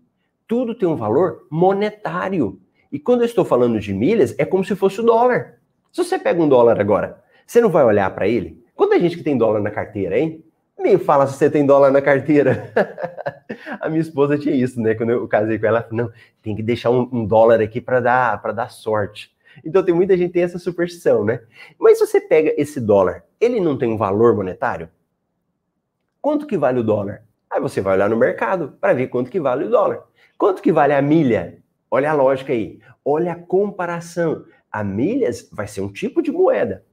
tudo 0.47 0.75
tem 0.75 0.87
um 0.87 0.95
valor 0.95 1.47
monetário. 1.49 2.59
E 2.91 2.99
quando 2.99 3.21
eu 3.21 3.25
estou 3.25 3.45
falando 3.45 3.79
de 3.79 3.93
milhas, 3.93 4.35
é 4.37 4.45
como 4.45 4.63
se 4.63 4.75
fosse 4.75 4.99
o 4.99 5.03
dólar. 5.03 5.59
Se 5.91 6.03
você 6.03 6.19
pega 6.19 6.41
um 6.41 6.49
dólar 6.49 6.79
agora, 6.79 7.23
você 7.47 7.61
não 7.61 7.69
vai 7.69 7.83
olhar 7.83 8.13
para 8.13 8.27
ele? 8.27 8.61
Quando 8.75 8.93
a 8.93 8.99
gente 8.99 9.17
que 9.17 9.23
tem 9.23 9.37
dólar 9.37 9.61
na 9.61 9.71
carteira, 9.71 10.19
hein? 10.19 10.43
Me 10.77 10.97
fala 10.97 11.27
se 11.27 11.37
você 11.37 11.49
tem 11.49 11.65
dólar 11.65 11.91
na 11.91 12.01
carteira. 12.01 12.71
a 13.79 13.87
minha 13.89 14.01
esposa 14.01 14.37
tinha 14.37 14.55
isso, 14.55 14.81
né? 14.81 14.95
Quando 14.95 15.11
eu 15.11 15.27
casei 15.27 15.59
com 15.59 15.65
ela, 15.65 15.77
ela 15.77 15.87
falou, 15.87 16.05
não, 16.05 16.13
tem 16.41 16.55
que 16.55 16.63
deixar 16.63 16.89
um, 16.89 17.07
um 17.11 17.25
dólar 17.25 17.61
aqui 17.61 17.79
para 17.79 17.99
dar, 17.99 18.41
para 18.41 18.51
dar 18.51 18.69
sorte. 18.69 19.33
Então 19.63 19.83
tem 19.83 19.93
muita 19.93 20.17
gente 20.17 20.27
que 20.27 20.33
tem 20.33 20.43
essa 20.43 20.57
superstição, 20.57 21.23
né? 21.23 21.41
Mas 21.77 21.99
se 21.99 22.07
você 22.07 22.19
pega 22.19 22.53
esse 22.57 22.81
dólar, 22.81 23.23
ele 23.39 23.59
não 23.59 23.77
tem 23.77 23.89
um 23.89 23.97
valor 23.97 24.35
monetário? 24.35 24.89
Quanto 26.19 26.47
que 26.47 26.57
vale 26.57 26.79
o 26.79 26.83
dólar? 26.83 27.23
Aí 27.51 27.61
você 27.61 27.81
vai 27.81 27.93
olhar 27.95 28.09
no 28.09 28.17
mercado 28.17 28.77
para 28.81 28.93
ver 28.93 29.07
quanto 29.07 29.29
que 29.29 29.39
vale 29.39 29.65
o 29.65 29.69
dólar. 29.69 30.03
Quanto 30.37 30.61
que 30.61 30.71
vale 30.71 30.93
a 30.93 31.01
milha? 31.01 31.59
Olha 31.91 32.09
a 32.09 32.13
lógica 32.13 32.51
aí. 32.51 32.79
Olha 33.05 33.33
a 33.33 33.35
comparação. 33.35 34.43
A 34.71 34.83
milhas 34.83 35.47
vai 35.51 35.67
ser 35.67 35.81
um 35.81 35.91
tipo 35.91 36.21
de 36.21 36.31
moeda. 36.31 36.83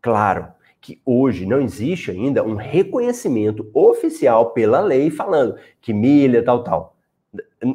Claro, 0.00 0.48
que 0.84 1.00
hoje 1.02 1.46
não 1.46 1.62
existe 1.62 2.10
ainda 2.10 2.44
um 2.44 2.56
reconhecimento 2.56 3.70
oficial 3.72 4.50
pela 4.50 4.80
lei 4.80 5.10
falando 5.10 5.56
que 5.80 5.94
milha, 5.94 6.44
tal, 6.44 6.62
tal. 6.62 6.96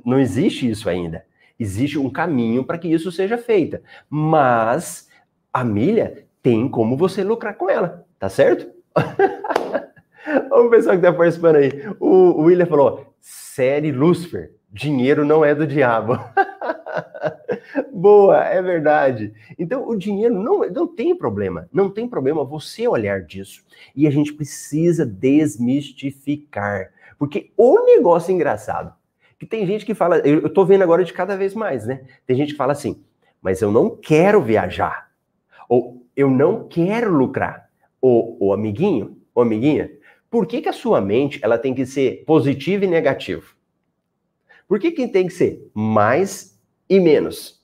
Não 0.06 0.20
existe 0.20 0.70
isso 0.70 0.88
ainda. 0.88 1.26
Existe 1.60 1.98
um 1.98 2.08
caminho 2.08 2.64
para 2.64 2.78
que 2.78 2.88
isso 2.88 3.12
seja 3.12 3.36
feito. 3.36 3.80
Mas 4.08 5.10
a 5.52 5.64
milha 5.64 6.24
tem 6.44 6.70
como 6.70 6.96
você 6.96 7.24
lucrar 7.24 7.56
com 7.56 7.68
ela, 7.68 8.06
tá 8.20 8.30
certo? 8.30 8.70
o 10.52 10.70
pessoal 10.70 10.96
que 10.96 11.04
está 11.04 11.12
participando 11.12 11.56
aí. 11.56 11.72
O, 12.00 12.42
o 12.42 12.42
William 12.44 12.68
falou: 12.68 13.12
série 13.20 13.92
Lucifer, 13.92 14.54
dinheiro 14.72 15.26
não 15.26 15.44
é 15.44 15.56
do 15.56 15.66
diabo. 15.66 16.14
Boa, 17.92 18.44
é 18.46 18.62
verdade. 18.62 19.34
Então, 19.58 19.88
o 19.88 19.96
dinheiro 19.96 20.36
não, 20.36 20.60
não 20.70 20.88
tem 20.88 21.16
problema. 21.16 21.70
Não 21.72 21.90
tem 21.90 22.08
problema 22.08 22.44
você 22.44 22.88
olhar 22.88 23.22
disso. 23.22 23.64
E 23.96 24.08
a 24.08 24.12
gente 24.12 24.34
precisa 24.34 25.06
desmistificar. 25.06 26.92
Porque 27.18 27.52
o 27.58 27.84
negócio 27.86 28.34
engraçado, 28.34 28.94
que 29.38 29.46
tem 29.46 29.66
gente 29.66 29.86
que 29.86 29.94
fala, 29.94 30.20
eu, 30.20 30.50
tô 30.52 30.66
vendo 30.66 30.84
agora 30.84 31.04
de 31.04 31.14
cada 31.14 31.36
vez 31.36 31.54
mais, 31.54 31.86
né? 31.86 32.02
Tem 32.26 32.36
gente 32.36 32.52
que 32.52 32.58
fala 32.58 32.74
assim, 32.74 33.04
mas 33.42 33.62
eu 33.62 33.72
não 33.72 33.96
quero 33.96 34.42
viajar. 34.42 35.10
Ou 35.68 36.06
eu 36.16 36.30
não 36.30 36.68
quero 36.68 37.14
lucrar. 37.14 37.70
Ou, 38.02 38.38
o 38.40 38.54
amiguinho, 38.54 39.18
ou 39.34 39.44
amiguinha, 39.44 39.92
por 40.30 40.46
que, 40.46 40.62
que 40.62 40.70
a 40.70 40.74
sua 40.74 41.02
mente 41.02 41.40
ela 41.42 41.58
tem 41.58 41.74
que 41.74 41.86
ser 41.86 42.24
positiva 42.26 42.86
e 42.86 42.88
negativa? 42.88 43.44
Por 44.68 44.80
que, 44.80 44.92
que 44.92 45.08
tem 45.08 45.28
que 45.28 45.34
ser 45.34 45.70
mais 45.74 46.59
e 46.90 47.00
menos. 47.00 47.64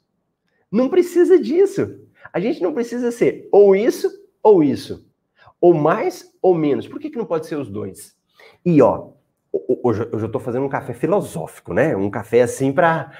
Não 0.72 0.90
precisa 0.90 1.40
disso. 1.40 2.00
A 2.32 2.40
gente 2.40 2.62
não 2.62 2.74
precisa 2.74 3.12
ser 3.12 3.48
ou 3.52 3.76
isso 3.76 4.10
ou 4.44 4.64
isso. 4.64 5.10
Ou 5.60 5.74
mais 5.74 6.32
ou 6.42 6.54
menos. 6.54 6.88
Por 6.88 7.00
que, 7.00 7.10
que 7.10 7.18
não 7.18 7.26
pode 7.26 7.48
ser 7.48 7.56
os 7.56 7.70
dois? 7.70 8.16
E 8.64 8.82
ó, 8.82 9.12
hoje 9.84 10.08
eu 10.12 10.26
estou 10.26 10.42
fazendo 10.42 10.66
um 10.66 10.70
café 10.70 10.94
filosófico, 10.94 11.74
né? 11.74 11.96
Um 11.96 12.10
café 12.10 12.42
assim 12.42 12.72
para 12.72 13.12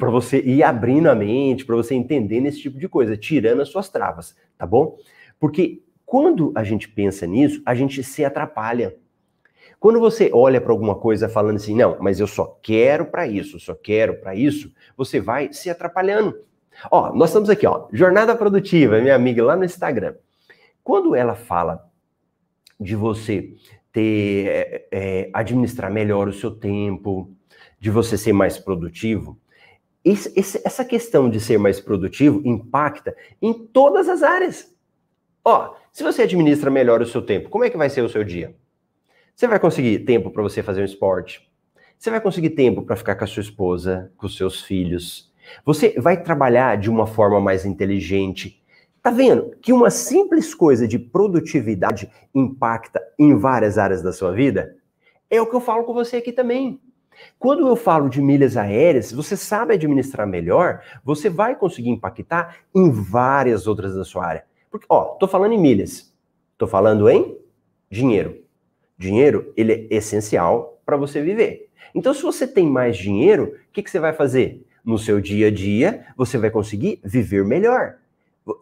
você 0.00 0.40
ir 0.40 0.62
abrindo 0.62 1.08
a 1.08 1.14
mente, 1.14 1.64
para 1.64 1.76
você 1.76 1.94
entender 1.94 2.40
nesse 2.40 2.60
tipo 2.60 2.78
de 2.78 2.88
coisa, 2.88 3.16
tirando 3.16 3.62
as 3.62 3.68
suas 3.68 3.88
travas, 3.88 4.34
tá 4.56 4.66
bom? 4.66 4.96
Porque 5.38 5.82
quando 6.06 6.52
a 6.54 6.64
gente 6.64 6.88
pensa 6.88 7.26
nisso, 7.26 7.62
a 7.66 7.74
gente 7.74 8.02
se 8.02 8.24
atrapalha. 8.24 8.96
Quando 9.84 10.00
você 10.00 10.30
olha 10.32 10.62
para 10.62 10.72
alguma 10.72 10.94
coisa 10.94 11.28
falando 11.28 11.56
assim, 11.56 11.74
não, 11.76 11.98
mas 12.00 12.18
eu 12.18 12.26
só 12.26 12.58
quero 12.62 13.04
para 13.04 13.26
isso, 13.26 13.60
só 13.60 13.74
quero 13.74 14.18
para 14.18 14.34
isso, 14.34 14.72
você 14.96 15.20
vai 15.20 15.52
se 15.52 15.68
atrapalhando. 15.68 16.38
Ó, 16.90 17.12
nós 17.14 17.28
estamos 17.28 17.50
aqui, 17.50 17.66
ó, 17.66 17.86
Jornada 17.92 18.34
Produtiva, 18.34 18.98
minha 18.98 19.14
amiga 19.14 19.44
lá 19.44 19.54
no 19.54 19.62
Instagram. 19.62 20.14
Quando 20.82 21.14
ela 21.14 21.34
fala 21.34 21.86
de 22.80 22.96
você 22.96 23.52
ter, 23.92 24.46
é, 24.46 24.88
é, 24.90 25.30
administrar 25.34 25.92
melhor 25.92 26.28
o 26.28 26.32
seu 26.32 26.52
tempo, 26.52 27.30
de 27.78 27.90
você 27.90 28.16
ser 28.16 28.32
mais 28.32 28.56
produtivo, 28.56 29.38
esse, 30.02 30.32
esse, 30.34 30.62
essa 30.64 30.82
questão 30.82 31.28
de 31.28 31.38
ser 31.38 31.58
mais 31.58 31.78
produtivo 31.78 32.40
impacta 32.42 33.14
em 33.42 33.52
todas 33.52 34.08
as 34.08 34.22
áreas. 34.22 34.74
Ó, 35.44 35.74
se 35.92 36.02
você 36.02 36.22
administra 36.22 36.70
melhor 36.70 37.02
o 37.02 37.06
seu 37.06 37.20
tempo, 37.20 37.50
como 37.50 37.64
é 37.64 37.68
que 37.68 37.76
vai 37.76 37.90
ser 37.90 38.00
o 38.00 38.08
seu 38.08 38.24
dia? 38.24 38.56
Você 39.34 39.48
vai 39.48 39.58
conseguir 39.58 39.98
tempo 40.00 40.30
para 40.30 40.42
você 40.44 40.62
fazer 40.62 40.82
um 40.82 40.84
esporte. 40.84 41.50
Você 41.98 42.08
vai 42.08 42.20
conseguir 42.20 42.50
tempo 42.50 42.82
para 42.82 42.94
ficar 42.94 43.16
com 43.16 43.24
a 43.24 43.26
sua 43.26 43.40
esposa, 43.40 44.12
com 44.16 44.26
os 44.26 44.36
seus 44.36 44.62
filhos. 44.62 45.32
Você 45.64 45.98
vai 45.98 46.22
trabalhar 46.22 46.76
de 46.76 46.88
uma 46.88 47.04
forma 47.04 47.40
mais 47.40 47.64
inteligente. 47.64 48.62
Tá 49.02 49.10
vendo 49.10 49.56
que 49.60 49.72
uma 49.72 49.90
simples 49.90 50.54
coisa 50.54 50.86
de 50.86 51.00
produtividade 51.00 52.08
impacta 52.32 53.02
em 53.18 53.36
várias 53.36 53.76
áreas 53.76 54.02
da 54.02 54.12
sua 54.12 54.30
vida? 54.30 54.76
É 55.28 55.42
o 55.42 55.50
que 55.50 55.56
eu 55.56 55.60
falo 55.60 55.82
com 55.82 55.92
você 55.92 56.18
aqui 56.18 56.32
também. 56.32 56.80
Quando 57.36 57.66
eu 57.66 57.74
falo 57.74 58.08
de 58.08 58.22
milhas 58.22 58.56
aéreas, 58.56 59.12
você 59.12 59.36
sabe 59.36 59.74
administrar 59.74 60.28
melhor, 60.28 60.80
você 61.04 61.28
vai 61.28 61.56
conseguir 61.56 61.90
impactar 61.90 62.58
em 62.72 62.88
várias 62.88 63.66
outras 63.66 63.96
da 63.96 64.04
sua 64.04 64.26
área. 64.26 64.44
Porque, 64.70 64.86
ó, 64.88 65.16
tô 65.16 65.26
falando 65.26 65.52
em 65.52 65.60
milhas, 65.60 66.14
tô 66.56 66.68
falando 66.68 67.08
em 67.08 67.36
dinheiro. 67.90 68.43
Dinheiro, 69.04 69.52
ele 69.56 69.72
é 69.72 69.96
essencial 69.96 70.80
para 70.84 70.96
você 70.96 71.20
viver. 71.20 71.68
Então, 71.94 72.12
se 72.12 72.22
você 72.22 72.46
tem 72.46 72.66
mais 72.66 72.96
dinheiro, 72.96 73.54
o 73.68 73.72
que, 73.72 73.82
que 73.82 73.90
você 73.90 74.00
vai 74.00 74.12
fazer? 74.12 74.64
no 74.84 74.98
seu 74.98 75.20
dia 75.20 75.48
a 75.48 75.50
dia, 75.50 76.04
você 76.16 76.36
vai 76.36 76.50
conseguir 76.50 77.00
viver 77.02 77.44
melhor. 77.44 77.96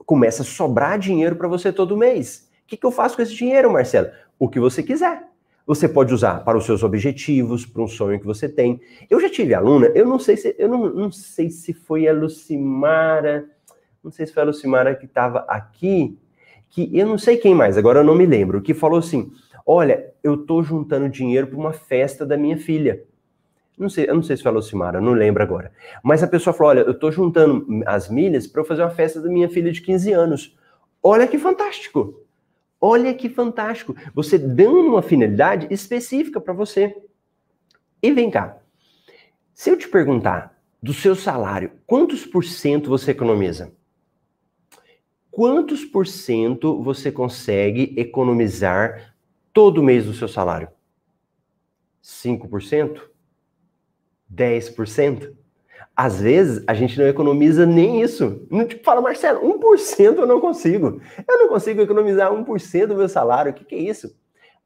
Começa 0.07 0.43
a 0.43 0.47
sobrar 0.47 0.99
dinheiro 0.99 1.35
para 1.35 1.49
você 1.49 1.73
todo 1.73 1.97
mês. 1.97 2.49
O 2.65 2.69
que, 2.69 2.77
que 2.77 2.87
eu 2.87 2.93
faço 2.93 3.17
com 3.17 3.23
esse 3.23 3.35
dinheiro, 3.35 3.73
Marcelo? 3.73 4.09
O 4.39 4.49
que 4.49 4.61
você 4.61 4.83
quiser. 4.83 5.25
Você 5.67 5.89
pode 5.89 6.15
usar 6.15 6.45
para 6.45 6.57
os 6.57 6.65
seus 6.65 6.83
objetivos, 6.83 7.67
para 7.67 7.83
um 7.83 7.89
sonho 7.89 8.19
que 8.21 8.27
você 8.27 8.49
tem. 8.49 8.81
Eu 9.11 9.21
já 9.21 9.29
tive 9.29 9.55
aluna, 9.55 9.87
eu 9.95 10.07
não 10.07 10.19
sei 10.19 10.37
se 10.37 10.55
eu 10.59 10.69
não, 10.69 10.89
não 10.91 11.11
sei 11.11 11.51
se 11.51 11.73
foi 11.73 12.07
a 12.09 12.13
Lucimara, 12.13 13.49
não 14.03 14.11
sei 14.11 14.27
se 14.27 14.33
foi 14.33 14.43
a 14.43 14.47
Lucimara 14.47 14.95
que 14.95 15.07
estava 15.07 15.45
aqui, 15.49 16.19
que 16.69 16.91
eu 16.97 17.07
não 17.07 17.17
sei 17.17 17.37
quem 17.37 17.55
mais, 17.55 17.79
agora 17.79 18.01
eu 18.01 18.05
não 18.05 18.15
me 18.15 18.27
lembro, 18.27 18.61
que 18.61 18.75
falou 18.75 18.99
assim: 18.99 19.31
"Olha, 19.67 20.13
eu 20.23 20.37
tô 20.37 20.63
juntando 20.63 21.09
dinheiro 21.09 21.47
para 21.47 21.59
uma 21.59 21.73
festa 21.73 22.25
da 22.25 22.37
minha 22.37 22.57
filha". 22.57 23.05
Não 23.79 23.89
sei, 23.89 24.09
eu 24.09 24.15
não 24.15 24.23
sei 24.23 24.37
se 24.37 24.43
foi 24.43 24.51
a 24.51 24.55
Lucimara, 24.55 25.01
não 25.01 25.13
lembro 25.13 25.43
agora. 25.43 25.73
Mas 26.03 26.23
a 26.23 26.29
pessoa 26.29 26.55
falou: 26.55 26.71
"Olha, 26.71 26.81
eu 26.81 26.95
tô 26.95 27.11
juntando 27.11 27.67
as 27.87 28.09
milhas 28.09 28.47
para 28.47 28.61
eu 28.61 28.65
fazer 28.65 28.83
uma 28.83 28.91
festa 28.91 29.21
da 29.21 29.29
minha 29.29 29.49
filha 29.49 29.73
de 29.73 29.81
15 29.81 30.13
anos". 30.13 30.57
Olha 31.03 31.27
que 31.27 31.39
fantástico. 31.39 32.21
Olha 32.81 33.15
que 33.15 33.29
fantástico. 33.29 33.95
Você 34.15 34.39
dando 34.39 34.81
uma 34.81 35.03
finalidade 35.03 35.69
específica 35.71 36.41
para 36.41 36.53
você. 36.53 36.97
E 38.03 38.11
vem 38.11 38.31
cá. 38.31 38.59
Se 39.55 39.71
eu 39.71 39.77
te 39.77 39.89
perguntar 39.89 40.59
do 40.83 40.93
seu 40.93 41.15
salário, 41.15 41.71
quantos 41.87 42.27
por 42.27 42.45
cento 42.45 42.91
você 42.91 43.13
economiza? 43.13 43.73
Quantos 45.31 45.85
por 45.85 46.07
cento 46.07 46.83
você 46.83 47.13
consegue 47.13 47.95
economizar 47.97 49.12
todo 49.53 49.83
mês 49.83 50.07
do 50.07 50.15
seu 50.15 50.29
salário? 50.29 50.69
5%? 52.03 53.01
10%? 54.33 55.35
Às 55.95 56.21
vezes, 56.21 56.65
a 56.67 56.73
gente 56.73 56.99
não 56.99 57.07
economiza 57.07 57.67
nem 57.67 58.01
isso. 58.01 58.47
Não 58.51 58.67
tipo, 58.67 58.83
fala, 58.83 59.01
Marcelo, 59.01 59.41
1% 59.59 60.17
eu 60.17 60.27
não 60.27 60.41
consigo. 60.41 61.01
Eu 61.29 61.39
não 61.39 61.49
consigo 61.49 61.83
economizar 61.83 62.33
1% 62.33 62.87
do 62.87 62.97
meu 62.97 63.09
salário. 63.09 63.53
O 63.53 63.55
que, 63.55 63.65
que 63.65 63.75
é 63.75 63.79
isso? 63.79 64.17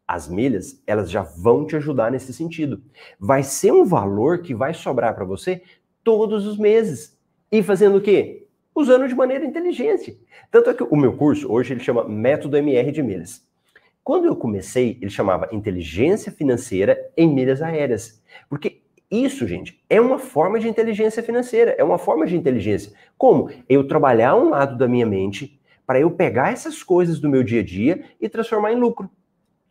As 0.07 0.29
milhas, 0.29 0.81
elas 0.87 1.11
já 1.11 1.23
vão 1.23 1.67
te 1.67 1.75
ajudar 1.77 2.13
nesse 2.13 2.33
sentido. 2.33 2.81
Vai 3.19 3.43
ser 3.43 3.73
um 3.73 3.85
valor 3.85 4.39
que 4.39 4.55
vai 4.55 4.73
sobrar 4.73 5.15
para 5.17 5.25
você 5.25 5.63
todos 6.05 6.47
os 6.47 6.57
meses. 6.57 7.19
E 7.51 7.61
fazendo 7.61 7.99
o 7.99 8.01
quê? 8.01 8.47
Usando 8.73 9.09
de 9.09 9.15
maneira 9.15 9.45
inteligente. 9.45 10.21
Tanto 10.49 10.71
é 10.71 10.75
que 10.75 10.85
o 10.85 10.97
meu 10.97 11.17
curso, 11.17 11.51
hoje, 11.51 11.73
ele 11.73 11.81
chama 11.81 12.09
Método 12.09 12.57
MR 12.57 12.93
de 12.93 13.03
Milhas. 13.03 13.45
Quando 14.07 14.27
eu 14.27 14.37
comecei, 14.37 14.97
ele 15.03 15.11
chamava 15.11 15.49
Inteligência 15.51 16.31
Financeira 16.31 17.11
em 17.17 17.29
Milhas 17.29 17.61
Aéreas. 17.61 18.23
Porque 18.49 18.81
isso, 19.11 19.49
gente, 19.49 19.83
é 19.91 20.01
uma 20.01 20.17
forma 20.17 20.61
de 20.61 20.69
inteligência 20.69 21.25
financeira, 21.25 21.75
é 21.77 21.83
uma 21.83 21.99
forma 21.99 22.25
de 22.25 22.37
inteligência. 22.37 22.93
Como? 23.19 23.51
Eu 23.69 23.89
trabalhar 23.89 24.37
um 24.37 24.51
lado 24.51 24.79
da 24.79 24.87
minha 24.87 25.05
mente 25.05 25.61
para 25.85 25.99
eu 25.99 26.09
pegar 26.09 26.53
essas 26.53 26.85
coisas 26.85 27.19
do 27.19 27.29
meu 27.29 27.43
dia 27.43 27.63
a 27.63 27.65
dia 27.65 28.05
e 28.21 28.29
transformar 28.29 28.73
em 28.73 28.79
lucro. 28.79 29.11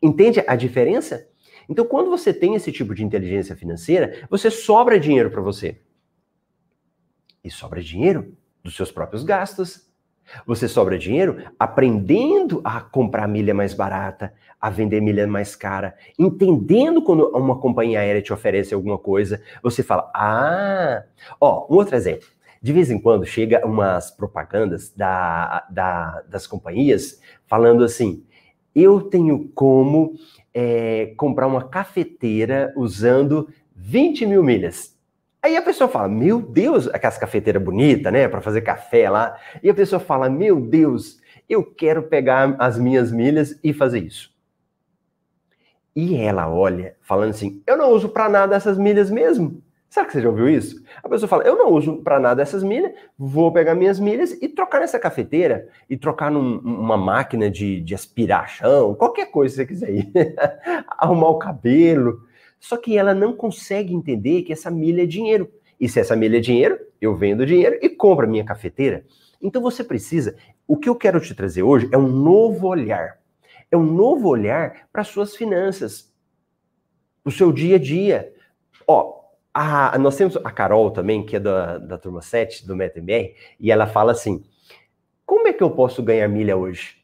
Entende 0.02 0.44
a 0.46 0.54
diferença? 0.54 1.26
Então, 1.66 1.86
quando 1.86 2.10
você 2.10 2.30
tem 2.30 2.54
esse 2.54 2.70
tipo 2.70 2.94
de 2.94 3.02
inteligência 3.02 3.56
financeira, 3.56 4.26
você 4.28 4.50
sobra 4.50 5.00
dinheiro 5.00 5.30
para 5.30 5.40
você. 5.40 5.80
E 7.42 7.50
sobra 7.50 7.80
dinheiro 7.80 8.36
dos 8.62 8.76
seus 8.76 8.92
próprios 8.92 9.24
gastos, 9.24 9.85
você 10.46 10.68
sobra 10.68 10.98
dinheiro 10.98 11.38
aprendendo 11.58 12.60
a 12.64 12.80
comprar 12.80 13.26
milha 13.28 13.54
mais 13.54 13.74
barata, 13.74 14.32
a 14.60 14.70
vender 14.70 15.00
milha 15.00 15.26
mais 15.26 15.54
cara, 15.54 15.94
entendendo 16.18 17.02
quando 17.02 17.28
uma 17.36 17.58
companhia 17.58 18.00
aérea 18.00 18.22
te 18.22 18.32
oferece 18.32 18.74
alguma 18.74 18.98
coisa, 18.98 19.40
você 19.62 19.82
fala: 19.82 20.10
"Ah, 20.14 21.04
ó, 21.40 21.66
um 21.70 21.76
outro 21.76 21.96
exemplo. 21.96 22.26
De 22.62 22.72
vez 22.72 22.90
em 22.90 22.98
quando 22.98 23.24
chega 23.24 23.64
umas 23.64 24.10
propagandas 24.10 24.92
da, 24.92 25.66
da, 25.70 26.22
das 26.28 26.46
companhias 26.46 27.20
falando 27.46 27.84
assim: 27.84 28.24
eu 28.74 29.00
tenho 29.00 29.50
como 29.54 30.14
é, 30.52 31.14
comprar 31.16 31.46
uma 31.46 31.68
cafeteira 31.68 32.72
usando 32.76 33.48
20 33.74 34.26
mil 34.26 34.42
milhas. 34.42 34.95
Aí 35.46 35.56
a 35.56 35.62
pessoa 35.62 35.88
fala, 35.88 36.08
meu 36.08 36.42
Deus, 36.42 36.88
aquelas 36.88 37.16
cafeteiras 37.16 37.62
bonitas, 37.62 38.12
né, 38.12 38.26
para 38.26 38.40
fazer 38.40 38.62
café 38.62 39.08
lá. 39.08 39.38
E 39.62 39.70
a 39.70 39.74
pessoa 39.74 40.00
fala, 40.00 40.28
meu 40.28 40.60
Deus, 40.60 41.20
eu 41.48 41.62
quero 41.62 42.02
pegar 42.02 42.56
as 42.58 42.76
minhas 42.76 43.12
milhas 43.12 43.56
e 43.62 43.72
fazer 43.72 44.00
isso. 44.00 44.34
E 45.94 46.16
ela 46.16 46.52
olha, 46.52 46.96
falando 47.00 47.30
assim, 47.30 47.62
eu 47.64 47.76
não 47.76 47.92
uso 47.92 48.08
para 48.08 48.28
nada 48.28 48.56
essas 48.56 48.76
milhas 48.76 49.08
mesmo. 49.08 49.62
Será 49.88 50.04
que 50.04 50.14
você 50.14 50.20
já 50.20 50.28
ouviu 50.28 50.48
isso? 50.48 50.82
A 51.00 51.08
pessoa 51.08 51.28
fala, 51.28 51.44
eu 51.44 51.56
não 51.56 51.70
uso 51.70 52.02
para 52.02 52.18
nada 52.18 52.42
essas 52.42 52.64
milhas, 52.64 52.90
vou 53.16 53.52
pegar 53.52 53.76
minhas 53.76 54.00
milhas 54.00 54.32
e 54.42 54.48
trocar 54.48 54.80
nessa 54.80 54.98
cafeteira, 54.98 55.68
e 55.88 55.96
trocar 55.96 56.28
numa 56.28 56.96
máquina 56.96 57.48
de, 57.48 57.80
de 57.82 57.94
aspirar 57.94 58.48
chão, 58.48 58.96
qualquer 58.96 59.30
coisa 59.30 59.64
que 59.64 59.76
você 59.76 59.86
quiser 59.86 59.94
ir. 59.94 60.12
Arrumar 60.98 61.28
o 61.28 61.38
cabelo, 61.38 62.26
só 62.58 62.76
que 62.76 62.96
ela 62.96 63.14
não 63.14 63.34
consegue 63.34 63.94
entender 63.94 64.42
que 64.42 64.52
essa 64.52 64.70
milha 64.70 65.02
é 65.02 65.06
dinheiro. 65.06 65.50
E 65.78 65.88
se 65.88 66.00
essa 66.00 66.16
milha 66.16 66.38
é 66.38 66.40
dinheiro, 66.40 66.78
eu 67.00 67.14
vendo 67.14 67.46
dinheiro 67.46 67.78
e 67.82 67.88
compro 67.88 68.26
a 68.26 68.28
minha 68.28 68.44
cafeteira. 68.44 69.04
Então 69.40 69.60
você 69.60 69.84
precisa. 69.84 70.36
O 70.66 70.76
que 70.76 70.88
eu 70.88 70.94
quero 70.94 71.20
te 71.20 71.34
trazer 71.34 71.62
hoje 71.62 71.88
é 71.92 71.98
um 71.98 72.08
novo 72.08 72.66
olhar. 72.66 73.18
É 73.70 73.76
um 73.76 73.84
novo 73.84 74.28
olhar 74.28 74.88
para 74.92 75.04
suas 75.04 75.36
finanças, 75.36 76.12
o 77.24 77.30
seu 77.30 77.52
dia 77.52 77.76
a 77.76 77.78
dia. 77.78 78.32
Ó, 78.86 79.20
a, 79.52 79.98
nós 79.98 80.16
temos 80.16 80.36
a 80.36 80.50
Carol 80.50 80.90
também, 80.90 81.24
que 81.24 81.36
é 81.36 81.40
da, 81.40 81.78
da 81.78 81.98
turma 81.98 82.22
7 82.22 82.66
do 82.66 82.76
MetaMR, 82.76 83.34
e 83.58 83.70
ela 83.70 83.86
fala 83.86 84.12
assim: 84.12 84.44
como 85.24 85.48
é 85.48 85.52
que 85.52 85.62
eu 85.62 85.70
posso 85.70 86.02
ganhar 86.02 86.28
milha 86.28 86.56
hoje? 86.56 86.96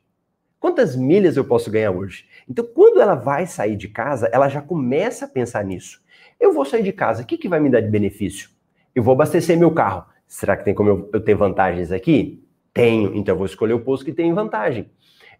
Quantas 0.62 0.94
milhas 0.94 1.36
eu 1.36 1.44
posso 1.44 1.68
ganhar 1.72 1.90
hoje? 1.90 2.24
Então, 2.48 2.64
quando 2.64 3.00
ela 3.00 3.16
vai 3.16 3.48
sair 3.48 3.74
de 3.74 3.88
casa, 3.88 4.30
ela 4.32 4.48
já 4.48 4.62
começa 4.62 5.24
a 5.24 5.28
pensar 5.28 5.64
nisso. 5.64 6.00
Eu 6.38 6.52
vou 6.52 6.64
sair 6.64 6.84
de 6.84 6.92
casa, 6.92 7.24
o 7.24 7.26
que, 7.26 7.36
que 7.36 7.48
vai 7.48 7.58
me 7.58 7.68
dar 7.68 7.80
de 7.80 7.88
benefício? 7.88 8.48
Eu 8.94 9.02
vou 9.02 9.12
abastecer 9.12 9.58
meu 9.58 9.72
carro. 9.72 10.04
Será 10.24 10.56
que 10.56 10.64
tem 10.64 10.72
como 10.72 10.88
eu, 10.88 11.10
eu 11.12 11.20
ter 11.20 11.34
vantagens 11.34 11.90
aqui? 11.90 12.46
Tenho, 12.72 13.12
então 13.16 13.34
eu 13.34 13.38
vou 13.38 13.46
escolher 13.46 13.72
o 13.72 13.80
posto 13.80 14.04
que 14.04 14.12
tem 14.12 14.32
vantagem. 14.32 14.88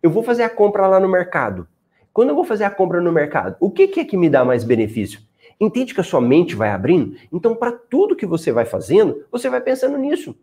Eu 0.03 0.11
vou 0.11 0.25
fazer 0.25 0.43
a 0.43 0.51
compra 0.51 0.89
lá 0.89 0.99
no 0.99 1.09
mercado. 1.09 1.69
Quando 2.13 2.31
eu 2.31 2.35
vou 2.35 2.45
fazer 2.45 2.65
a 2.65 2.71
compra 2.71 3.01
no 3.01 3.13
mercado, 3.13 3.55
o 3.61 3.71
que, 3.71 3.87
que 3.87 4.01
é 4.01 4.05
que 4.05 4.17
me 4.17 4.29
dá 4.29 4.45
mais 4.45 4.65
benefício? 4.65 5.21
Entende 5.61 5.95
que 5.95 6.01
a 6.01 6.05
sua 6.05 6.21
mente 6.21 6.57
vai 6.57 6.71
abrindo? 6.71 7.17
Então, 7.33 7.55
para 7.55 7.71
tudo 7.71 8.17
que 8.17 8.27
você 8.27 8.51
vai 8.51 8.65
fazendo, 8.65 9.25
você 9.31 9.49
vai 9.49 9.61
pensando 9.61 9.97
nisso. 9.97 10.35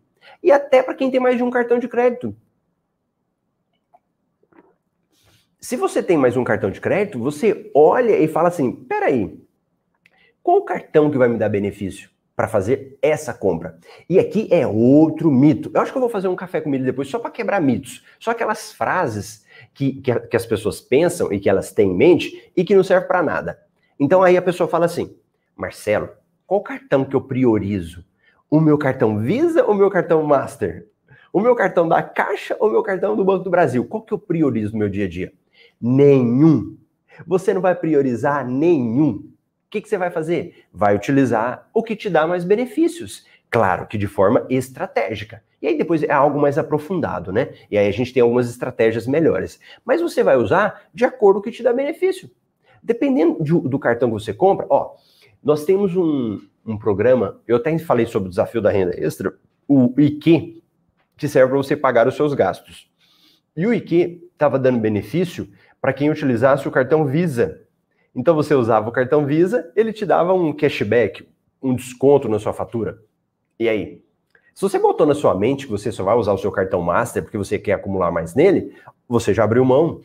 E 0.42 0.50
até 0.50 0.82
para 0.82 0.94
quem 0.94 1.10
tem 1.10 1.20
mais 1.20 1.36
de 1.36 1.42
um 1.42 1.50
cartão 1.50 1.78
de 1.78 1.86
crédito. 1.86 2.34
Se 5.62 5.76
você 5.76 6.02
tem 6.02 6.16
mais 6.16 6.38
um 6.38 6.42
cartão 6.42 6.70
de 6.70 6.80
crédito, 6.80 7.18
você 7.18 7.70
olha 7.74 8.16
e 8.16 8.26
fala 8.26 8.48
assim: 8.48 8.72
peraí, 8.72 9.38
qual 10.42 10.62
cartão 10.62 11.10
que 11.10 11.18
vai 11.18 11.28
me 11.28 11.36
dar 11.36 11.50
benefício 11.50 12.08
para 12.34 12.48
fazer 12.48 12.98
essa 13.02 13.34
compra? 13.34 13.78
E 14.08 14.18
aqui 14.18 14.48
é 14.50 14.66
outro 14.66 15.30
mito. 15.30 15.70
Eu 15.74 15.82
acho 15.82 15.92
que 15.92 15.98
eu 15.98 16.00
vou 16.00 16.08
fazer 16.08 16.28
um 16.28 16.34
café 16.34 16.62
com 16.62 16.70
milho 16.70 16.86
depois 16.86 17.08
só 17.08 17.18
para 17.18 17.30
quebrar 17.30 17.60
mitos. 17.60 18.02
Só 18.18 18.30
aquelas 18.30 18.72
frases 18.72 19.44
que, 19.74 20.00
que, 20.00 20.18
que, 20.18 20.36
as 20.36 20.46
pessoas 20.46 20.80
pensam 20.80 21.30
e 21.30 21.38
que 21.38 21.50
elas 21.50 21.70
têm 21.70 21.90
em 21.90 21.94
mente 21.94 22.50
e 22.56 22.64
que 22.64 22.74
não 22.74 22.82
servem 22.82 23.06
para 23.06 23.22
nada. 23.22 23.58
Então 23.98 24.22
aí 24.22 24.38
a 24.38 24.42
pessoa 24.42 24.66
fala 24.66 24.86
assim: 24.86 25.14
Marcelo, 25.54 26.08
qual 26.46 26.62
cartão 26.62 27.04
que 27.04 27.14
eu 27.14 27.20
priorizo? 27.20 28.02
O 28.50 28.62
meu 28.62 28.78
cartão 28.78 29.18
Visa 29.18 29.62
ou 29.62 29.72
o 29.72 29.76
meu 29.76 29.90
cartão 29.90 30.22
Master? 30.22 30.88
O 31.30 31.38
meu 31.38 31.54
cartão 31.54 31.86
da 31.86 32.02
Caixa 32.02 32.56
ou 32.58 32.68
o 32.68 32.72
meu 32.72 32.82
cartão 32.82 33.14
do 33.14 33.22
Banco 33.22 33.44
do 33.44 33.50
Brasil? 33.50 33.84
Qual 33.84 34.02
que 34.02 34.14
eu 34.14 34.18
priorizo 34.18 34.72
no 34.72 34.78
meu 34.78 34.88
dia 34.88 35.04
a 35.04 35.08
dia? 35.08 35.32
Nenhum. 35.80 36.76
Você 37.26 37.54
não 37.54 37.60
vai 37.60 37.74
priorizar 37.74 38.46
nenhum. 38.46 39.12
O 39.12 39.70
que, 39.70 39.80
que 39.80 39.88
você 39.88 39.96
vai 39.96 40.10
fazer? 40.10 40.64
Vai 40.72 40.96
utilizar 40.96 41.68
o 41.72 41.82
que 41.82 41.94
te 41.94 42.10
dá 42.10 42.26
mais 42.26 42.44
benefícios. 42.44 43.24
Claro 43.48 43.86
que 43.86 43.98
de 43.98 44.06
forma 44.06 44.46
estratégica. 44.48 45.42
E 45.60 45.66
aí 45.66 45.76
depois 45.76 46.02
é 46.02 46.10
algo 46.10 46.40
mais 46.40 46.56
aprofundado, 46.56 47.32
né? 47.32 47.50
E 47.70 47.76
aí 47.76 47.86
a 47.86 47.92
gente 47.92 48.12
tem 48.12 48.22
algumas 48.22 48.48
estratégias 48.48 49.06
melhores. 49.06 49.60
Mas 49.84 50.00
você 50.00 50.22
vai 50.22 50.36
usar 50.36 50.88
de 50.94 51.04
acordo 51.04 51.40
com 51.40 51.48
o 51.48 51.50
que 51.50 51.56
te 51.56 51.62
dá 51.62 51.72
benefício. 51.72 52.30
Dependendo 52.82 53.42
de, 53.42 53.52
do 53.52 53.78
cartão 53.78 54.08
que 54.08 54.14
você 54.14 54.32
compra, 54.32 54.66
ó, 54.70 54.94
nós 55.42 55.64
temos 55.64 55.94
um, 55.96 56.40
um 56.64 56.78
programa, 56.78 57.40
eu 57.46 57.56
até 57.56 57.76
falei 57.78 58.06
sobre 58.06 58.28
o 58.28 58.30
desafio 58.30 58.62
da 58.62 58.70
renda 58.70 58.94
extra, 58.98 59.34
o 59.68 59.92
IQ, 59.98 60.62
que 61.16 61.28
serve 61.28 61.50
para 61.50 61.58
você 61.58 61.76
pagar 61.76 62.08
os 62.08 62.16
seus 62.16 62.32
gastos. 62.32 62.90
E 63.56 63.66
o 63.66 63.74
IQ 63.74 64.30
estava 64.32 64.58
dando 64.58 64.78
benefício 64.78 65.48
para 65.80 65.92
quem 65.92 66.10
utilizasse 66.10 66.66
o 66.68 66.70
cartão 66.70 67.06
Visa. 67.06 67.62
Então 68.14 68.34
você 68.34 68.54
usava 68.54 68.88
o 68.88 68.92
cartão 68.92 69.24
Visa, 69.24 69.70
ele 69.74 69.92
te 69.92 70.04
dava 70.04 70.32
um 70.32 70.52
cashback, 70.52 71.28
um 71.62 71.74
desconto 71.74 72.28
na 72.28 72.38
sua 72.38 72.52
fatura. 72.52 72.98
E 73.58 73.68
aí? 73.68 74.02
Se 74.54 74.62
você 74.62 74.78
botou 74.78 75.06
na 75.06 75.14
sua 75.14 75.34
mente 75.34 75.66
que 75.66 75.72
você 75.72 75.90
só 75.90 76.02
vai 76.02 76.16
usar 76.16 76.32
o 76.32 76.38
seu 76.38 76.50
cartão 76.50 76.82
Master 76.82 77.22
porque 77.22 77.38
você 77.38 77.58
quer 77.58 77.72
acumular 77.72 78.10
mais 78.10 78.34
nele, 78.34 78.74
você 79.08 79.32
já 79.32 79.44
abriu 79.44 79.64
mão. 79.64 80.02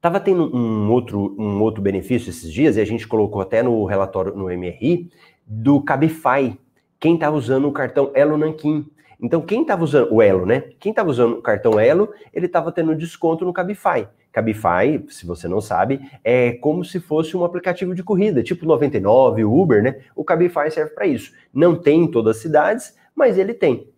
Tava 0.00 0.18
tendo 0.18 0.54
um 0.54 0.90
outro, 0.90 1.34
um 1.38 1.62
outro 1.62 1.80
benefício 1.80 2.28
esses 2.28 2.52
dias, 2.52 2.76
e 2.76 2.80
a 2.80 2.84
gente 2.84 3.06
colocou 3.06 3.40
até 3.40 3.62
no 3.62 3.84
relatório 3.84 4.34
no 4.34 4.46
MRI, 4.46 5.08
do 5.46 5.80
Cabify, 5.80 6.58
quem 6.98 7.14
estava 7.14 7.36
usando 7.36 7.68
o 7.68 7.72
cartão 7.72 8.10
Elo 8.12 8.36
Nanquim. 8.36 8.90
Então, 9.20 9.40
quem 9.40 9.62
estava 9.62 9.84
usando 9.84 10.12
o 10.12 10.20
Elo, 10.20 10.44
né? 10.44 10.64
Quem 10.80 10.90
estava 10.90 11.08
usando 11.08 11.34
o 11.34 11.42
cartão 11.42 11.78
Elo, 11.78 12.12
ele 12.32 12.46
estava 12.46 12.72
tendo 12.72 12.96
desconto 12.96 13.44
no 13.44 13.52
Cabify. 13.52 14.08
Cabify, 14.32 15.04
se 15.08 15.26
você 15.26 15.46
não 15.46 15.60
sabe, 15.60 16.00
é 16.24 16.52
como 16.52 16.84
se 16.84 16.98
fosse 16.98 17.36
um 17.36 17.44
aplicativo 17.44 17.94
de 17.94 18.02
corrida, 18.02 18.42
tipo 18.42 18.64
99, 18.64 19.44
Uber, 19.44 19.82
né? 19.82 20.00
O 20.16 20.24
Cabify 20.24 20.70
serve 20.70 20.94
para 20.94 21.06
isso. 21.06 21.32
Não 21.52 21.76
tem 21.76 22.04
em 22.04 22.10
todas 22.10 22.36
as 22.36 22.42
cidades, 22.42 22.96
mas 23.14 23.36
ele 23.36 23.52
tem. 23.52 23.92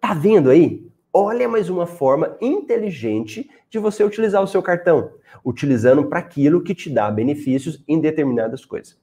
Tá 0.00 0.12
vendo 0.12 0.50
aí? 0.50 0.90
Olha 1.12 1.48
mais 1.48 1.70
uma 1.70 1.86
forma 1.86 2.36
inteligente 2.40 3.48
de 3.68 3.78
você 3.78 4.02
utilizar 4.02 4.42
o 4.42 4.46
seu 4.46 4.60
cartão, 4.60 5.12
utilizando 5.44 6.04
para 6.04 6.18
aquilo 6.18 6.62
que 6.62 6.74
te 6.74 6.90
dá 6.90 7.08
benefícios 7.10 7.82
em 7.86 8.00
determinadas 8.00 8.64
coisas. 8.64 8.98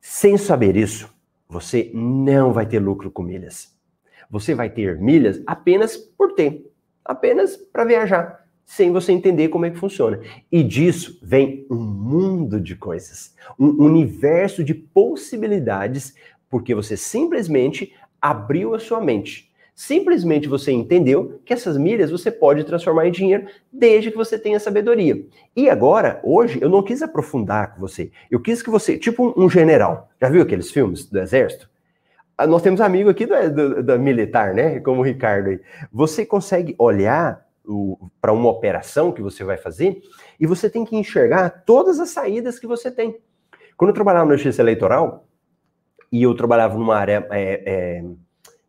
Sem 0.00 0.36
saber 0.36 0.76
isso, 0.76 1.12
você 1.48 1.90
não 1.94 2.52
vai 2.52 2.66
ter 2.66 2.80
lucro 2.80 3.10
com 3.10 3.22
milhas. 3.22 3.76
Você 4.28 4.54
vai 4.54 4.70
ter 4.70 4.98
milhas 4.98 5.40
apenas 5.46 5.96
por 5.96 6.34
ter, 6.34 6.68
apenas 7.04 7.56
para 7.56 7.84
viajar 7.84 8.41
sem 8.72 8.90
você 8.90 9.12
entender 9.12 9.48
como 9.48 9.66
é 9.66 9.70
que 9.70 9.76
funciona. 9.76 10.18
E 10.50 10.62
disso 10.62 11.18
vem 11.22 11.66
um 11.70 11.76
mundo 11.76 12.58
de 12.58 12.74
coisas, 12.74 13.34
um 13.58 13.84
universo 13.84 14.64
de 14.64 14.72
possibilidades, 14.72 16.14
porque 16.48 16.74
você 16.74 16.96
simplesmente 16.96 17.92
abriu 18.18 18.74
a 18.74 18.78
sua 18.78 18.98
mente. 18.98 19.52
Simplesmente 19.74 20.48
você 20.48 20.72
entendeu 20.72 21.38
que 21.44 21.52
essas 21.52 21.76
milhas 21.76 22.10
você 22.10 22.30
pode 22.30 22.64
transformar 22.64 23.06
em 23.06 23.12
dinheiro 23.12 23.46
desde 23.70 24.10
que 24.10 24.16
você 24.16 24.38
tenha 24.38 24.58
sabedoria. 24.58 25.22
E 25.54 25.68
agora, 25.68 26.18
hoje, 26.24 26.58
eu 26.62 26.70
não 26.70 26.82
quis 26.82 27.02
aprofundar 27.02 27.74
com 27.74 27.80
você. 27.80 28.10
Eu 28.30 28.40
quis 28.40 28.62
que 28.62 28.70
você, 28.70 28.96
tipo 28.96 29.34
um 29.36 29.50
general, 29.50 30.08
já 30.18 30.30
viu 30.30 30.40
aqueles 30.40 30.70
filmes 30.70 31.04
do 31.04 31.18
exército? 31.18 31.68
Ah, 32.38 32.46
nós 32.46 32.62
temos 32.62 32.80
amigo 32.80 33.10
aqui 33.10 33.26
do, 33.26 33.82
do 33.82 33.98
militar, 33.98 34.54
né? 34.54 34.80
Como 34.80 35.02
o 35.02 35.04
Ricardo 35.04 35.50
aí. 35.50 35.60
Você 35.92 36.24
consegue 36.24 36.74
olhar 36.78 37.51
para 38.20 38.32
uma 38.32 38.48
operação 38.48 39.12
que 39.12 39.22
você 39.22 39.44
vai 39.44 39.56
fazer 39.56 40.00
e 40.38 40.46
você 40.46 40.68
tem 40.68 40.84
que 40.84 40.96
enxergar 40.96 41.62
todas 41.64 42.00
as 42.00 42.10
saídas 42.10 42.58
que 42.58 42.66
você 42.66 42.90
tem. 42.90 43.20
Quando 43.76 43.90
eu 43.90 43.94
trabalhava 43.94 44.26
no 44.26 44.32
justiça 44.32 44.62
eleitoral 44.62 45.26
e 46.10 46.22
eu 46.22 46.34
trabalhava 46.34 46.76
numa 46.76 46.96
área 46.96 47.26
é, 47.30 47.62
é, 47.64 48.04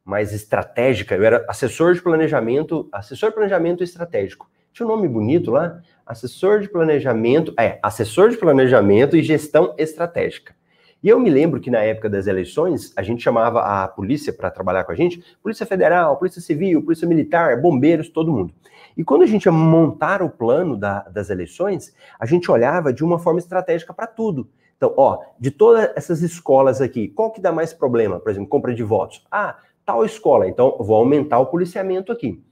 mais 0.06 0.34
estratégica, 0.34 1.16
eu 1.16 1.24
era 1.24 1.46
assessor 1.48 1.94
de 1.94 2.02
planejamento, 2.02 2.88
assessor 2.92 3.30
de 3.30 3.36
planejamento 3.36 3.84
estratégico. 3.84 4.50
Tinha 4.72 4.88
um 4.88 4.90
nome 4.90 5.08
bonito 5.08 5.52
lá, 5.52 5.80
assessor 6.06 6.60
de 6.60 6.70
planejamento, 6.70 7.54
é, 7.60 7.80
assessor 7.84 8.30
de 8.30 8.38
planejamento 8.38 9.16
e 9.16 9.22
gestão 9.22 9.76
estratégica. 9.78 10.56
E 11.04 11.10
eu 11.10 11.20
me 11.20 11.30
lembro 11.30 11.60
que 11.60 11.70
na 11.70 11.80
época 11.80 12.10
das 12.10 12.28
eleições, 12.28 12.94
a 12.96 13.04
gente 13.04 13.22
chamava 13.22 13.62
a 13.62 13.88
polícia 13.90 14.32
para 14.32 14.50
trabalhar 14.50 14.86
com 14.86 14.94
a 14.94 14.96
gente, 14.96 15.22
Polícia 15.44 15.66
Federal, 15.66 16.18
Polícia 16.18 16.42
Civil, 16.42 16.82
Polícia 16.82 17.06
Militar, 17.06 17.62
bombeiros, 17.62 18.08
todo 18.08 18.32
mundo. 18.32 18.54
E 18.98 19.04
quando 19.04 19.24
a 19.24 19.26
gente 19.26 19.46
ia 19.46 19.52
montar 19.52 20.22
o 20.22 20.30
plano 20.30 20.78
da, 20.78 21.02
das 21.04 21.30
eleições, 21.30 21.94
a 22.20 22.26
gente 22.26 22.50
olhava 22.52 22.94
de 22.94 23.04
uma 23.04 23.20
forma 23.20 23.40
estratégica 23.40 23.94
para 23.94 24.08
tudo. 24.08 24.48
Então, 24.78 24.94
ó, 24.98 25.20
de 25.40 25.50
todas 25.50 25.92
essas 25.96 26.22
escolas 26.22 26.82
aqui, 26.82 27.08
qual 27.08 27.32
que 27.32 27.42
dá 27.42 27.52
mais 27.52 27.74
problema? 27.74 28.20
Por 28.20 28.30
exemplo, 28.30 28.50
compra 28.50 28.74
de 28.74 28.84
votos. 28.84 29.26
Ah, 29.32 29.58
tal 29.86 30.04
escola, 30.04 30.48
então 30.48 30.76
vou 30.80 30.98
aumentar 30.98 31.40
o 31.40 31.46
policiamento 31.46 32.12
aqui. 32.12 32.44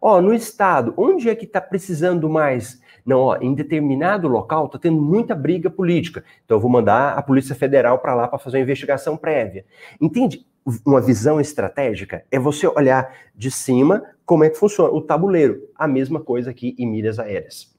Ó, 0.00 0.20
no 0.20 0.34
estado, 0.34 0.94
onde 0.96 1.28
é 1.28 1.34
que 1.34 1.44
está 1.44 1.60
precisando 1.60 2.28
mais? 2.28 2.80
Não, 3.04 3.20
ó, 3.20 3.36
em 3.40 3.54
determinado 3.54 4.28
local 4.28 4.66
está 4.66 4.78
tendo 4.78 5.00
muita 5.00 5.34
briga 5.34 5.68
política. 5.68 6.24
Então 6.44 6.56
eu 6.56 6.60
vou 6.60 6.70
mandar 6.70 7.18
a 7.18 7.22
Polícia 7.22 7.54
Federal 7.54 7.98
para 7.98 8.14
lá 8.14 8.28
para 8.28 8.38
fazer 8.38 8.58
uma 8.58 8.62
investigação 8.62 9.16
prévia. 9.16 9.64
Entende? 10.00 10.46
Uma 10.84 11.00
visão 11.00 11.40
estratégica 11.40 12.24
é 12.30 12.38
você 12.38 12.66
olhar 12.66 13.14
de 13.34 13.50
cima 13.50 14.02
como 14.24 14.44
é 14.44 14.50
que 14.50 14.58
funciona 14.58 14.90
o 14.90 15.02
tabuleiro. 15.02 15.68
A 15.74 15.86
mesma 15.86 16.20
coisa 16.20 16.50
aqui 16.50 16.74
em 16.78 16.86
milhas 16.86 17.18
aéreas. 17.18 17.74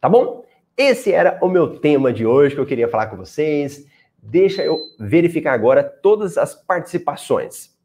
Tá 0.00 0.08
bom? 0.08 0.44
Esse 0.76 1.12
era 1.12 1.38
o 1.40 1.48
meu 1.48 1.78
tema 1.78 2.12
de 2.12 2.26
hoje 2.26 2.54
que 2.54 2.60
eu 2.60 2.66
queria 2.66 2.88
falar 2.88 3.06
com 3.06 3.16
vocês. 3.16 3.86
Deixa 4.20 4.62
eu 4.62 4.78
verificar 4.98 5.52
agora 5.52 5.84
todas 5.84 6.36
as 6.36 6.54
participações. 6.54 7.76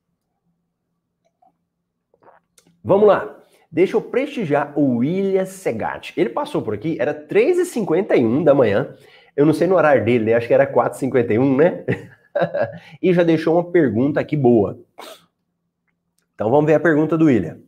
Vamos 2.84 3.08
lá. 3.08 3.38
Deixa 3.72 3.96
eu 3.96 4.02
prestigiar 4.02 4.78
o 4.78 4.98
William 4.98 5.46
Segatti. 5.46 6.14
Ele 6.18 6.30
passou 6.30 6.62
por 6.62 6.74
aqui, 6.74 6.98
era 7.00 7.14
3h51 7.14 8.44
da 8.44 8.54
manhã. 8.54 8.94
Eu 9.36 9.46
não 9.46 9.54
sei 9.54 9.68
no 9.68 9.76
horário 9.76 10.04
dele, 10.04 10.26
né? 10.26 10.34
Acho 10.34 10.48
que 10.48 10.54
era 10.54 10.72
4h51, 10.72 11.56
né? 11.56 11.86
e 13.02 13.14
já 13.14 13.24
deixou 13.24 13.56
uma 13.56 13.72
pergunta 13.72 14.20
aqui 14.20 14.36
boa. 14.36 14.80
Então 16.36 16.50
vamos 16.50 16.66
ver 16.66 16.76
a 16.76 16.80
pergunta 16.80 17.18
do 17.18 17.26
William. 17.26 17.60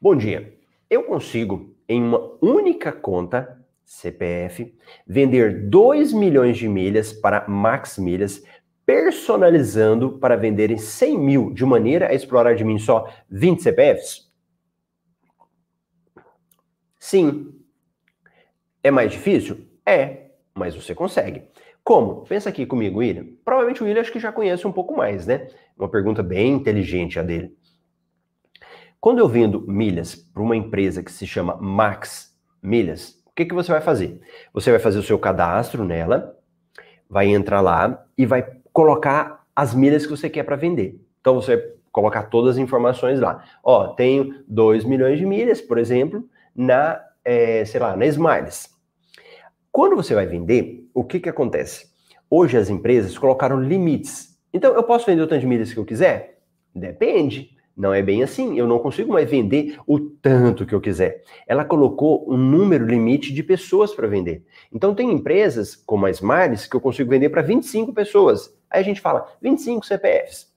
Bom 0.00 0.14
dia. 0.14 0.56
Eu 0.88 1.02
consigo, 1.04 1.74
em 1.88 2.02
uma 2.02 2.36
única 2.40 2.92
conta 2.92 3.64
CPF, 3.84 4.74
vender 5.06 5.68
2 5.68 6.12
milhões 6.12 6.56
de 6.56 6.68
milhas 6.68 7.12
para 7.12 7.48
Max 7.48 7.98
Milhas, 7.98 8.44
personalizando 8.86 10.18
para 10.18 10.36
venderem 10.36 10.76
100 10.76 11.18
mil, 11.18 11.52
de 11.52 11.64
maneira 11.64 12.08
a 12.08 12.14
explorar 12.14 12.54
de 12.54 12.64
mim 12.64 12.78
só 12.78 13.10
20 13.30 13.62
CPFs? 13.62 14.30
Sim. 16.98 17.54
É 18.82 18.90
mais 18.90 19.12
difícil? 19.12 19.66
É, 19.84 20.30
mas 20.54 20.74
você 20.74 20.94
consegue. 20.94 21.42
Como? 21.84 22.24
Pensa 22.24 22.48
aqui 22.48 22.64
comigo, 22.64 23.00
William. 23.00 23.26
Provavelmente 23.44 23.82
o 23.82 23.86
William 23.86 24.00
acho 24.00 24.10
que 24.10 24.18
já 24.18 24.32
conhece 24.32 24.66
um 24.66 24.72
pouco 24.72 24.96
mais, 24.96 25.26
né? 25.26 25.48
Uma 25.78 25.88
pergunta 25.88 26.22
bem 26.22 26.54
inteligente 26.54 27.18
a 27.18 27.22
dele. 27.22 27.54
Quando 28.98 29.18
eu 29.18 29.28
vendo 29.28 29.60
milhas 29.68 30.14
para 30.14 30.42
uma 30.42 30.56
empresa 30.56 31.02
que 31.02 31.12
se 31.12 31.26
chama 31.26 31.58
Max 31.60 32.34
Milhas, 32.62 33.22
o 33.26 33.34
que, 33.36 33.44
que 33.44 33.54
você 33.54 33.70
vai 33.70 33.82
fazer? 33.82 34.18
Você 34.54 34.70
vai 34.70 34.80
fazer 34.80 34.98
o 34.98 35.02
seu 35.02 35.18
cadastro 35.18 35.84
nela, 35.84 36.34
vai 37.08 37.26
entrar 37.26 37.60
lá 37.60 38.06
e 38.16 38.24
vai 38.24 38.46
colocar 38.72 39.44
as 39.54 39.74
milhas 39.74 40.06
que 40.06 40.10
você 40.10 40.30
quer 40.30 40.44
para 40.44 40.56
vender. 40.56 40.98
Então 41.20 41.34
você 41.34 41.56
vai 41.56 41.66
colocar 41.92 42.22
todas 42.24 42.52
as 42.52 42.58
informações 42.58 43.20
lá. 43.20 43.44
Ó, 43.62 43.88
tenho 43.88 44.42
2 44.48 44.84
milhões 44.84 45.18
de 45.18 45.26
milhas, 45.26 45.60
por 45.60 45.76
exemplo, 45.76 46.26
na, 46.56 46.98
é, 47.22 47.64
sei 47.66 47.78
lá, 47.78 47.94
na 47.94 48.06
Smiles. 48.06 48.74
Quando 49.70 49.96
você 49.96 50.14
vai 50.14 50.26
vender, 50.26 50.83
o 50.94 51.02
que, 51.04 51.18
que 51.18 51.28
acontece? 51.28 51.92
Hoje 52.30 52.56
as 52.56 52.70
empresas 52.70 53.18
colocaram 53.18 53.60
limites. 53.60 54.38
Então, 54.52 54.72
eu 54.72 54.82
posso 54.84 55.04
vender 55.06 55.22
o 55.22 55.26
tanto 55.26 55.40
de 55.40 55.46
milhas 55.46 55.72
que 55.72 55.78
eu 55.78 55.84
quiser? 55.84 56.38
Depende. 56.74 57.50
Não 57.76 57.92
é 57.92 58.00
bem 58.00 58.22
assim. 58.22 58.56
Eu 58.56 58.68
não 58.68 58.78
consigo 58.78 59.12
mais 59.12 59.28
vender 59.28 59.76
o 59.86 59.98
tanto 59.98 60.64
que 60.64 60.74
eu 60.74 60.80
quiser. 60.80 61.22
Ela 61.46 61.64
colocou 61.64 62.24
um 62.32 62.36
número 62.36 62.86
limite 62.86 63.32
de 63.32 63.42
pessoas 63.42 63.92
para 63.92 64.06
vender. 64.06 64.44
Então, 64.72 64.94
tem 64.94 65.10
empresas 65.10 65.74
como 65.74 66.06
a 66.06 66.10
Smiles 66.10 66.66
que 66.66 66.76
eu 66.76 66.80
consigo 66.80 67.10
vender 67.10 67.28
para 67.28 67.42
25 67.42 67.92
pessoas. 67.92 68.56
Aí 68.70 68.80
a 68.80 68.84
gente 68.84 69.00
fala 69.00 69.26
25 69.42 69.84
CPFs. 69.84 70.54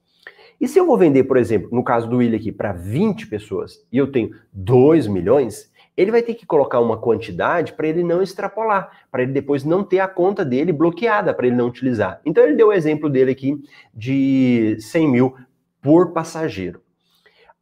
E 0.59 0.67
se 0.67 0.79
eu 0.79 0.85
vou 0.85 0.97
vender, 0.97 1.23
por 1.23 1.37
exemplo, 1.37 1.69
no 1.71 1.83
caso 1.83 2.07
do 2.07 2.17
William 2.17 2.37
aqui, 2.37 2.51
para 2.51 2.73
20 2.73 3.27
pessoas 3.27 3.85
e 3.91 3.97
eu 3.97 4.11
tenho 4.11 4.31
2 4.51 5.07
milhões, 5.07 5.71
ele 5.97 6.11
vai 6.11 6.21
ter 6.21 6.35
que 6.35 6.45
colocar 6.45 6.79
uma 6.79 6.97
quantidade 6.97 7.73
para 7.73 7.87
ele 7.87 8.03
não 8.03 8.21
extrapolar, 8.21 9.05
para 9.11 9.23
ele 9.23 9.31
depois 9.31 9.63
não 9.63 9.83
ter 9.83 9.99
a 9.99 10.07
conta 10.07 10.45
dele 10.45 10.71
bloqueada, 10.71 11.33
para 11.33 11.47
ele 11.47 11.55
não 11.55 11.67
utilizar. 11.67 12.21
Então 12.23 12.43
ele 12.43 12.55
deu 12.55 12.67
o 12.67 12.73
exemplo 12.73 13.09
dele 13.09 13.31
aqui 13.31 13.59
de 13.91 14.77
100 14.79 15.09
mil 15.09 15.35
por 15.81 16.13
passageiro. 16.13 16.81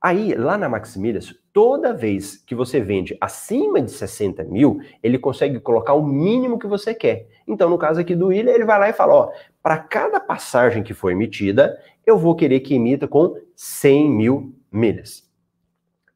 Aí, 0.02 0.36
lá 0.36 0.56
na 0.56 0.70
Maximilhas, 0.70 1.34
toda 1.52 1.92
vez 1.92 2.38
que 2.46 2.54
você 2.54 2.80
vende 2.80 3.18
acima 3.20 3.82
de 3.82 3.90
60 3.90 4.44
mil, 4.44 4.80
ele 5.02 5.18
consegue 5.18 5.60
colocar 5.60 5.94
o 5.94 6.06
mínimo 6.06 6.60
que 6.60 6.68
você 6.68 6.94
quer. 6.94 7.28
Então, 7.48 7.70
no 7.70 7.78
caso 7.78 8.02
aqui 8.02 8.14
do 8.14 8.28
William, 8.28 8.54
ele 8.54 8.66
vai 8.66 8.78
lá 8.78 8.90
e 8.90 8.94
fala: 8.94 9.32
para 9.64 9.80
cada 9.80 10.20
passagem 10.20 10.84
que 10.84 10.94
for 10.94 11.10
emitida, 11.10 11.76
eu 12.06 12.20
vou 12.20 12.36
querer 12.36 12.60
que 12.60 12.76
emita 12.76 13.08
com 13.08 13.36
100 13.56 14.12
mil 14.12 14.54
milhas. 14.72 15.28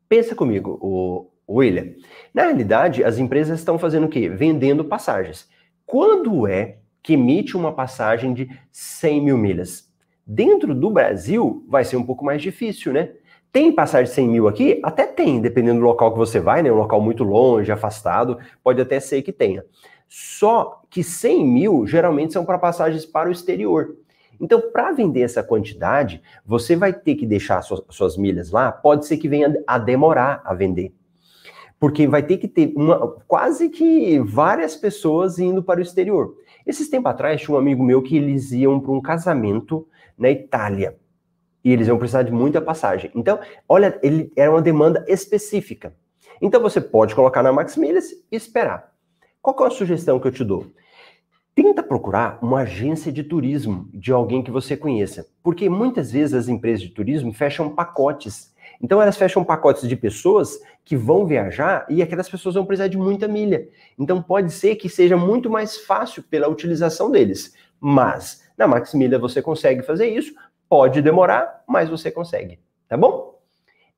Pensa 0.08 0.36
comigo, 0.36 0.78
o, 0.82 1.32
William. 1.50 1.94
Na 2.34 2.44
realidade, 2.44 3.04
as 3.04 3.18
empresas 3.18 3.60
estão 3.60 3.80
fazendo 3.80 4.06
o 4.06 4.10
quê? 4.10 4.30
Vendendo 4.30 4.86
passagens. 4.86 5.50
Quando 5.86 6.48
é 6.48 6.78
que 7.02 7.14
emite 7.14 7.58
uma 7.58 7.74
passagem 7.74 8.34
de 8.34 8.50
100 8.72 9.22
mil 9.22 9.38
milhas? 9.38 9.90
Dentro 10.26 10.76
do 10.76 10.92
Brasil, 10.92 11.66
vai 11.68 11.84
ser 11.84 11.98
um 11.98 12.06
pouco 12.06 12.24
mais 12.24 12.42
difícil, 12.42 12.94
né? 12.94 13.14
Tem 13.52 13.72
passagem 13.72 14.06
de 14.06 14.12
100 14.12 14.28
mil 14.28 14.48
aqui? 14.48 14.80
Até 14.84 15.08
tem, 15.08 15.42
dependendo 15.42 15.80
do 15.80 15.86
local 15.86 16.12
que 16.12 16.20
você 16.20 16.40
vai, 16.40 16.62
né? 16.62 16.72
Um 16.72 16.76
local 16.76 17.02
muito 17.02 17.24
longe, 17.24 17.72
afastado, 17.72 18.38
pode 18.64 18.80
até 18.80 19.00
ser 19.00 19.24
que 19.24 19.32
tenha. 19.32 19.66
Só 20.08 20.84
que 20.88 21.04
100 21.04 21.46
mil 21.46 21.88
geralmente 21.88 22.34
são 22.34 22.46
para 22.46 22.60
passagens 22.60 23.08
para 23.08 23.28
o 23.28 23.32
exterior. 23.32 23.96
Então, 24.40 24.62
para 24.72 24.92
vender 24.92 25.22
essa 25.22 25.42
quantidade, 25.42 26.22
você 26.46 26.76
vai 26.76 26.94
ter 26.94 27.16
que 27.16 27.26
deixar 27.26 27.62
suas, 27.64 27.82
suas 27.90 28.16
milhas 28.16 28.52
lá. 28.52 28.72
Pode 28.72 29.08
ser 29.08 29.18
que 29.18 29.28
venha 29.28 29.62
a 29.66 29.80
demorar 29.80 30.42
a 30.46 30.54
vender 30.54 30.94
porque 31.80 32.08
vai 32.08 32.22
ter 32.22 32.38
que 32.38 32.48
ter 32.48 32.74
uma, 32.76 33.08
quase 33.28 33.70
que 33.70 34.20
várias 34.20 34.76
pessoas 34.76 35.40
indo 35.40 35.64
para 35.64 35.80
o 35.80 35.82
exterior. 35.82 36.36
Esses 36.68 36.90
tempos 36.90 37.12
atrás, 37.12 37.42
tinha 37.42 37.56
um 37.56 37.60
amigo 37.60 37.84
meu 37.84 38.02
que 38.02 38.18
eles 38.18 38.52
iam 38.52 38.80
para 38.80 38.92
um 38.92 39.02
casamento 39.02 39.88
na 40.18 40.30
Itália. 40.30 40.98
E 41.64 41.72
eles 41.72 41.88
iam 41.88 41.98
precisar 41.98 42.24
de 42.24 42.32
muita 42.32 42.62
passagem. 42.62 43.10
Então, 43.16 43.40
olha, 43.68 43.98
ele 44.04 44.32
era 44.36 44.52
uma 44.52 44.62
demanda 44.62 45.06
específica. 45.08 45.96
Então, 46.42 46.62
você 46.62 46.82
pode 46.82 47.16
colocar 47.16 47.42
na 47.42 47.52
Max 47.52 47.78
Milhas 47.78 48.12
e 48.12 48.36
esperar. 48.36 48.94
Qual 49.42 49.56
é 49.62 49.68
a 49.68 49.72
sugestão 49.72 50.20
que 50.20 50.28
eu 50.28 50.32
te 50.32 50.44
dou? 50.44 50.68
Tenta 51.56 51.82
procurar 51.82 52.40
uma 52.42 52.62
agência 52.62 53.12
de 53.12 53.24
turismo 53.24 53.90
de 53.94 54.12
alguém 54.12 54.42
que 54.42 54.52
você 54.52 54.78
conheça, 54.78 55.28
porque 55.44 55.70
muitas 55.70 56.12
vezes 56.12 56.34
as 56.34 56.48
empresas 56.48 56.82
de 56.82 56.90
turismo 56.90 57.34
fecham 57.34 57.76
pacotes. 57.76 58.54
Então 58.82 59.02
elas 59.02 59.18
fecham 59.18 59.44
pacotes 59.44 59.88
de 59.88 59.96
pessoas 59.96 60.60
que 60.86 60.96
vão 60.96 61.26
viajar 61.26 61.86
e 61.90 62.02
aquelas 62.02 62.30
pessoas 62.30 62.56
vão 62.56 62.66
precisar 62.66 62.88
de 62.88 62.98
muita 62.98 63.28
milha. 63.28 63.68
Então 63.98 64.22
pode 64.22 64.52
ser 64.52 64.76
que 64.76 64.88
seja 64.88 65.18
muito 65.18 65.50
mais 65.50 65.78
fácil 65.78 66.24
pela 66.24 66.48
utilização 66.48 67.12
deles. 67.12 67.54
Mas 67.80 68.44
na 68.58 68.68
Max 68.68 68.94
Milha 68.94 69.20
você 69.20 69.42
consegue 69.42 69.82
fazer 69.82 70.08
isso, 70.08 70.34
pode 70.68 71.02
demorar, 71.02 71.64
mas 71.68 71.90
você 71.90 72.12
consegue, 72.12 72.60
tá 72.88 72.98
bom? 72.98 73.40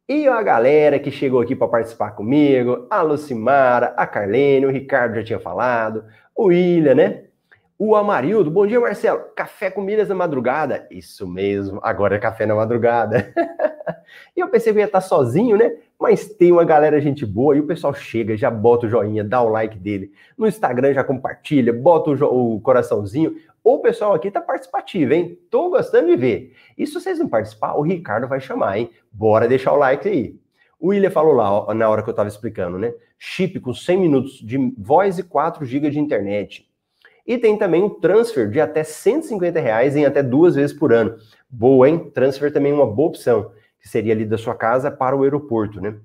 E 0.07 0.27
a 0.27 0.41
galera 0.41 0.99
que 0.99 1.09
chegou 1.09 1.41
aqui 1.41 1.55
para 1.55 1.67
participar 1.67 2.11
comigo, 2.11 2.86
a 2.89 3.01
Lucimara, 3.01 3.93
a 3.95 4.05
Carlene, 4.05 4.65
o 4.65 4.71
Ricardo 4.71 5.15
já 5.15 5.23
tinha 5.23 5.39
falado, 5.39 6.03
o 6.36 6.45
William, 6.45 6.95
né? 6.95 7.23
O 7.84 7.95
Amarildo, 7.95 8.51
bom 8.51 8.67
dia, 8.67 8.79
Marcelo. 8.79 9.21
Café 9.36 9.71
com 9.71 9.82
milhas 9.82 10.07
na 10.07 10.13
madrugada? 10.13 10.88
Isso 10.91 11.27
mesmo, 11.27 11.79
agora 11.82 12.15
é 12.15 12.19
café 12.19 12.45
na 12.45 12.53
madrugada. 12.53 13.34
e 14.38 14.39
eu 14.39 14.47
pensei 14.49 14.71
que 14.71 14.77
eu 14.77 14.82
ia 14.82 14.86
estar 14.86 15.01
sozinho, 15.01 15.57
né? 15.57 15.77
Mas 15.99 16.27
tem 16.27 16.51
uma 16.51 16.63
galera 16.63 17.01
gente 17.01 17.25
boa 17.25 17.57
e 17.57 17.59
o 17.59 17.65
pessoal 17.65 17.91
chega, 17.91 18.38
já 18.38 18.51
bota 18.51 18.86
o 18.86 18.89
joinha, 18.89 19.23
dá 19.23 19.41
o 19.41 19.49
like 19.49 19.79
dele. 19.79 20.11
No 20.38 20.45
Instagram 20.45 20.93
já 20.93 21.03
compartilha, 21.03 21.73
bota 21.73 22.11
o, 22.11 22.57
o 22.57 22.61
coraçãozinho. 22.61 23.36
O 23.63 23.79
pessoal 23.79 24.13
aqui 24.13 24.29
tá 24.29 24.41
participativo, 24.41 25.13
hein? 25.13 25.39
Tô 25.49 25.71
gostando 25.71 26.05
de 26.05 26.15
ver. 26.15 26.53
E 26.77 26.86
se 26.86 26.93
vocês 26.93 27.17
não 27.17 27.27
participar, 27.27 27.73
o 27.73 27.82
Ricardo 27.82 28.27
vai 28.27 28.39
chamar, 28.39 28.77
hein? 28.77 28.91
Bora 29.11 29.47
deixar 29.47 29.73
o 29.73 29.77
like 29.77 30.07
aí. 30.07 30.36
O 30.79 30.89
William 30.89 31.09
falou 31.09 31.34
lá, 31.34 31.51
ó, 31.51 31.73
na 31.73 31.89
hora 31.89 32.03
que 32.03 32.09
eu 32.11 32.13
tava 32.13 32.29
explicando, 32.29 32.77
né? 32.77 32.93
Chip 33.17 33.59
com 33.59 33.73
100 33.73 33.97
minutos 33.97 34.34
de 34.34 34.71
voz 34.77 35.17
e 35.17 35.23
4 35.23 35.65
GB 35.65 35.89
de 35.89 35.99
internet 35.99 36.69
e 37.26 37.38
tem 37.38 37.57
também 37.57 37.84
um 37.84 37.89
transfer 37.89 38.49
de 38.49 38.59
até 38.59 38.84
150 38.84 39.59
reais 39.59 39.95
em 39.95 40.05
até 40.05 40.22
duas 40.24 40.55
vezes 40.55 40.76
por 40.76 40.93
ano. 40.93 41.15
Boa, 41.49 41.88
hein? 41.88 42.11
Transfer 42.13 42.51
também 42.51 42.72
é 42.72 42.76
uma 42.76 42.86
boa 42.86 43.09
opção, 43.09 43.51
que 43.80 43.88
seria 43.88 44.13
ali 44.13 44.26
da 44.26 44.38
sua 44.38 44.55
casa 44.55 44.89
para 44.89 45.15
o 45.15 45.24
aeroporto, 45.24 45.80
né? 45.82 45.95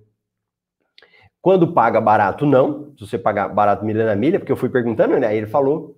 Quando 1.41 1.73
paga 1.73 2.01
barato, 2.01 2.45
não. 2.45 2.93
Se 2.99 3.07
você 3.07 3.19
pagar 3.19 3.49
barato 3.49 3.85
milha 3.85 4.05
na 4.05 4.17
milha, 4.17 4.39
porque 4.39 4.51
eu 4.51 4.57
fui 4.57 4.69
perguntando, 4.69 5.17
né? 5.19 5.29
Aí 5.29 5.37
ele 5.37 5.47
falou. 5.47 5.97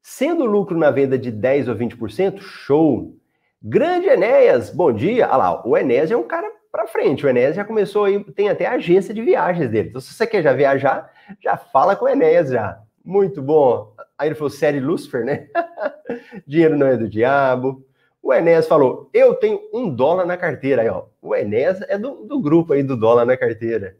Sendo 0.00 0.44
lucro 0.44 0.78
na 0.78 0.90
venda 0.90 1.18
de 1.18 1.32
10 1.32 1.68
ou 1.68 1.74
20%, 1.74 2.38
show. 2.38 3.14
Grande 3.60 4.06
Enéas, 4.06 4.70
bom 4.70 4.92
dia. 4.92 5.26
Olha 5.26 5.36
lá, 5.36 5.66
o 5.66 5.76
Enéas 5.76 6.10
é 6.10 6.16
um 6.16 6.22
cara 6.22 6.48
para 6.70 6.86
frente. 6.86 7.26
O 7.26 7.28
Enéas 7.28 7.56
já 7.56 7.64
começou 7.64 8.04
aí, 8.04 8.22
tem 8.32 8.48
até 8.48 8.66
agência 8.66 9.12
de 9.12 9.20
viagens 9.20 9.68
dele. 9.68 9.88
Então, 9.88 10.00
se 10.00 10.14
você 10.14 10.26
quer 10.26 10.42
já 10.42 10.52
viajar, 10.52 11.10
já 11.42 11.56
fala 11.56 11.96
com 11.96 12.04
o 12.04 12.08
Enéas 12.08 12.50
já. 12.50 12.80
Muito 13.06 13.40
bom. 13.40 13.94
Aí 14.18 14.26
ele 14.28 14.34
falou, 14.34 14.50
série 14.50 14.80
Lucifer, 14.80 15.24
né? 15.24 15.46
Dinheiro 16.44 16.76
não 16.76 16.88
é 16.88 16.96
do 16.96 17.08
diabo. 17.08 17.86
O 18.20 18.34
Enéas 18.34 18.66
falou, 18.66 19.08
eu 19.14 19.34
tenho 19.36 19.60
um 19.72 19.88
dólar 19.88 20.26
na 20.26 20.36
carteira. 20.36 20.82
Aí, 20.82 20.88
ó, 20.88 21.04
o 21.22 21.32
Enéas 21.32 21.80
é 21.82 21.96
do, 21.96 22.26
do 22.26 22.40
grupo 22.40 22.72
aí 22.72 22.82
do 22.82 22.96
dólar 22.96 23.24
na 23.24 23.36
carteira. 23.36 23.96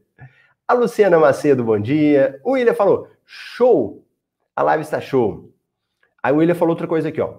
A 0.67 0.75
Luciana 0.75 1.21
Macedo, 1.21 1.63
bom 1.63 1.79
dia. 1.79 2.41
O 2.43 2.53
William 2.53 2.75
falou, 2.75 3.09
show. 3.25 4.05
A 4.57 4.63
live 4.65 4.83
está 4.83 5.01
show. 5.01 5.53
Aí 6.21 6.33
o 6.33 6.39
William 6.39 6.57
falou 6.57 6.73
outra 6.73 6.89
coisa 6.89 7.11
aqui, 7.11 7.21
ó. 7.21 7.35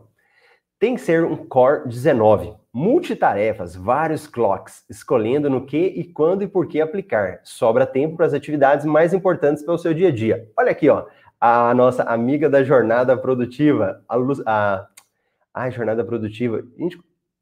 Tem 0.79 0.95
que 0.95 1.01
ser 1.01 1.25
um 1.25 1.35
Core 1.35 1.89
19. 1.89 2.53
Multitarefas, 2.71 3.75
vários 3.75 4.25
clocks, 4.27 4.85
escolhendo 4.89 5.49
no 5.49 5.65
que 5.65 5.77
e 5.77 6.05
quando 6.05 6.43
e 6.43 6.47
por 6.47 6.67
que 6.67 6.79
aplicar. 6.79 7.41
Sobra 7.43 7.85
tempo 7.85 8.15
para 8.15 8.27
as 8.27 8.33
atividades 8.33 8.85
mais 8.85 9.13
importantes 9.13 9.63
para 9.63 9.73
o 9.73 9.77
seu 9.77 9.93
dia 9.93 10.09
a 10.09 10.11
dia. 10.11 10.49
Olha 10.55 10.71
aqui, 10.71 10.87
ó 10.87 11.07
a 11.39 11.73
nossa 11.73 12.03
amiga 12.03 12.49
da 12.49 12.63
jornada 12.63 13.15
produtiva, 13.15 14.03
a, 14.07 14.15
Lu, 14.15 14.33
a, 14.45 14.87
a 15.53 15.69
jornada 15.69 16.03
produtiva, 16.03 16.63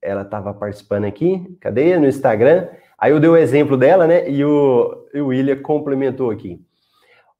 ela 0.01 0.21
estava 0.21 0.53
participando 0.53 1.05
aqui, 1.05 1.57
cadê? 1.59 1.97
No 1.97 2.07
Instagram. 2.07 2.67
Aí 2.97 3.11
eu 3.11 3.19
dei 3.19 3.29
o 3.29 3.37
exemplo 3.37 3.75
dela, 3.75 4.07
né? 4.07 4.29
E 4.29 4.43
o, 4.43 5.07
e 5.13 5.19
o 5.19 5.27
William 5.27 5.57
complementou 5.57 6.29
aqui. 6.29 6.61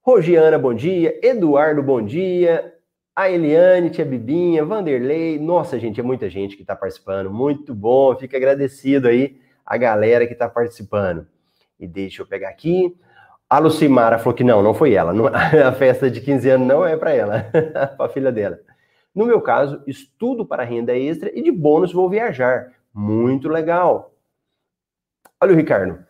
Rogiana, 0.02 0.58
bom 0.58 0.74
dia. 0.74 1.20
Eduardo, 1.24 1.82
bom 1.82 2.02
dia. 2.02 2.74
A 3.16 3.30
Eliane, 3.30 3.90
tia 3.90 4.06
Bibinha, 4.06 4.66
Vanderlei. 4.66 5.40
Nossa, 5.40 5.80
gente, 5.80 6.00
é 6.00 6.04
muita 6.04 6.30
gente 6.30 6.56
que 6.56 6.64
está 6.64 6.76
participando. 6.76 7.32
Muito 7.32 7.74
bom. 7.74 8.16
Fica 8.16 8.36
agradecido 8.38 9.08
aí 9.08 9.40
a 9.66 9.78
galera 9.78 10.28
que 10.28 10.34
está 10.34 10.50
participando. 10.50 11.26
E 11.80 11.88
deixa 11.88 12.22
eu 12.22 12.28
pegar 12.28 12.50
aqui. 12.50 12.96
A 13.50 13.60
Lucimara 13.60 14.18
falou 14.18 14.34
que 14.34 14.44
não, 14.44 14.62
não 14.64 14.74
foi 14.74 14.94
ela. 14.94 15.14
a 15.68 15.72
festa 15.72 16.10
de 16.10 16.20
15 16.22 16.50
anos 16.50 16.68
não 16.68 16.86
é 16.86 16.98
para 16.98 17.14
ela, 17.14 17.44
para 17.96 18.06
a 18.06 18.10
filha 18.10 18.32
dela. 18.32 18.60
No 19.14 19.26
meu 19.26 19.40
caso, 19.40 19.82
estudo 19.88 20.46
para 20.46 20.64
renda 20.64 20.98
extra 20.98 21.32
e 21.34 21.42
de 21.42 21.52
bônus 21.52 21.94
vou 21.94 22.10
viajar. 22.10 22.74
Muito 22.94 23.48
legal. 23.48 24.14
Olha 25.40 25.54
o 25.54 25.56
Ricardo. 25.56 26.04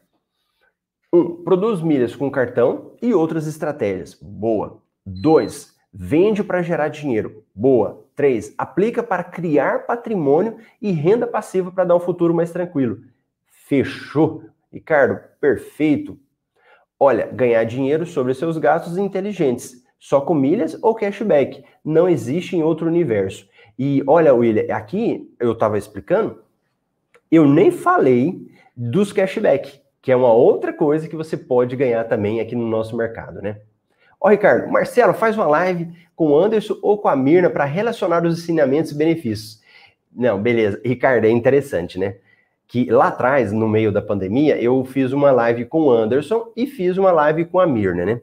Um, 1.13 1.43
produz 1.43 1.81
milhas 1.81 2.15
com 2.15 2.31
cartão 2.31 2.93
e 3.01 3.13
outras 3.13 3.47
estratégias. 3.47 4.17
Boa. 4.21 4.81
Dois, 5.05 5.75
vende 5.93 6.43
para 6.43 6.61
gerar 6.61 6.87
dinheiro. 6.87 7.43
Boa. 7.53 8.05
Três, 8.15 8.53
aplica 8.57 9.03
para 9.03 9.23
criar 9.23 9.85
patrimônio 9.85 10.57
e 10.81 10.91
renda 10.91 11.27
passiva 11.27 11.71
para 11.71 11.83
dar 11.83 11.95
um 11.95 11.99
futuro 11.99 12.33
mais 12.33 12.51
tranquilo. 12.51 12.99
Fechou. 13.49 14.43
Ricardo, 14.71 15.19
perfeito. 15.39 16.19
Olha, 16.99 17.27
ganhar 17.27 17.63
dinheiro 17.65 18.05
sobre 18.05 18.33
seus 18.33 18.57
gastos 18.57 18.97
inteligentes, 18.97 19.83
só 19.99 20.21
com 20.21 20.33
milhas 20.33 20.77
ou 20.81 20.95
cashback. 20.95 21.63
Não 21.83 22.07
existe 22.07 22.55
em 22.55 22.63
outro 22.63 22.87
universo. 22.87 23.47
E 23.77 24.01
olha, 24.07 24.33
William, 24.33 24.73
aqui 24.73 25.29
eu 25.39 25.51
estava 25.51 25.77
explicando, 25.77 26.41
eu 27.29 27.45
nem 27.45 27.71
falei 27.71 28.47
dos 28.75 29.11
cashback, 29.11 29.81
que 30.01 30.11
é 30.11 30.15
uma 30.15 30.31
outra 30.31 30.71
coisa 30.71 31.07
que 31.07 31.15
você 31.15 31.35
pode 31.35 31.75
ganhar 31.75 32.05
também 32.05 32.39
aqui 32.39 32.55
no 32.55 32.67
nosso 32.67 32.95
mercado, 32.95 33.41
né? 33.41 33.59
Ó, 34.19 34.29
Ricardo, 34.29 34.71
Marcelo, 34.71 35.13
faz 35.13 35.35
uma 35.35 35.47
live 35.47 35.91
com 36.15 36.27
o 36.27 36.39
Anderson 36.39 36.77
ou 36.81 36.97
com 36.97 37.09
a 37.09 37.15
Mirna 37.15 37.49
para 37.49 37.65
relacionar 37.65 38.25
os 38.25 38.39
ensinamentos 38.39 38.91
e 38.91 38.97
benefícios. 38.97 39.61
Não, 40.15 40.41
beleza. 40.41 40.79
Ricardo, 40.85 41.25
é 41.25 41.29
interessante, 41.29 41.99
né? 41.99 42.15
Que 42.67 42.89
lá 42.89 43.07
atrás, 43.07 43.51
no 43.51 43.67
meio 43.67 43.91
da 43.91 44.01
pandemia, 44.01 44.59
eu 44.61 44.83
fiz 44.85 45.11
uma 45.11 45.31
live 45.31 45.65
com 45.65 45.83
o 45.83 45.91
Anderson 45.91 46.51
e 46.55 46.65
fiz 46.65 46.97
uma 46.97 47.11
live 47.11 47.45
com 47.45 47.59
a 47.59 47.67
Mirna, 47.67 48.05
né? 48.05 48.21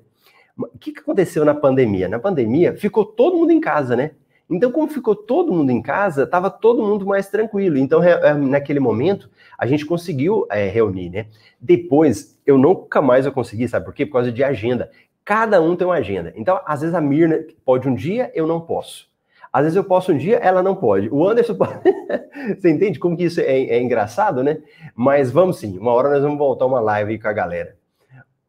O 0.56 0.78
que, 0.78 0.92
que 0.92 1.00
aconteceu 1.00 1.44
na 1.44 1.54
pandemia? 1.54 2.08
Na 2.08 2.18
pandemia, 2.18 2.76
ficou 2.76 3.04
todo 3.04 3.36
mundo 3.36 3.52
em 3.52 3.60
casa, 3.60 3.96
né? 3.96 4.12
Então, 4.50 4.70
como 4.70 4.86
ficou 4.86 5.16
todo 5.16 5.52
mundo 5.52 5.70
em 5.70 5.80
casa, 5.80 6.24
estava 6.24 6.50
todo 6.50 6.82
mundo 6.82 7.06
mais 7.06 7.28
tranquilo. 7.28 7.78
Então, 7.78 8.02
é, 8.02 8.34
naquele 8.34 8.80
momento, 8.80 9.30
a 9.56 9.66
gente 9.66 9.86
conseguiu 9.86 10.46
é, 10.50 10.68
reunir, 10.68 11.08
né? 11.08 11.26
Depois, 11.58 12.38
eu 12.44 12.58
nunca 12.58 13.00
mais 13.00 13.24
eu 13.24 13.32
consegui, 13.32 13.66
sabe 13.66 13.86
por 13.86 13.94
quê? 13.94 14.04
Por 14.04 14.14
causa 14.14 14.30
de 14.30 14.44
agenda. 14.44 14.90
Cada 15.24 15.60
um 15.62 15.74
tem 15.74 15.86
uma 15.86 15.94
agenda. 15.94 16.32
Então, 16.36 16.60
às 16.66 16.80
vezes 16.80 16.94
a 16.94 17.00
Mirna 17.00 17.38
pode 17.64 17.88
um 17.88 17.94
dia, 17.94 18.30
eu 18.34 18.46
não 18.46 18.60
posso. 18.60 19.11
Às 19.52 19.64
vezes 19.64 19.76
eu 19.76 19.84
posso 19.84 20.12
um 20.12 20.16
dia, 20.16 20.36
ela 20.36 20.62
não 20.62 20.74
pode. 20.74 21.10
O 21.10 21.28
Anderson 21.28 21.54
pode. 21.54 21.74
Você 22.58 22.70
entende 22.70 22.98
como 22.98 23.16
que 23.16 23.24
isso 23.24 23.40
é, 23.40 23.44
é, 23.44 23.82
engraçado, 23.82 24.42
né? 24.42 24.62
Mas 24.94 25.30
vamos 25.30 25.58
sim, 25.58 25.76
uma 25.78 25.92
hora 25.92 26.08
nós 26.08 26.22
vamos 26.22 26.38
voltar 26.38 26.64
uma 26.64 26.80
live 26.80 27.18
com 27.18 27.28
a 27.28 27.32
galera. 27.34 27.76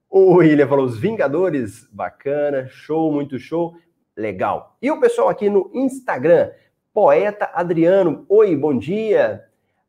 O 0.10 0.36
William 0.36 0.68
falou: 0.68 0.86
os 0.86 0.98
Vingadores, 0.98 1.90
bacana, 1.92 2.68
show, 2.70 3.12
muito 3.12 3.38
show, 3.38 3.76
legal. 4.16 4.78
E 4.82 4.90
o 4.90 5.00
pessoal 5.00 5.28
aqui 5.28 5.50
no 5.50 5.70
Instagram, 5.74 6.52
Poeta 6.94 7.52
Adriano, 7.54 8.26
oi, 8.30 8.56
bom 8.56 8.78
dia. 8.78 9.44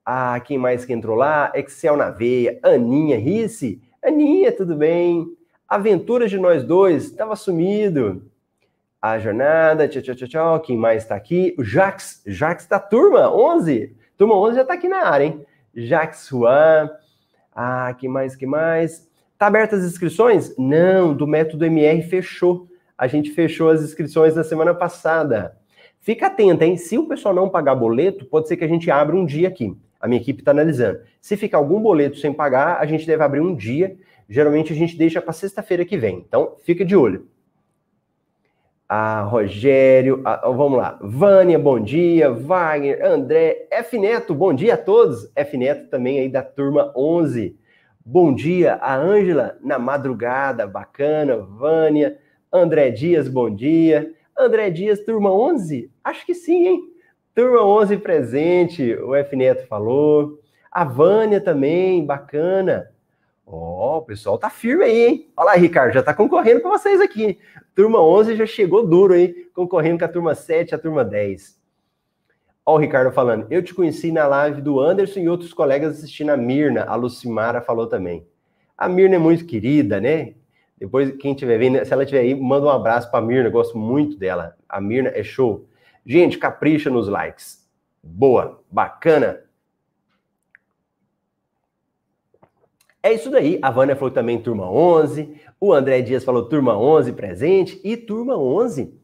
Ah, 0.04 0.40
quem 0.40 0.58
mais 0.58 0.84
que 0.84 0.92
entrou 0.92 1.16
lá? 1.16 1.52
Excel 1.54 1.96
na 1.96 2.10
veia, 2.10 2.58
Aninha 2.62 3.18
Risse. 3.18 3.80
Aninha, 4.02 4.50
tudo 4.50 4.74
bem? 4.74 5.26
Aventuras 5.68 6.28
de 6.28 6.38
nós 6.38 6.64
dois, 6.64 7.04
estava 7.04 7.36
sumido 7.36 8.22
a 9.04 9.18
jornada, 9.18 9.86
tchau, 9.86 10.00
tchau, 10.00 10.14
tchau, 10.14 10.28
tchau. 10.28 10.60
Quem 10.60 10.78
mais 10.78 11.02
está 11.02 11.14
aqui? 11.14 11.54
O 11.58 11.62
Jax, 11.62 12.22
Jax 12.24 12.66
da 12.66 12.78
turma 12.78 13.30
11. 13.30 13.94
Turma 14.16 14.34
11 14.34 14.54
já 14.54 14.62
está 14.62 14.72
aqui 14.72 14.88
na 14.88 15.06
área, 15.06 15.26
hein? 15.26 15.44
Jax 15.74 16.28
Juan. 16.30 16.88
Ah, 17.54 17.94
que 17.98 18.08
mais, 18.08 18.34
que 18.34 18.46
mais? 18.46 19.06
Tá 19.36 19.48
abertas 19.48 19.80
as 19.80 19.92
inscrições? 19.92 20.56
Não, 20.56 21.12
do 21.12 21.26
método 21.26 21.66
MR 21.66 22.00
fechou. 22.00 22.66
A 22.96 23.06
gente 23.06 23.30
fechou 23.32 23.68
as 23.68 23.82
inscrições 23.82 24.34
na 24.34 24.42
semana 24.42 24.72
passada. 24.72 25.54
Fica 26.00 26.28
atento, 26.28 26.64
hein? 26.64 26.78
Se 26.78 26.96
o 26.96 27.06
pessoal 27.06 27.34
não 27.34 27.50
pagar 27.50 27.74
boleto, 27.74 28.24
pode 28.24 28.48
ser 28.48 28.56
que 28.56 28.64
a 28.64 28.68
gente 28.68 28.90
abra 28.90 29.14
um 29.14 29.26
dia 29.26 29.48
aqui. 29.48 29.76
A 30.00 30.08
minha 30.08 30.18
equipe 30.18 30.40
está 30.40 30.52
analisando. 30.52 31.00
Se 31.20 31.36
ficar 31.36 31.58
algum 31.58 31.78
boleto 31.78 32.16
sem 32.16 32.32
pagar, 32.32 32.78
a 32.80 32.86
gente 32.86 33.06
deve 33.06 33.22
abrir 33.22 33.40
um 33.40 33.54
dia. 33.54 33.98
Geralmente 34.30 34.72
a 34.72 34.76
gente 34.76 34.96
deixa 34.96 35.20
para 35.20 35.34
sexta-feira 35.34 35.84
que 35.84 35.98
vem. 35.98 36.24
Então, 36.26 36.56
fica 36.64 36.82
de 36.86 36.96
olho. 36.96 37.33
A 38.96 39.22
Rogério, 39.22 40.22
a, 40.24 40.48
vamos 40.48 40.78
lá, 40.78 40.96
Vânia, 41.02 41.58
bom 41.58 41.80
dia, 41.80 42.30
Wagner, 42.30 43.04
André, 43.04 43.66
F 43.68 43.98
Neto, 43.98 44.32
bom 44.32 44.54
dia 44.54 44.74
a 44.74 44.76
todos, 44.76 45.28
F 45.34 45.58
Neto 45.58 45.90
também 45.90 46.20
aí 46.20 46.28
da 46.28 46.44
turma 46.44 46.92
11, 46.94 47.58
bom 48.06 48.32
dia, 48.32 48.74
a 48.74 48.94
Ângela 48.94 49.58
na 49.60 49.80
madrugada, 49.80 50.64
bacana, 50.64 51.38
Vânia, 51.38 52.16
André 52.52 52.92
Dias, 52.92 53.26
bom 53.26 53.52
dia, 53.52 54.12
André 54.38 54.70
Dias, 54.70 55.00
turma 55.00 55.32
11, 55.32 55.90
acho 56.04 56.24
que 56.24 56.32
sim, 56.32 56.68
hein, 56.68 56.80
turma 57.34 57.66
11 57.66 57.96
presente, 57.96 58.94
o 58.94 59.12
F 59.16 59.34
Neto 59.34 59.66
falou, 59.66 60.38
a 60.70 60.84
Vânia 60.84 61.40
também, 61.40 62.06
bacana, 62.06 62.94
Ó, 63.46 63.96
oh, 63.96 63.98
o 63.98 64.02
pessoal 64.02 64.38
tá 64.38 64.48
firme 64.48 64.84
aí, 64.84 65.06
hein? 65.06 65.32
Olha 65.36 65.46
lá, 65.48 65.54
Ricardo, 65.54 65.92
já 65.92 66.02
tá 66.02 66.14
concorrendo 66.14 66.62
com 66.62 66.70
vocês 66.70 66.98
aqui. 66.98 67.38
Turma 67.74 68.00
11 68.00 68.36
já 68.36 68.46
chegou 68.46 68.86
duro 68.86 69.14
aí, 69.14 69.48
concorrendo 69.52 69.98
com 69.98 70.04
a 70.04 70.08
turma 70.08 70.34
7, 70.34 70.74
a 70.74 70.78
turma 70.78 71.04
10. 71.04 71.60
Ó 72.64 72.76
o 72.76 72.78
Ricardo 72.78 73.12
falando, 73.12 73.46
eu 73.50 73.62
te 73.62 73.74
conheci 73.74 74.12
na 74.12 74.26
live 74.26 74.62
do 74.62 74.80
Anderson 74.80 75.20
e 75.20 75.28
outros 75.28 75.52
colegas 75.52 75.98
assistindo 75.98 76.30
a 76.30 76.36
Mirna, 76.36 76.84
a 76.84 76.94
Lucimara 76.94 77.60
falou 77.60 77.86
também. 77.86 78.26
A 78.78 78.88
Mirna 78.88 79.16
é 79.16 79.18
muito 79.18 79.44
querida, 79.44 80.00
né? 80.00 80.34
Depois, 80.78 81.14
quem 81.16 81.32
estiver 81.32 81.58
vendo, 81.58 81.84
se 81.84 81.92
ela 81.92 82.04
estiver 82.04 82.20
aí, 82.20 82.34
manda 82.34 82.66
um 82.66 82.70
abraço 82.70 83.10
pra 83.10 83.20
Mirna, 83.20 83.50
gosto 83.50 83.76
muito 83.76 84.16
dela. 84.16 84.56
A 84.68 84.80
Mirna 84.80 85.10
é 85.14 85.22
show. 85.22 85.68
Gente, 86.06 86.38
capricha 86.38 86.90
nos 86.90 87.08
likes. 87.08 87.68
Boa, 88.02 88.62
bacana. 88.70 89.40
É 93.04 93.12
isso 93.12 93.30
daí. 93.30 93.58
A 93.60 93.70
Vânia 93.70 93.94
falou 93.94 94.10
também 94.10 94.40
turma 94.40 94.66
11. 94.66 95.38
O 95.60 95.74
André 95.74 96.00
Dias 96.00 96.24
falou 96.24 96.48
turma 96.48 96.74
11 96.74 97.12
presente. 97.12 97.78
E 97.84 97.98
turma 97.98 98.34
11, 98.34 98.98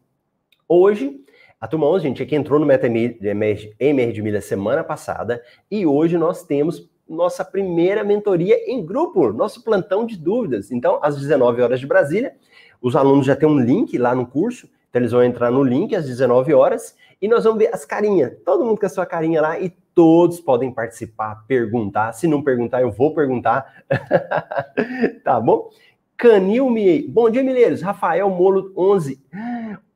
hoje, 0.67 1.23
a 1.61 1.69
turma 1.69 1.87
11, 1.87 2.05
gente, 2.05 2.23
é 2.23 2.25
que 2.25 2.35
entrou 2.35 2.59
no 2.59 2.67
MR 2.67 4.13
de 4.13 4.23
Milha 4.23 4.41
semana 4.41 4.83
passada. 4.83 5.43
E 5.71 5.85
hoje 5.85 6.17
nós 6.17 6.43
temos 6.43 6.89
nossa 7.07 7.45
primeira 7.45 8.03
mentoria 8.03 8.57
em 8.73 8.83
grupo, 8.83 9.35
nosso 9.35 9.63
plantão 9.63 10.07
de 10.07 10.17
dúvidas. 10.17 10.73
Então, 10.73 10.99
às 11.03 11.19
19 11.21 11.61
horas 11.61 11.79
de 11.79 11.87
Brasília, 11.87 12.35
os 12.81 12.97
alunos 12.97 13.27
já 13.27 13.37
têm 13.37 13.47
um 13.47 13.61
link 13.61 13.99
lá 13.99 14.15
no 14.15 14.27
curso. 14.27 14.67
Então, 14.89 15.03
eles 15.03 15.13
vão 15.13 15.23
entrar 15.23 15.51
no 15.51 15.63
link 15.63 15.95
às 15.95 16.07
19 16.07 16.55
horas 16.55 16.97
e 17.21 17.29
nós 17.29 17.45
vamos 17.45 17.59
ver 17.59 17.69
as 17.71 17.85
carinhas. 17.85 18.33
Todo 18.47 18.65
mundo 18.65 18.81
com 18.81 18.87
a 18.87 18.89
sua 18.89 19.05
carinha 19.05 19.43
lá 19.43 19.61
e 19.61 19.71
todos 19.95 20.41
podem 20.41 20.73
participar, 20.73 21.45
perguntar. 21.47 22.13
Se 22.13 22.27
não 22.27 22.43
perguntar, 22.43 22.81
eu 22.83 22.91
vou 22.91 23.15
perguntar. 23.15 23.85
tá 25.25 25.41
bom? 25.41 25.71
Canil 26.17 26.69
Miei. 26.69 27.09
Bom 27.09 27.31
dia, 27.31 27.43
Mineiros. 27.43 27.81
Rafael 27.81 28.29
Molo 28.29 28.73
11. 28.77 29.23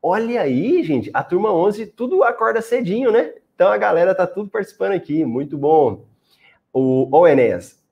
Olha 0.02 0.40
aí, 0.40 0.82
gente. 0.82 1.10
A 1.12 1.22
turma 1.22 1.52
11, 1.52 1.86
tudo 1.86 2.22
acorda 2.22 2.62
cedinho, 2.62 3.10
né? 3.12 3.34
Então 3.54 3.68
a 3.68 3.76
galera 3.76 4.14
tá 4.14 4.26
tudo 4.26 4.48
participando 4.48 4.92
aqui. 4.92 5.24
Muito 5.24 5.58
bom. 5.58 6.04
O, 6.72 7.08
o 7.10 7.28
Enéas. 7.28 7.82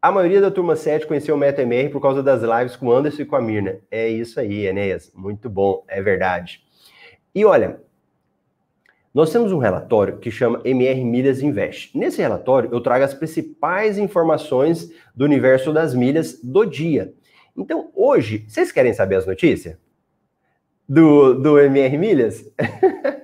A 0.00 0.12
maioria 0.12 0.40
da 0.40 0.50
turma 0.50 0.76
7 0.76 1.06
conheceu 1.06 1.34
o 1.34 1.38
MetaMR 1.38 1.90
por 1.90 2.00
causa 2.00 2.22
das 2.22 2.42
lives 2.42 2.76
com 2.76 2.86
o 2.86 2.92
Anderson 2.92 3.22
e 3.22 3.26
com 3.26 3.36
a 3.36 3.40
Mirna. 3.40 3.78
É 3.90 4.08
isso 4.08 4.38
aí, 4.38 4.66
Enéas. 4.66 5.12
Muito 5.14 5.48
bom. 5.48 5.84
É 5.88 6.00
verdade. 6.02 6.62
E 7.34 7.44
olha, 7.44 7.80
nós 9.18 9.32
temos 9.32 9.50
um 9.50 9.58
relatório 9.58 10.18
que 10.18 10.30
chama 10.30 10.60
MR 10.64 11.04
Milhas 11.04 11.42
Invest. 11.42 11.90
Nesse 11.98 12.22
relatório, 12.22 12.70
eu 12.72 12.80
trago 12.80 13.04
as 13.04 13.12
principais 13.12 13.98
informações 13.98 14.92
do 15.12 15.24
universo 15.24 15.72
das 15.72 15.92
milhas 15.92 16.40
do 16.40 16.64
dia. 16.64 17.12
Então, 17.56 17.90
hoje, 17.96 18.44
vocês 18.46 18.70
querem 18.70 18.94
saber 18.94 19.16
as 19.16 19.26
notícias? 19.26 19.76
Do, 20.88 21.34
do 21.34 21.58
MR 21.58 21.98
Milhas? 21.98 22.48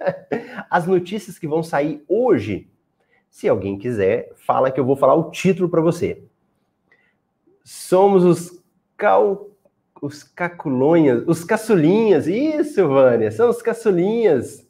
as 0.69 0.85
notícias 0.85 1.39
que 1.39 1.47
vão 1.47 1.63
sair 1.63 2.03
hoje. 2.09 2.69
Se 3.31 3.49
alguém 3.49 3.79
quiser, 3.79 4.33
fala 4.35 4.73
que 4.73 4.81
eu 4.81 4.85
vou 4.85 4.97
falar 4.97 5.15
o 5.15 5.31
título 5.31 5.69
para 5.69 5.81
você. 5.81 6.25
Somos 7.63 8.25
os 8.25 8.61
cal 8.97 9.49
os 10.03 10.25
caculonhas, 10.25 11.23
os 11.29 11.45
caçulinhas. 11.45 12.27
Isso, 12.27 12.85
Vânia, 12.89 13.31
são 13.31 13.49
os 13.49 13.63
caçulinhas 13.63 14.64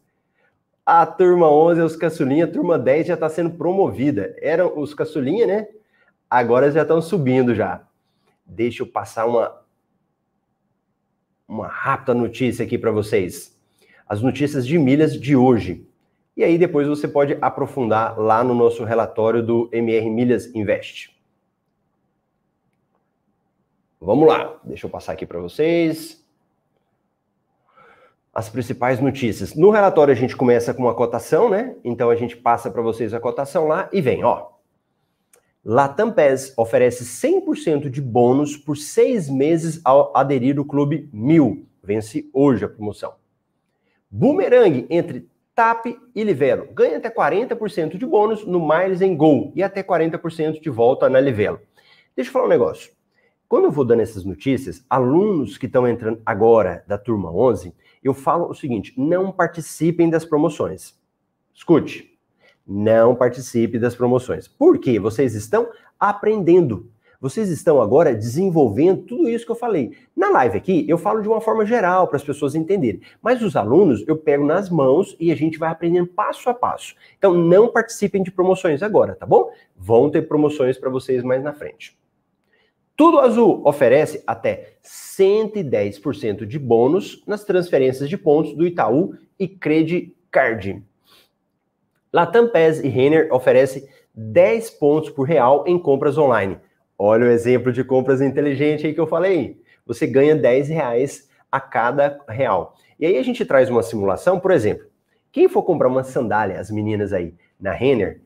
a 0.84 1.06
turma 1.06 1.50
11 1.50 1.80
é 1.80 1.84
os 1.84 1.96
caçulinha, 1.96 2.44
a 2.44 2.50
turma 2.50 2.78
10 2.78 3.06
já 3.06 3.14
está 3.14 3.28
sendo 3.28 3.50
promovida. 3.50 4.34
Eram 4.40 4.78
os 4.78 4.92
caçulinha, 4.92 5.46
né? 5.46 5.68
Agora 6.28 6.70
já 6.70 6.82
estão 6.82 7.00
subindo 7.00 7.54
já. 7.54 7.86
Deixa 8.44 8.82
eu 8.82 8.86
passar 8.86 9.26
uma 9.26 9.62
uma 11.46 11.68
rápida 11.68 12.14
notícia 12.14 12.64
aqui 12.64 12.76
para 12.78 12.90
vocês. 12.90 13.56
As 14.08 14.20
notícias 14.20 14.66
de 14.66 14.78
milhas 14.78 15.18
de 15.18 15.36
hoje. 15.36 15.86
E 16.36 16.42
aí 16.42 16.58
depois 16.58 16.88
você 16.88 17.06
pode 17.06 17.38
aprofundar 17.40 18.18
lá 18.18 18.42
no 18.42 18.54
nosso 18.54 18.82
relatório 18.82 19.42
do 19.42 19.68
MR 19.72 20.10
Milhas 20.10 20.52
Invest. 20.54 21.14
Vamos 24.00 24.28
lá, 24.28 24.58
deixa 24.64 24.86
eu 24.86 24.90
passar 24.90 25.12
aqui 25.12 25.24
para 25.24 25.38
vocês 25.38 26.23
as 28.34 28.48
principais 28.48 29.00
notícias. 29.00 29.54
No 29.54 29.70
relatório 29.70 30.12
a 30.12 30.16
gente 30.16 30.36
começa 30.36 30.74
com 30.74 30.82
uma 30.82 30.94
cotação, 30.94 31.48
né? 31.48 31.76
Então 31.84 32.10
a 32.10 32.16
gente 32.16 32.36
passa 32.36 32.70
para 32.70 32.82
vocês 32.82 33.14
a 33.14 33.20
cotação 33.20 33.68
lá 33.68 33.88
e 33.92 34.00
vem, 34.00 34.24
ó. 34.24 34.48
Latam 35.64 36.12
PES 36.12 36.52
oferece 36.58 37.04
100% 37.04 37.88
de 37.88 38.02
bônus 38.02 38.56
por 38.56 38.76
seis 38.76 39.30
meses 39.30 39.80
ao 39.84 40.14
aderir 40.14 40.58
ao 40.58 40.64
Clube 40.64 41.08
1000. 41.12 41.64
Vence 41.82 42.28
hoje 42.34 42.64
a 42.64 42.68
promoção. 42.68 43.14
Boomerang 44.10 44.86
entre 44.90 45.28
TAP 45.54 45.86
e 46.14 46.24
Livelo. 46.24 46.68
Ganha 46.74 46.98
até 46.98 47.08
40% 47.08 47.96
de 47.96 48.04
bônus 48.04 48.44
no 48.44 48.60
Miles 48.60 49.00
em 49.00 49.16
Gol 49.16 49.52
e 49.54 49.62
até 49.62 49.82
40% 49.82 50.60
de 50.60 50.68
volta 50.68 51.08
na 51.08 51.20
Livelo. 51.20 51.60
Deixa 52.14 52.28
eu 52.28 52.32
falar 52.32 52.46
um 52.46 52.48
negócio. 52.48 52.92
Quando 53.48 53.64
eu 53.64 53.70
vou 53.70 53.84
dando 53.84 54.00
essas 54.00 54.24
notícias, 54.24 54.84
alunos 54.90 55.56
que 55.56 55.66
estão 55.66 55.86
entrando 55.86 56.20
agora 56.26 56.84
da 56.88 56.98
turma 56.98 57.32
11, 57.32 57.72
eu 58.04 58.14
falo 58.14 58.48
o 58.48 58.54
seguinte: 58.54 58.92
não 58.96 59.32
participem 59.32 60.10
das 60.10 60.24
promoções. 60.24 60.94
Escute, 61.54 62.18
não 62.66 63.14
participe 63.14 63.78
das 63.78 63.94
promoções. 63.94 64.46
Por 64.46 64.78
quê? 64.78 65.00
Vocês 65.00 65.34
estão 65.34 65.68
aprendendo. 65.98 66.90
Vocês 67.20 67.48
estão 67.48 67.80
agora 67.80 68.14
desenvolvendo 68.14 69.04
tudo 69.04 69.30
isso 69.30 69.46
que 69.46 69.50
eu 69.50 69.56
falei. 69.56 69.96
Na 70.14 70.28
live 70.28 70.58
aqui, 70.58 70.84
eu 70.86 70.98
falo 70.98 71.22
de 71.22 71.28
uma 71.28 71.40
forma 71.40 71.64
geral 71.64 72.06
para 72.06 72.16
as 72.16 72.22
pessoas 72.22 72.54
entenderem. 72.54 73.00
Mas 73.22 73.40
os 73.40 73.56
alunos, 73.56 74.06
eu 74.06 74.14
pego 74.14 74.44
nas 74.44 74.68
mãos 74.68 75.16
e 75.18 75.32
a 75.32 75.34
gente 75.34 75.58
vai 75.58 75.70
aprendendo 75.70 76.06
passo 76.06 76.50
a 76.50 76.54
passo. 76.54 76.94
Então, 77.16 77.32
não 77.32 77.68
participem 77.68 78.22
de 78.22 78.30
promoções 78.30 78.82
agora, 78.82 79.14
tá 79.14 79.24
bom? 79.24 79.50
Vão 79.74 80.10
ter 80.10 80.28
promoções 80.28 80.76
para 80.76 80.90
vocês 80.90 81.22
mais 81.22 81.42
na 81.42 81.54
frente. 81.54 81.96
Tudo 82.96 83.18
Azul 83.18 83.60
oferece 83.64 84.22
até 84.24 84.74
110% 84.84 86.46
de 86.46 86.58
bônus 86.58 87.24
nas 87.26 87.42
transferências 87.42 88.08
de 88.08 88.16
pontos 88.16 88.54
do 88.54 88.64
Itaú 88.64 89.14
e 89.38 89.48
Credicard. 89.48 90.80
Latam 92.12 92.48
PES 92.48 92.84
e 92.84 92.88
Renner 92.88 93.28
oferece 93.32 93.88
10 94.14 94.70
pontos 94.70 95.10
por 95.10 95.24
real 95.24 95.64
em 95.66 95.76
compras 95.76 96.16
online. 96.16 96.56
Olha 96.96 97.26
o 97.26 97.30
exemplo 97.30 97.72
de 97.72 97.82
compras 97.82 98.20
inteligente 98.20 98.86
aí 98.86 98.94
que 98.94 99.00
eu 99.00 99.08
falei. 99.08 99.60
Você 99.84 100.06
ganha 100.06 100.36
10 100.36 100.68
reais 100.68 101.28
a 101.50 101.60
cada 101.60 102.20
real. 102.28 102.76
E 103.00 103.06
aí 103.06 103.18
a 103.18 103.22
gente 103.24 103.44
traz 103.44 103.68
uma 103.68 103.82
simulação, 103.82 104.38
por 104.38 104.52
exemplo, 104.52 104.86
quem 105.32 105.48
for 105.48 105.64
comprar 105.64 105.88
uma 105.88 106.04
sandália, 106.04 106.60
as 106.60 106.70
meninas 106.70 107.12
aí, 107.12 107.34
na 107.58 107.72
Renner, 107.72 108.22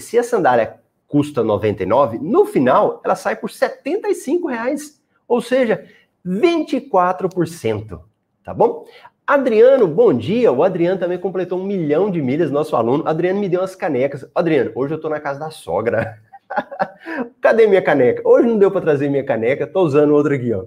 se 0.00 0.18
a 0.18 0.24
sandália 0.24 0.80
custa 1.10 1.42
99, 1.42 2.20
no 2.20 2.46
final 2.46 3.02
ela 3.04 3.16
sai 3.16 3.34
por 3.34 3.50
75 3.50 4.46
reais, 4.46 5.02
ou 5.26 5.40
seja, 5.40 5.84
24%, 6.24 8.00
tá 8.44 8.54
bom? 8.54 8.86
Adriano, 9.26 9.88
bom 9.88 10.12
dia. 10.12 10.52
O 10.52 10.62
Adriano 10.62 11.00
também 11.00 11.18
completou 11.18 11.58
um 11.58 11.64
milhão 11.64 12.10
de 12.10 12.22
milhas, 12.22 12.50
nosso 12.50 12.76
aluno. 12.76 13.06
Adriano 13.06 13.40
me 13.40 13.48
deu 13.48 13.60
umas 13.60 13.74
canecas. 13.74 14.28
Adriano, 14.34 14.72
hoje 14.74 14.94
eu 14.94 15.00
tô 15.00 15.08
na 15.08 15.20
casa 15.20 15.40
da 15.40 15.50
sogra. 15.50 16.20
Cadê 17.40 17.66
minha 17.66 17.82
caneca? 17.82 18.22
Hoje 18.24 18.48
não 18.48 18.58
deu 18.58 18.70
para 18.70 18.80
trazer 18.80 19.08
minha 19.08 19.24
caneca, 19.24 19.66
tô 19.66 19.82
usando 19.82 20.14
outra 20.14 20.34
aqui, 20.36 20.52
ó. 20.52 20.64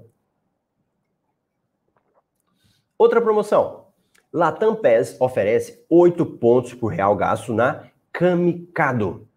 Outra 2.98 3.22
promoção. 3.22 3.88
Latam 4.32 4.76
PES 4.76 5.18
oferece 5.20 5.86
8 5.90 6.26
pontos 6.26 6.74
por 6.74 6.88
real 6.88 7.16
gasto 7.16 7.54
na 7.54 7.88
Camicado. 8.12 9.28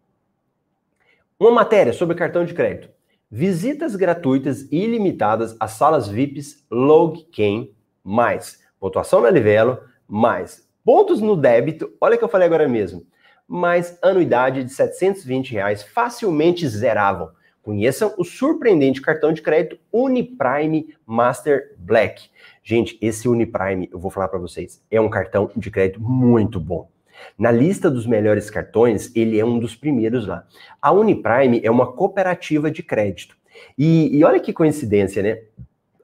Uma 1.38 1.50
matéria 1.50 1.92
sobre 1.92 2.16
cartão 2.16 2.46
de 2.46 2.54
crédito. 2.54 2.88
Visitas 3.30 3.94
gratuitas 3.94 4.62
e 4.72 4.84
ilimitadas 4.84 5.54
às 5.60 5.72
salas 5.72 6.08
VIPs 6.08 6.64
LogCam, 6.70 7.68
mais 8.02 8.62
pontuação 8.80 9.20
na 9.20 9.28
Livelo, 9.28 9.78
mais 10.08 10.66
pontos 10.82 11.20
no 11.20 11.36
débito, 11.36 11.92
olha 12.00 12.14
o 12.14 12.18
que 12.18 12.24
eu 12.24 12.28
falei 12.28 12.46
agora 12.46 12.66
mesmo, 12.66 13.04
mais 13.46 13.98
anuidade 14.00 14.64
de 14.64 14.72
720 14.72 15.52
reais, 15.52 15.82
facilmente 15.82 16.66
zeravam. 16.66 17.28
Conheçam 17.60 18.14
o 18.16 18.24
surpreendente 18.24 19.02
cartão 19.02 19.30
de 19.30 19.42
crédito 19.42 19.78
Uniprime 19.92 20.96
Master 21.04 21.74
Black. 21.76 22.30
Gente, 22.64 22.96
esse 23.02 23.28
Uniprime, 23.28 23.90
eu 23.92 23.98
vou 23.98 24.10
falar 24.10 24.28
para 24.28 24.38
vocês, 24.38 24.82
é 24.90 24.98
um 24.98 25.10
cartão 25.10 25.50
de 25.54 25.70
crédito 25.70 26.00
muito 26.00 26.58
bom. 26.58 26.88
Na 27.38 27.50
lista 27.50 27.90
dos 27.90 28.06
melhores 28.06 28.50
cartões, 28.50 29.14
ele 29.14 29.38
é 29.38 29.44
um 29.44 29.58
dos 29.58 29.74
primeiros 29.74 30.26
lá. 30.26 30.46
A 30.80 30.92
Uniprime 30.92 31.60
é 31.62 31.70
uma 31.70 31.92
cooperativa 31.92 32.70
de 32.70 32.82
crédito. 32.82 33.36
E, 33.76 34.16
e 34.16 34.24
olha 34.24 34.40
que 34.40 34.52
coincidência, 34.52 35.22
né? 35.22 35.42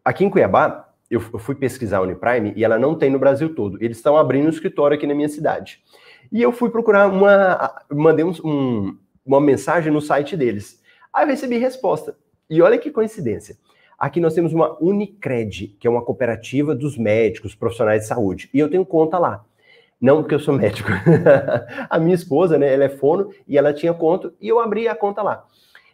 Aqui 0.05 0.25
em 0.25 0.31
Cuiabá, 0.31 0.89
eu, 1.11 1.23
eu 1.33 1.39
fui 1.39 1.55
pesquisar 1.55 1.99
a 1.99 2.03
Uniprime 2.03 2.53
e 2.57 2.65
ela 2.65 2.79
não 2.79 2.95
tem 2.95 3.11
no 3.11 3.19
Brasil 3.19 3.55
todo. 3.55 3.77
Eles 3.83 3.99
estão 3.99 4.17
abrindo 4.17 4.47
um 4.47 4.51
escritório 4.51 4.97
aqui 4.97 5.07
na 5.07 5.15
minha 5.15 5.29
cidade. 5.29 5.83
E 6.31 6.41
eu 6.41 6.53
fui 6.53 6.71
procurar 6.71 7.09
uma. 7.09 7.75
Mandei 7.91 8.25
um, 8.25 8.33
um, 8.45 8.99
uma 9.25 9.41
mensagem 9.41 9.93
no 9.93 10.01
site 10.01 10.37
deles. 10.37 10.81
Aí 11.13 11.25
eu 11.25 11.29
recebi 11.29 11.59
resposta. 11.59 12.17
E 12.49 12.63
olha 12.63 12.79
que 12.79 12.91
coincidência. 12.91 13.57
Aqui 13.99 14.19
nós 14.19 14.35
temos 14.35 14.53
uma 14.53 14.77
Unicred, 14.83 15.77
que 15.79 15.87
é 15.87 15.91
uma 15.91 16.03
cooperativa 16.03 16.75
dos 16.75 16.99
médicos, 16.99 17.55
profissionais 17.55 18.03
de 18.03 18.09
saúde. 18.09 18.51
E 18.53 18.59
eu 18.59 18.69
tenho 18.69 18.85
conta 18.85 19.19
lá. 19.19 19.45
Não 20.03 20.21
porque 20.21 20.35
eu 20.35 20.41
sou 20.41 20.53
médico. 20.53 20.91
a 21.89 21.99
minha 22.01 22.17
esposa, 22.17 22.59
né, 22.59 22.75
ela 22.75 22.83
é 22.83 22.89
fono 22.89 23.31
e 23.47 23.57
ela 23.57 23.73
tinha 23.73 23.95
conta 23.95 24.35
e 24.41 24.49
eu 24.49 24.59
abri 24.59 24.89
a 24.89 24.97
conta 24.97 25.23
lá. 25.23 25.47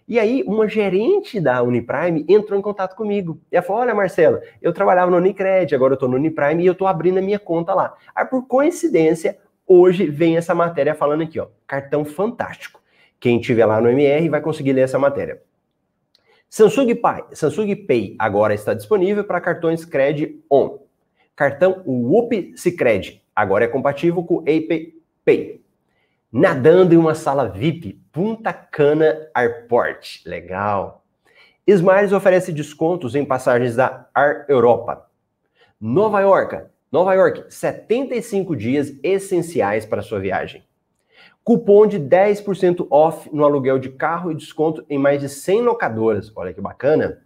E 0.09 0.19
aí, 0.19 0.43
uma 0.47 0.67
gerente 0.67 1.39
da 1.39 1.63
Uniprime 1.63 2.25
entrou 2.27 2.59
em 2.59 2.63
contato 2.63 2.97
comigo. 2.97 3.39
E 3.53 3.57
ela 3.57 3.63
falou: 3.63 3.83
Olha, 3.83 3.95
Marcela, 3.95 4.41
eu 4.63 4.73
trabalhava 4.73 5.11
no 5.11 5.19
Unicred, 5.19 5.75
agora 5.75 5.93
eu 5.93 5.97
estou 5.97 6.09
no 6.09 6.17
Uniprime 6.17 6.63
e 6.63 6.67
eu 6.67 6.73
estou 6.73 6.87
abrindo 6.89 7.19
a 7.19 7.21
minha 7.21 7.39
conta 7.39 7.75
lá. 7.75 7.95
Aí, 8.15 8.25
por 8.25 8.47
coincidência, 8.47 9.37
hoje 9.67 10.07
vem 10.07 10.39
essa 10.39 10.55
matéria 10.55 10.95
falando 10.95 11.25
aqui, 11.25 11.39
ó, 11.39 11.49
cartão 11.67 12.07
fantástico. 12.07 12.81
Quem 13.21 13.39
tiver 13.39 13.67
lá 13.67 13.79
no 13.79 13.91
MR 13.91 14.31
vai 14.31 14.41
conseguir 14.41 14.73
ler 14.73 14.83
essa 14.83 14.99
matéria. 14.99 15.43
Samsung 16.49 16.95
Pay, 16.95 17.25
Samsung 17.33 17.77
Pay 17.77 18.17
agora 18.19 18.55
está 18.55 18.73
disponível 18.73 19.23
para 19.25 19.39
cartões 19.39 19.85
Cred 19.85 20.41
On. 20.51 20.79
Cartão 21.37 21.83
Whoop 21.87 22.55
Cicred 22.57 23.23
agora 23.39 23.65
é 23.67 23.69
compatível 23.69 24.25
com 24.25 24.39
o 24.39 24.41
AP 24.41 24.95
Pay. 25.25 25.63
Nadando 26.33 26.93
em 26.93 26.99
uma 26.99 27.15
sala 27.15 27.49
VIP, 27.49 28.03
Punta 28.11 28.53
Cana 28.53 29.31
Airport. 29.33 30.27
Legal. 30.27 31.05
Smiles 31.65 32.13
oferece 32.13 32.53
descontos 32.53 33.15
em 33.15 33.25
passagens 33.25 33.77
da 33.77 34.09
Air 34.13 34.45
Europa. 34.49 35.07
Nova 35.81 36.21
York, 36.21 36.65
Nova 36.91 37.15
York, 37.15 37.45
75 37.49 38.57
dias 38.57 38.93
essenciais 39.05 39.87
para 39.87 40.03
sua 40.03 40.19
viagem. 40.19 40.65
Cupom 41.45 41.87
de 41.87 42.01
10% 42.01 42.89
off 42.91 43.31
no 43.33 43.45
aluguel 43.45 43.79
de 43.79 43.91
carro 43.91 44.33
e 44.33 44.35
desconto 44.35 44.85
em 44.91 44.99
mais 44.99 45.21
de 45.21 45.29
100 45.29 45.63
locadoras. 45.63 46.33
Olha 46.35 46.53
que 46.53 46.61
bacana. 46.61 47.23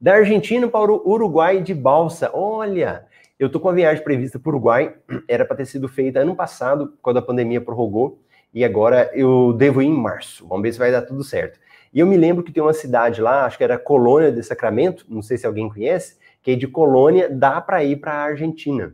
Da 0.00 0.14
Argentina 0.14 0.66
para 0.66 0.92
o 0.92 1.08
Uruguai 1.08 1.62
de 1.62 1.72
balsa. 1.72 2.30
Olha, 2.34 3.06
eu 3.38 3.50
tô 3.50 3.60
com 3.60 3.68
a 3.68 3.72
viagem 3.72 4.02
prevista 4.02 4.38
para 4.38 4.48
o 4.48 4.52
Uruguai. 4.52 4.94
Era 5.28 5.44
para 5.44 5.56
ter 5.56 5.66
sido 5.66 5.88
feita 5.88 6.20
ano 6.20 6.34
passado, 6.34 6.94
quando 7.02 7.18
a 7.18 7.22
pandemia 7.22 7.60
prorrogou. 7.60 8.20
E 8.52 8.64
agora 8.64 9.10
eu 9.14 9.52
devo 9.52 9.82
ir 9.82 9.86
em 9.86 9.92
março. 9.92 10.46
Vamos 10.48 10.62
ver 10.62 10.72
se 10.72 10.78
vai 10.78 10.90
dar 10.90 11.02
tudo 11.02 11.22
certo. 11.22 11.58
E 11.92 12.00
eu 12.00 12.06
me 12.06 12.16
lembro 12.16 12.42
que 12.42 12.52
tem 12.52 12.62
uma 12.62 12.72
cidade 12.72 13.20
lá, 13.20 13.44
acho 13.44 13.58
que 13.58 13.64
era 13.64 13.78
Colônia 13.78 14.32
de 14.32 14.42
Sacramento, 14.42 15.06
não 15.08 15.22
sei 15.22 15.36
se 15.36 15.46
alguém 15.46 15.68
conhece, 15.68 16.18
que 16.42 16.56
de 16.56 16.66
Colônia 16.66 17.28
dá 17.28 17.60
para 17.60 17.82
ir 17.84 17.96
para 17.96 18.12
a 18.12 18.22
Argentina. 18.22 18.92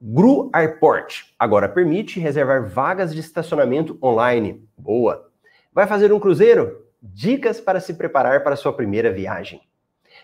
Gru 0.00 0.48
Airport 0.52 1.24
agora 1.38 1.68
permite 1.68 2.18
reservar 2.18 2.66
vagas 2.66 3.12
de 3.12 3.20
estacionamento 3.20 3.98
online. 4.02 4.66
Boa! 4.76 5.30
Vai 5.72 5.86
fazer 5.86 6.12
um 6.12 6.18
cruzeiro? 6.20 6.86
Dicas 7.02 7.60
para 7.60 7.80
se 7.80 7.94
preparar 7.94 8.42
para 8.42 8.56
sua 8.56 8.72
primeira 8.72 9.12
viagem. 9.12 9.60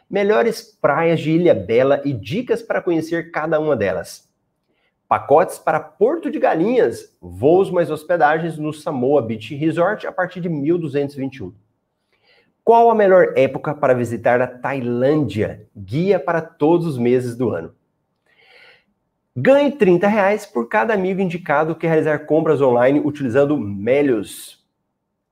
Melhores 0.09 0.63
praias 0.63 1.21
de 1.21 1.33
Ilha 1.33 1.55
Bela 1.55 2.01
e 2.05 2.13
dicas 2.13 2.63
para 2.63 2.81
conhecer 2.81 3.33
cada 3.33 3.59
uma 3.59 3.75
delas. 3.75 4.31
Pacotes 5.09 5.59
para 5.59 5.81
Porto 5.81 6.31
de 6.31 6.39
Galinhas, 6.39 7.17
voos 7.21 7.71
mais 7.71 7.91
hospedagens 7.91 8.57
no 8.57 8.73
Samoa 8.73 9.21
Beach 9.21 9.55
Resort 9.55 10.07
a 10.07 10.13
partir 10.13 10.41
de 10.41 10.49
1221. 10.49 11.53
Qual 12.65 12.91
a 12.91 12.95
melhor 12.95 13.33
época 13.37 13.75
para 13.75 13.95
visitar 13.95 14.41
a 14.41 14.47
Tailândia? 14.47 15.69
Guia 15.77 16.19
para 16.19 16.41
todos 16.41 16.87
os 16.87 16.99
meses 16.99 17.37
do 17.37 17.51
ano. 17.51 17.75
Ganhe 19.37 19.71
30 19.71 20.09
reais 20.09 20.47
por 20.47 20.69
cada 20.69 20.95
amigo 20.95 21.21
indicado 21.21 21.77
que 21.77 21.87
realizar 21.87 22.27
compras 22.27 22.61
online 22.61 23.01
utilizando 23.01 23.57
Melios. 23.57 24.65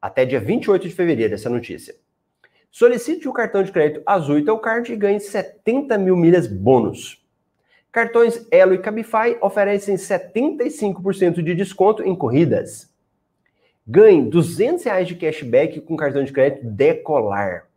Até 0.01 0.25
dia 0.25 0.39
28 0.39 0.89
de 0.89 0.95
fevereiro, 0.95 1.35
essa 1.35 1.49
notícia. 1.49 1.95
Solicite 2.75 3.29
o 3.29 3.33
cartão 3.33 3.63
de 3.63 3.71
crédito 3.71 4.03
Azul 4.05 4.43
Card 4.59 4.93
e 4.93 4.97
ganhe 4.97 5.21
70 5.21 5.97
mil 5.97 6.17
milhas 6.17 6.49
bônus. 6.49 7.25
Cartões 7.93 8.49
Elo 8.51 8.75
e 8.75 8.79
Cabify 8.79 9.39
oferecem 9.41 9.95
75% 9.95 11.41
de 11.41 11.55
desconto 11.55 12.03
em 12.03 12.17
corridas. 12.17 12.93
Ganhe 13.87 14.29
200 14.29 14.83
reais 14.83 15.07
de 15.07 15.15
cashback 15.15 15.83
com 15.83 15.97
cartão 15.97 16.25
de 16.25 16.33
crédito 16.33 16.67
Decolar. 16.67 17.69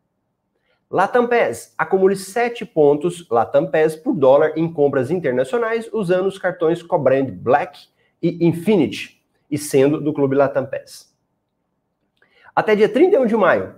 Latam 0.90 1.28
PES, 1.28 1.76
acumule 1.78 2.16
7 2.16 2.66
pontos 2.66 3.30
Latam 3.30 3.70
PES 3.70 3.98
por 3.98 4.16
dólar 4.16 4.54
em 4.56 4.74
compras 4.74 5.12
internacionais 5.12 5.88
usando 5.94 6.26
os 6.26 6.40
cartões 6.40 6.82
Cobrand 6.82 7.30
Black 7.30 7.88
e 8.20 8.44
Infinity 8.48 9.24
e 9.52 9.60
sendo 9.60 10.02
do 10.02 10.12
Clube 10.12 10.36
Latam 10.36 10.66
PES. 10.66 11.16
Até 12.56 12.76
dia 12.76 12.90
31 12.90 13.28
de 13.28 13.36
maio, 13.36 13.77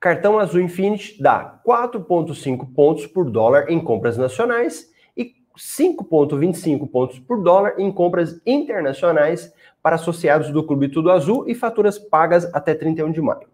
cartão 0.00 0.38
Azul 0.38 0.62
Infinity 0.62 1.22
dá 1.22 1.60
4,5 1.64 2.74
pontos 2.74 3.06
por 3.06 3.30
dólar 3.30 3.70
em 3.70 3.78
compras 3.78 4.16
nacionais 4.16 4.90
e 5.14 5.34
5,25 5.54 6.90
pontos 6.90 7.18
por 7.18 7.42
dólar 7.42 7.74
em 7.78 7.92
compras 7.92 8.40
internacionais 8.46 9.52
para 9.82 9.96
associados 9.96 10.50
do 10.50 10.64
Clube 10.64 10.88
Tudo 10.88 11.10
Azul 11.10 11.44
e 11.46 11.54
faturas 11.54 11.98
pagas 11.98 12.52
até 12.54 12.74
31 12.74 13.12
de 13.12 13.20
maio. 13.20 13.46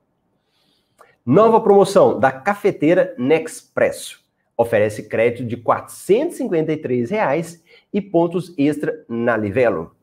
Nova 1.25 1.61
promoção 1.61 2.21
da 2.21 2.31
cafeteira 2.31 3.13
Nexpresso. 3.19 4.25
Oferece 4.57 5.09
crédito 5.09 5.45
de 5.45 5.57
453 5.57 7.11
reais 7.11 7.63
e 7.93 8.01
pontos 8.01 8.55
extra 8.57 9.05
na 9.09 9.37
Livelo. 9.37 9.96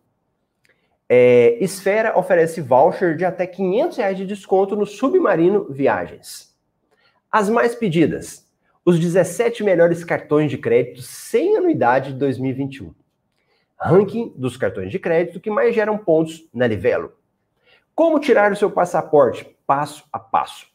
É, 1.07 1.57
Esfera 1.63 2.17
oferece 2.17 2.61
voucher 2.61 3.15
de 3.15 3.25
até 3.25 3.45
500 3.45 3.97
reais 3.97 4.17
de 4.17 4.25
desconto 4.25 4.75
no 4.75 4.85
Submarino 4.85 5.67
Viagens. 5.69 6.55
As 7.31 7.49
mais 7.49 7.75
pedidas. 7.75 8.49
Os 8.85 8.99
17 8.99 9.63
melhores 9.63 10.03
cartões 10.03 10.51
de 10.51 10.57
crédito 10.57 11.01
sem 11.01 11.55
anuidade 11.55 12.13
de 12.13 12.19
2021. 12.19 12.93
Ranking 13.77 14.33
dos 14.35 14.57
cartões 14.57 14.91
de 14.91 14.99
crédito 14.99 15.39
que 15.39 15.49
mais 15.49 15.73
geram 15.75 15.97
pontos 15.97 16.47
na 16.53 16.67
Livelo. 16.67 17.13
Como 17.95 18.19
tirar 18.19 18.51
o 18.51 18.55
seu 18.55 18.71
passaporte? 18.71 19.45
Passo 19.67 20.03
a 20.11 20.19
passo. 20.19 20.72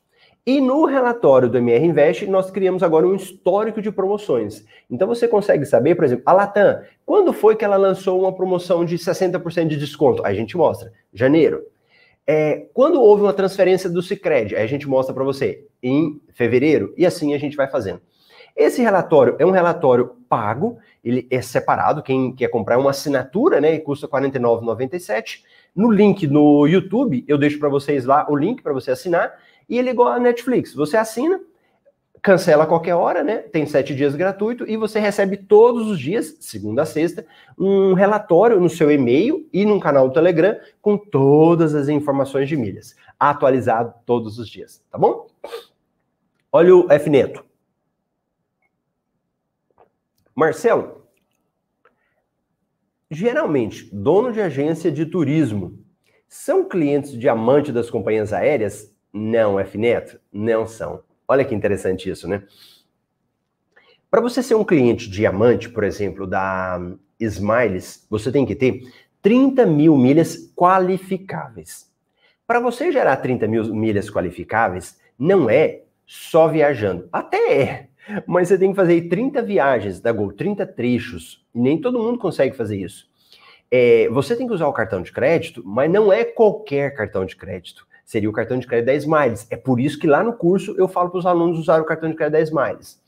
E 0.49 0.63
no 0.63 0.87
relatório 0.87 1.47
do 1.47 1.59
MR 1.59 1.85
Invest, 1.85 2.27
nós 2.27 2.51
criamos 2.51 2.83
agora 2.83 3.07
um 3.07 3.15
histórico 3.15 3.83
de 3.83 3.93
promoções. 3.93 4.65
Então 4.91 5.07
você 5.07 5.29
consegue 5.29 5.67
saber, 5.67 5.95
por 5.95 6.07
exemplo, 6.07 6.23
a 6.25 6.33
Latam, 6.33 6.81
quando 7.05 7.35
foi 7.35 7.55
que 7.55 7.67
ela 7.67 7.77
lançou 7.77 8.23
uma 8.23 8.33
promoção 8.33 8.83
de 8.83 8.97
60% 8.97 9.67
de 9.67 9.77
desconto? 9.77 10.25
Aí 10.25 10.33
a 10.33 10.35
gente 10.35 10.57
mostra, 10.57 10.91
janeiro. 11.13 11.67
É, 12.27 12.65
quando 12.73 12.99
houve 12.99 13.25
uma 13.25 13.35
transferência 13.35 13.91
do 13.91 14.01
Cicred, 14.01 14.57
aí 14.57 14.63
a 14.63 14.67
gente 14.67 14.89
mostra 14.89 15.13
para 15.13 15.23
você 15.23 15.67
em 15.83 16.19
fevereiro, 16.33 16.95
e 16.97 17.05
assim 17.05 17.35
a 17.35 17.39
gente 17.39 17.55
vai 17.55 17.69
fazendo. 17.69 18.01
Esse 18.57 18.81
relatório 18.81 19.37
é 19.39 19.45
um 19.45 19.51
relatório 19.51 20.17
pago, 20.31 20.79
ele 21.05 21.27
é 21.31 21.43
separado, 21.43 22.03
quem 22.03 22.35
quer 22.35 22.49
comprar 22.49 22.77
é 22.77 22.79
uma 22.79 22.91
assinatura, 22.91 23.61
né, 23.61 23.75
e 23.75 23.81
custa 23.81 24.07
R$ 24.11 24.31
49,97. 24.31 25.43
No 25.77 25.91
link 25.91 26.27
no 26.27 26.67
YouTube, 26.67 27.23
eu 27.29 27.37
deixo 27.37 27.59
para 27.59 27.69
vocês 27.69 28.07
lá 28.07 28.27
o 28.31 28.35
link 28.35 28.63
para 28.63 28.73
você 28.73 28.91
assinar, 28.91 29.31
e 29.69 29.79
ele 29.79 29.89
é 29.89 29.93
igual 29.93 30.09
a 30.09 30.19
Netflix. 30.19 30.75
Você 30.75 30.97
assina, 30.97 31.41
cancela 32.23 32.65
a 32.65 32.67
qualquer 32.67 32.95
hora, 32.95 33.23
né? 33.23 33.39
Tem 33.39 33.67
sete 33.67 33.95
dias 33.95 34.15
gratuito 34.15 34.69
e 34.69 34.77
você 34.77 34.99
recebe 34.99 35.37
todos 35.37 35.89
os 35.89 35.99
dias, 35.99 36.37
segunda 36.41 36.83
a 36.83 36.87
sexta, 36.87 37.27
um 37.59 37.93
relatório 37.93 38.61
no 38.61 38.69
seu 38.69 38.91
e-mail 38.91 39.49
e 39.53 39.65
no 39.65 39.79
canal 39.79 40.09
do 40.09 40.15
Telegram 40.15 40.59
com 40.81 40.97
todas 40.97 41.75
as 41.75 41.89
informações 41.89 42.49
de 42.49 42.57
milhas, 42.57 42.97
atualizado 43.19 43.95
todos 44.05 44.39
os 44.39 44.49
dias, 44.49 44.83
tá 44.91 44.99
bom? 44.99 45.27
Olha 46.51 46.75
o 46.75 46.91
F 46.91 47.11
Neto. 47.11 47.45
Marcelo, 50.35 51.03
geralmente, 53.11 53.89
dono 53.93 54.33
de 54.33 54.41
agência 54.41 54.91
de 54.91 55.05
turismo 55.05 55.79
são 56.29 56.69
clientes 56.69 57.19
diamante 57.19 57.73
das 57.73 57.91
companhias 57.91 58.33
aéreas? 58.33 58.95
Não, 59.19 59.59
F-Neto? 59.59 60.21
Não 60.33 60.67
são. 60.67 61.03
Olha 61.27 61.45
que 61.45 61.55
interessante 61.55 62.09
isso, 62.09 62.29
né? 62.29 62.45
Para 64.11 64.21
você 64.21 64.43
ser 64.43 64.55
um 64.55 64.65
cliente 64.65 65.11
diamante, 65.11 65.69
por 65.69 65.85
exemplo, 65.85 66.27
da 66.27 66.81
Smiles, 67.21 68.07
você 68.09 68.31
tem 68.31 68.47
que 68.47 68.55
ter 68.55 68.83
30 69.21 69.67
mil 69.67 69.97
milhas 69.97 70.53
qualificáveis. 70.55 71.93
Para 72.47 72.61
você 72.61 72.91
gerar 72.91 73.17
30 73.17 73.47
mil 73.47 73.75
milhas 73.75 74.09
qualificáveis, 74.09 74.99
não 75.19 75.51
é 75.51 75.83
só 76.07 76.49
viajando. 76.49 77.09
Até 77.13 77.53
é, 77.53 77.89
mas 78.27 78.49
você 78.49 78.57
tem 78.57 78.71
que 78.71 78.77
fazer 78.77 79.09
30 79.09 79.43
viagens 79.43 80.01
da 80.01 80.13
Gol, 80.13 80.33
30 80.33 80.65
trechos. 80.65 81.45
Nem 81.53 81.79
todo 81.79 82.03
mundo 82.03 82.19
consegue 82.19 82.57
fazer 82.57 82.79
isso. 82.79 83.07
É, 83.71 84.09
você 84.09 84.35
tem 84.35 84.47
que 84.47 84.55
usar 84.55 84.69
o 84.69 84.73
cartão 84.73 85.03
de 85.03 85.13
crédito, 85.13 85.63
mas 85.67 85.91
não 85.91 86.11
é 86.11 86.25
qualquer 86.25 86.95
cartão 86.95 87.27
de 87.27 87.37
crédito. 87.37 87.87
Seria 88.09 88.31
o 88.31 88.33
cartão 88.33 88.59
de 88.59 88.67
crédito 88.67 88.87
da 88.87 88.95
Smiles. 88.95 89.47
É 89.51 89.57
por 89.57 89.79
isso 89.79 89.99
que 89.99 90.07
lá 90.07 90.25
no 90.25 90.33
curso 90.33 90.75
eu 90.79 90.89
falo 90.89 91.11
para 91.11 91.19
os 91.19 91.27
alunos 91.27 91.59
usar 91.59 91.79
o 91.79 91.85
cartão 91.85 92.09
de 92.09 92.17
crédito 92.17 92.33
da 92.33 92.41
Smiles. 92.41 92.99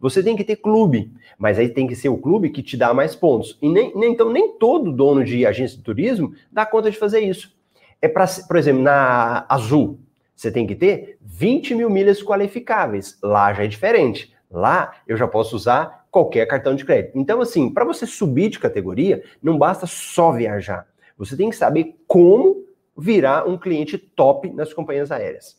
Você 0.00 0.20
tem 0.20 0.34
que 0.34 0.42
ter 0.42 0.56
clube, 0.56 1.12
mas 1.38 1.60
aí 1.60 1.68
tem 1.68 1.86
que 1.86 1.94
ser 1.94 2.08
o 2.08 2.18
clube 2.18 2.50
que 2.50 2.60
te 2.60 2.76
dá 2.76 2.92
mais 2.92 3.14
pontos. 3.14 3.56
E 3.62 3.68
nem, 3.68 3.96
nem 3.96 4.10
então 4.10 4.32
nem 4.32 4.58
todo 4.58 4.90
dono 4.90 5.22
de 5.22 5.46
agência 5.46 5.76
de 5.76 5.84
turismo 5.84 6.34
dá 6.50 6.66
conta 6.66 6.90
de 6.90 6.96
fazer 6.96 7.20
isso. 7.20 7.56
É 8.02 8.08
para, 8.08 8.26
por 8.48 8.56
exemplo, 8.56 8.82
na 8.82 9.46
Azul, 9.48 10.00
você 10.34 10.50
tem 10.50 10.66
que 10.66 10.74
ter 10.74 11.18
20 11.20 11.76
mil 11.76 11.88
milhas 11.88 12.20
qualificáveis. 12.20 13.16
Lá 13.22 13.52
já 13.52 13.62
é 13.62 13.68
diferente. 13.68 14.34
Lá 14.50 14.92
eu 15.06 15.16
já 15.16 15.28
posso 15.28 15.54
usar 15.54 16.04
qualquer 16.10 16.46
cartão 16.46 16.74
de 16.74 16.84
crédito. 16.84 17.16
Então, 17.16 17.40
assim, 17.40 17.70
para 17.70 17.84
você 17.84 18.04
subir 18.04 18.48
de 18.48 18.58
categoria, 18.58 19.22
não 19.40 19.56
basta 19.56 19.86
só 19.86 20.32
viajar. 20.32 20.84
Você 21.16 21.36
tem 21.36 21.48
que 21.48 21.54
saber 21.54 21.94
como 22.08 22.66
virar 22.98 23.48
um 23.48 23.56
cliente 23.56 23.96
top 23.96 24.50
nas 24.50 24.72
companhias 24.72 25.12
aéreas. 25.12 25.56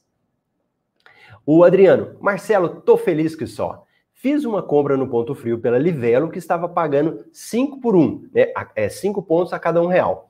O 1.45 1.63
Adriano, 1.63 2.17
Marcelo, 2.19 2.81
tô 2.81 2.97
feliz 2.97 3.35
que 3.35 3.47
só. 3.47 3.85
Fiz 4.13 4.43
uma 4.43 4.61
compra 4.61 4.97
no 4.97 5.07
ponto 5.07 5.33
frio 5.33 5.59
pela 5.59 5.79
Livelo 5.79 6.29
que 6.29 6.37
estava 6.37 6.67
pagando 6.67 7.25
5 7.31 7.79
por 7.79 7.95
1, 7.95 8.29
né? 8.33 8.47
É 8.75 8.89
5 8.89 9.23
pontos 9.23 9.53
a 9.53 9.59
cada 9.59 9.81
um 9.81 9.87
real 9.87 10.29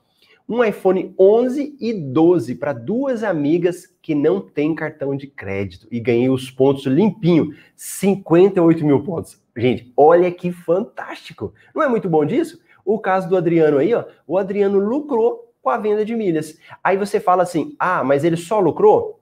um 0.49 0.64
iPhone 0.64 1.14
11 1.18 1.78
e 1.80 1.93
12 1.93 2.55
para 2.55 2.74
duas 2.74 3.24
amigas 3.24 3.86
que 4.01 4.16
não 4.16 4.41
têm 4.41 4.74
cartão 4.74 5.16
de 5.16 5.28
crédito 5.28 5.88
e 5.91 5.99
ganhei 5.99 6.28
os 6.28 6.49
pontos 6.49 6.88
limpinho, 6.88 7.53
58 7.76 8.84
mil 8.84 9.03
pontos. 9.03 9.39
Gente, 9.55 9.93
olha 9.95 10.32
que 10.32 10.51
fantástico! 10.51 11.53
Não 11.76 11.84
é 11.84 11.88
muito 11.88 12.10
bom 12.10 12.26
disso? 12.26 12.60
O 12.84 12.97
caso 12.97 13.30
do 13.30 13.38
Adriano 13.38 13.78
aí, 13.78 13.93
ó, 13.93 14.05
o 14.26 14.39
Adriano 14.39 14.80
lucrou 14.80 15.49
com 15.62 15.70
a 15.70 15.78
venda 15.78 16.03
de 16.05 16.16
milhas. 16.16 16.57
Aí 16.84 16.97
você 16.97 17.20
fala 17.20 17.43
assim: 17.43 17.76
ah, 17.80 18.03
mas 18.03 18.24
ele 18.24 18.38
só 18.38 18.60
lucrou? 18.60 19.20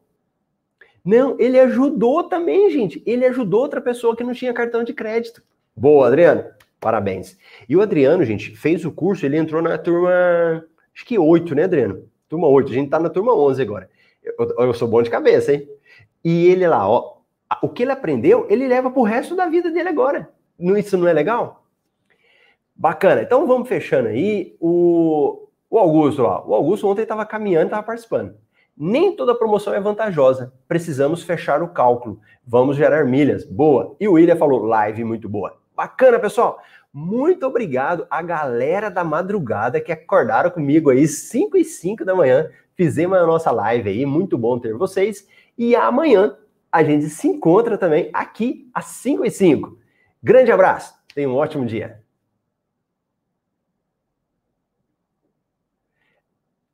Não, 1.04 1.38
ele 1.40 1.60
ajudou 1.60 2.24
também, 2.24 2.70
gente. 2.70 3.02
Ele 3.06 3.26
ajudou 3.26 3.62
outra 3.62 3.80
pessoa 3.80 4.16
que 4.16 4.24
não 4.24 4.34
tinha 4.34 4.54
cartão 4.54 4.84
de 4.84 4.94
crédito. 4.94 5.42
Boa, 5.76 6.08
Adriano. 6.08 6.44
Parabéns. 6.80 7.38
E 7.68 7.76
o 7.76 7.82
Adriano, 7.82 8.24
gente, 8.24 8.56
fez 8.56 8.86
o 8.86 8.92
curso, 8.92 9.26
ele 9.26 9.38
entrou 9.38 9.62
na 9.62 9.78
turma 9.78 10.12
acho 10.94 11.06
que 11.06 11.18
oito, 11.18 11.54
né, 11.54 11.64
Adriano? 11.64 12.04
Turma 12.28 12.48
8, 12.48 12.72
a 12.72 12.74
gente 12.74 12.90
tá 12.90 13.00
na 13.00 13.10
turma 13.10 13.34
11 13.34 13.62
agora. 13.62 13.90
Eu, 14.24 14.36
eu, 14.60 14.74
sou 14.74 14.88
bom 14.88 15.02
de 15.02 15.10
cabeça, 15.10 15.54
hein? 15.54 15.70
E 16.24 16.48
ele 16.48 16.68
lá, 16.68 16.90
ó, 16.90 17.18
o 17.62 17.70
que 17.70 17.84
ele 17.84 17.92
aprendeu, 17.92 18.46
ele 18.50 18.68
leva 18.68 18.92
pro 18.92 19.04
resto 19.04 19.36
da 19.36 19.48
vida 19.48 19.72
dele 19.72 19.90
agora. 19.90 20.30
Isso 20.60 20.98
não 20.98 21.08
é 21.08 21.14
legal? 21.14 21.66
Bacana. 22.76 23.22
Então 23.22 23.48
vamos 23.48 23.70
fechando 23.70 24.10
aí. 24.10 24.58
O, 24.60 25.47
o 25.70 25.78
Augusto, 25.78 26.24
ó, 26.24 26.44
o 26.46 26.54
Augusto 26.54 26.88
ontem 26.88 27.02
estava 27.02 27.26
caminhando, 27.26 27.66
estava 27.66 27.84
participando. 27.84 28.36
Nem 28.76 29.16
toda 29.16 29.34
promoção 29.34 29.74
é 29.74 29.80
vantajosa. 29.80 30.54
Precisamos 30.68 31.24
fechar 31.24 31.64
o 31.64 31.70
cálculo. 31.70 32.20
Vamos 32.46 32.78
gerar 32.78 33.06
milhas. 33.06 33.44
Boa. 33.44 33.96
E 34.00 34.08
o 34.08 34.14
William 34.14 34.36
falou, 34.36 34.64
live 34.64 35.04
muito 35.04 35.28
boa. 35.28 35.58
Bacana, 35.76 36.20
pessoal. 36.20 36.60
Muito 36.94 37.46
obrigado 37.46 38.08
à 38.10 38.22
galera 38.22 38.90
da 38.90 39.04
madrugada 39.04 39.82
que 39.82 39.92
acordaram 39.92 40.50
comigo 40.50 40.90
aí 40.90 41.08
5 41.08 41.58
e 41.58 41.66
5 41.66 42.06
da 42.06 42.16
manhã. 42.16 42.50
Fizemos 42.76 43.18
a 43.18 43.26
nossa 43.26 43.52
live 43.52 43.90
aí, 43.90 44.06
muito 44.06 44.38
bom 44.38 44.60
ter 44.60 44.74
vocês. 44.76 45.28
E 45.58 45.76
amanhã 45.76 46.38
a 46.72 46.84
gente 46.84 47.10
se 47.10 47.28
encontra 47.28 47.78
também 47.78 48.10
aqui 48.14 48.70
às 48.74 48.86
5 48.86 49.26
e 49.26 49.32
5. 49.32 49.78
Grande 50.22 50.52
abraço, 50.52 50.94
tenha 51.14 51.30
um 51.30 51.36
ótimo 51.36 51.66
dia. 51.66 52.02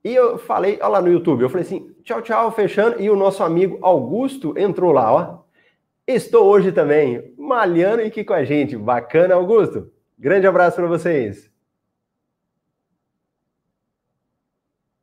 E 0.04 0.14
eu 0.14 0.38
falei, 0.38 0.78
olha 0.82 0.88
lá 0.88 1.02
no 1.02 1.12
YouTube, 1.12 1.42
eu 1.42 1.50
falei 1.50 1.66
assim, 1.66 1.96
tchau, 2.04 2.22
tchau, 2.22 2.52
fechando. 2.52 3.02
E 3.02 3.10
o 3.10 3.16
nosso 3.16 3.44
amigo 3.44 3.78
Augusto 3.82 4.54
entrou 4.58 4.92
lá, 4.92 5.14
ó. 5.14 5.44
Estou 6.06 6.46
hoje 6.46 6.74
também 6.74 7.34
malhando 7.38 8.04
aqui 8.04 8.24
com 8.24 8.34
a 8.34 8.44
gente. 8.44 8.76
Bacana, 8.76 9.36
Augusto? 9.36 9.90
Grande 10.20 10.46
abraço 10.46 10.76
para 10.76 10.88
vocês. 10.88 11.53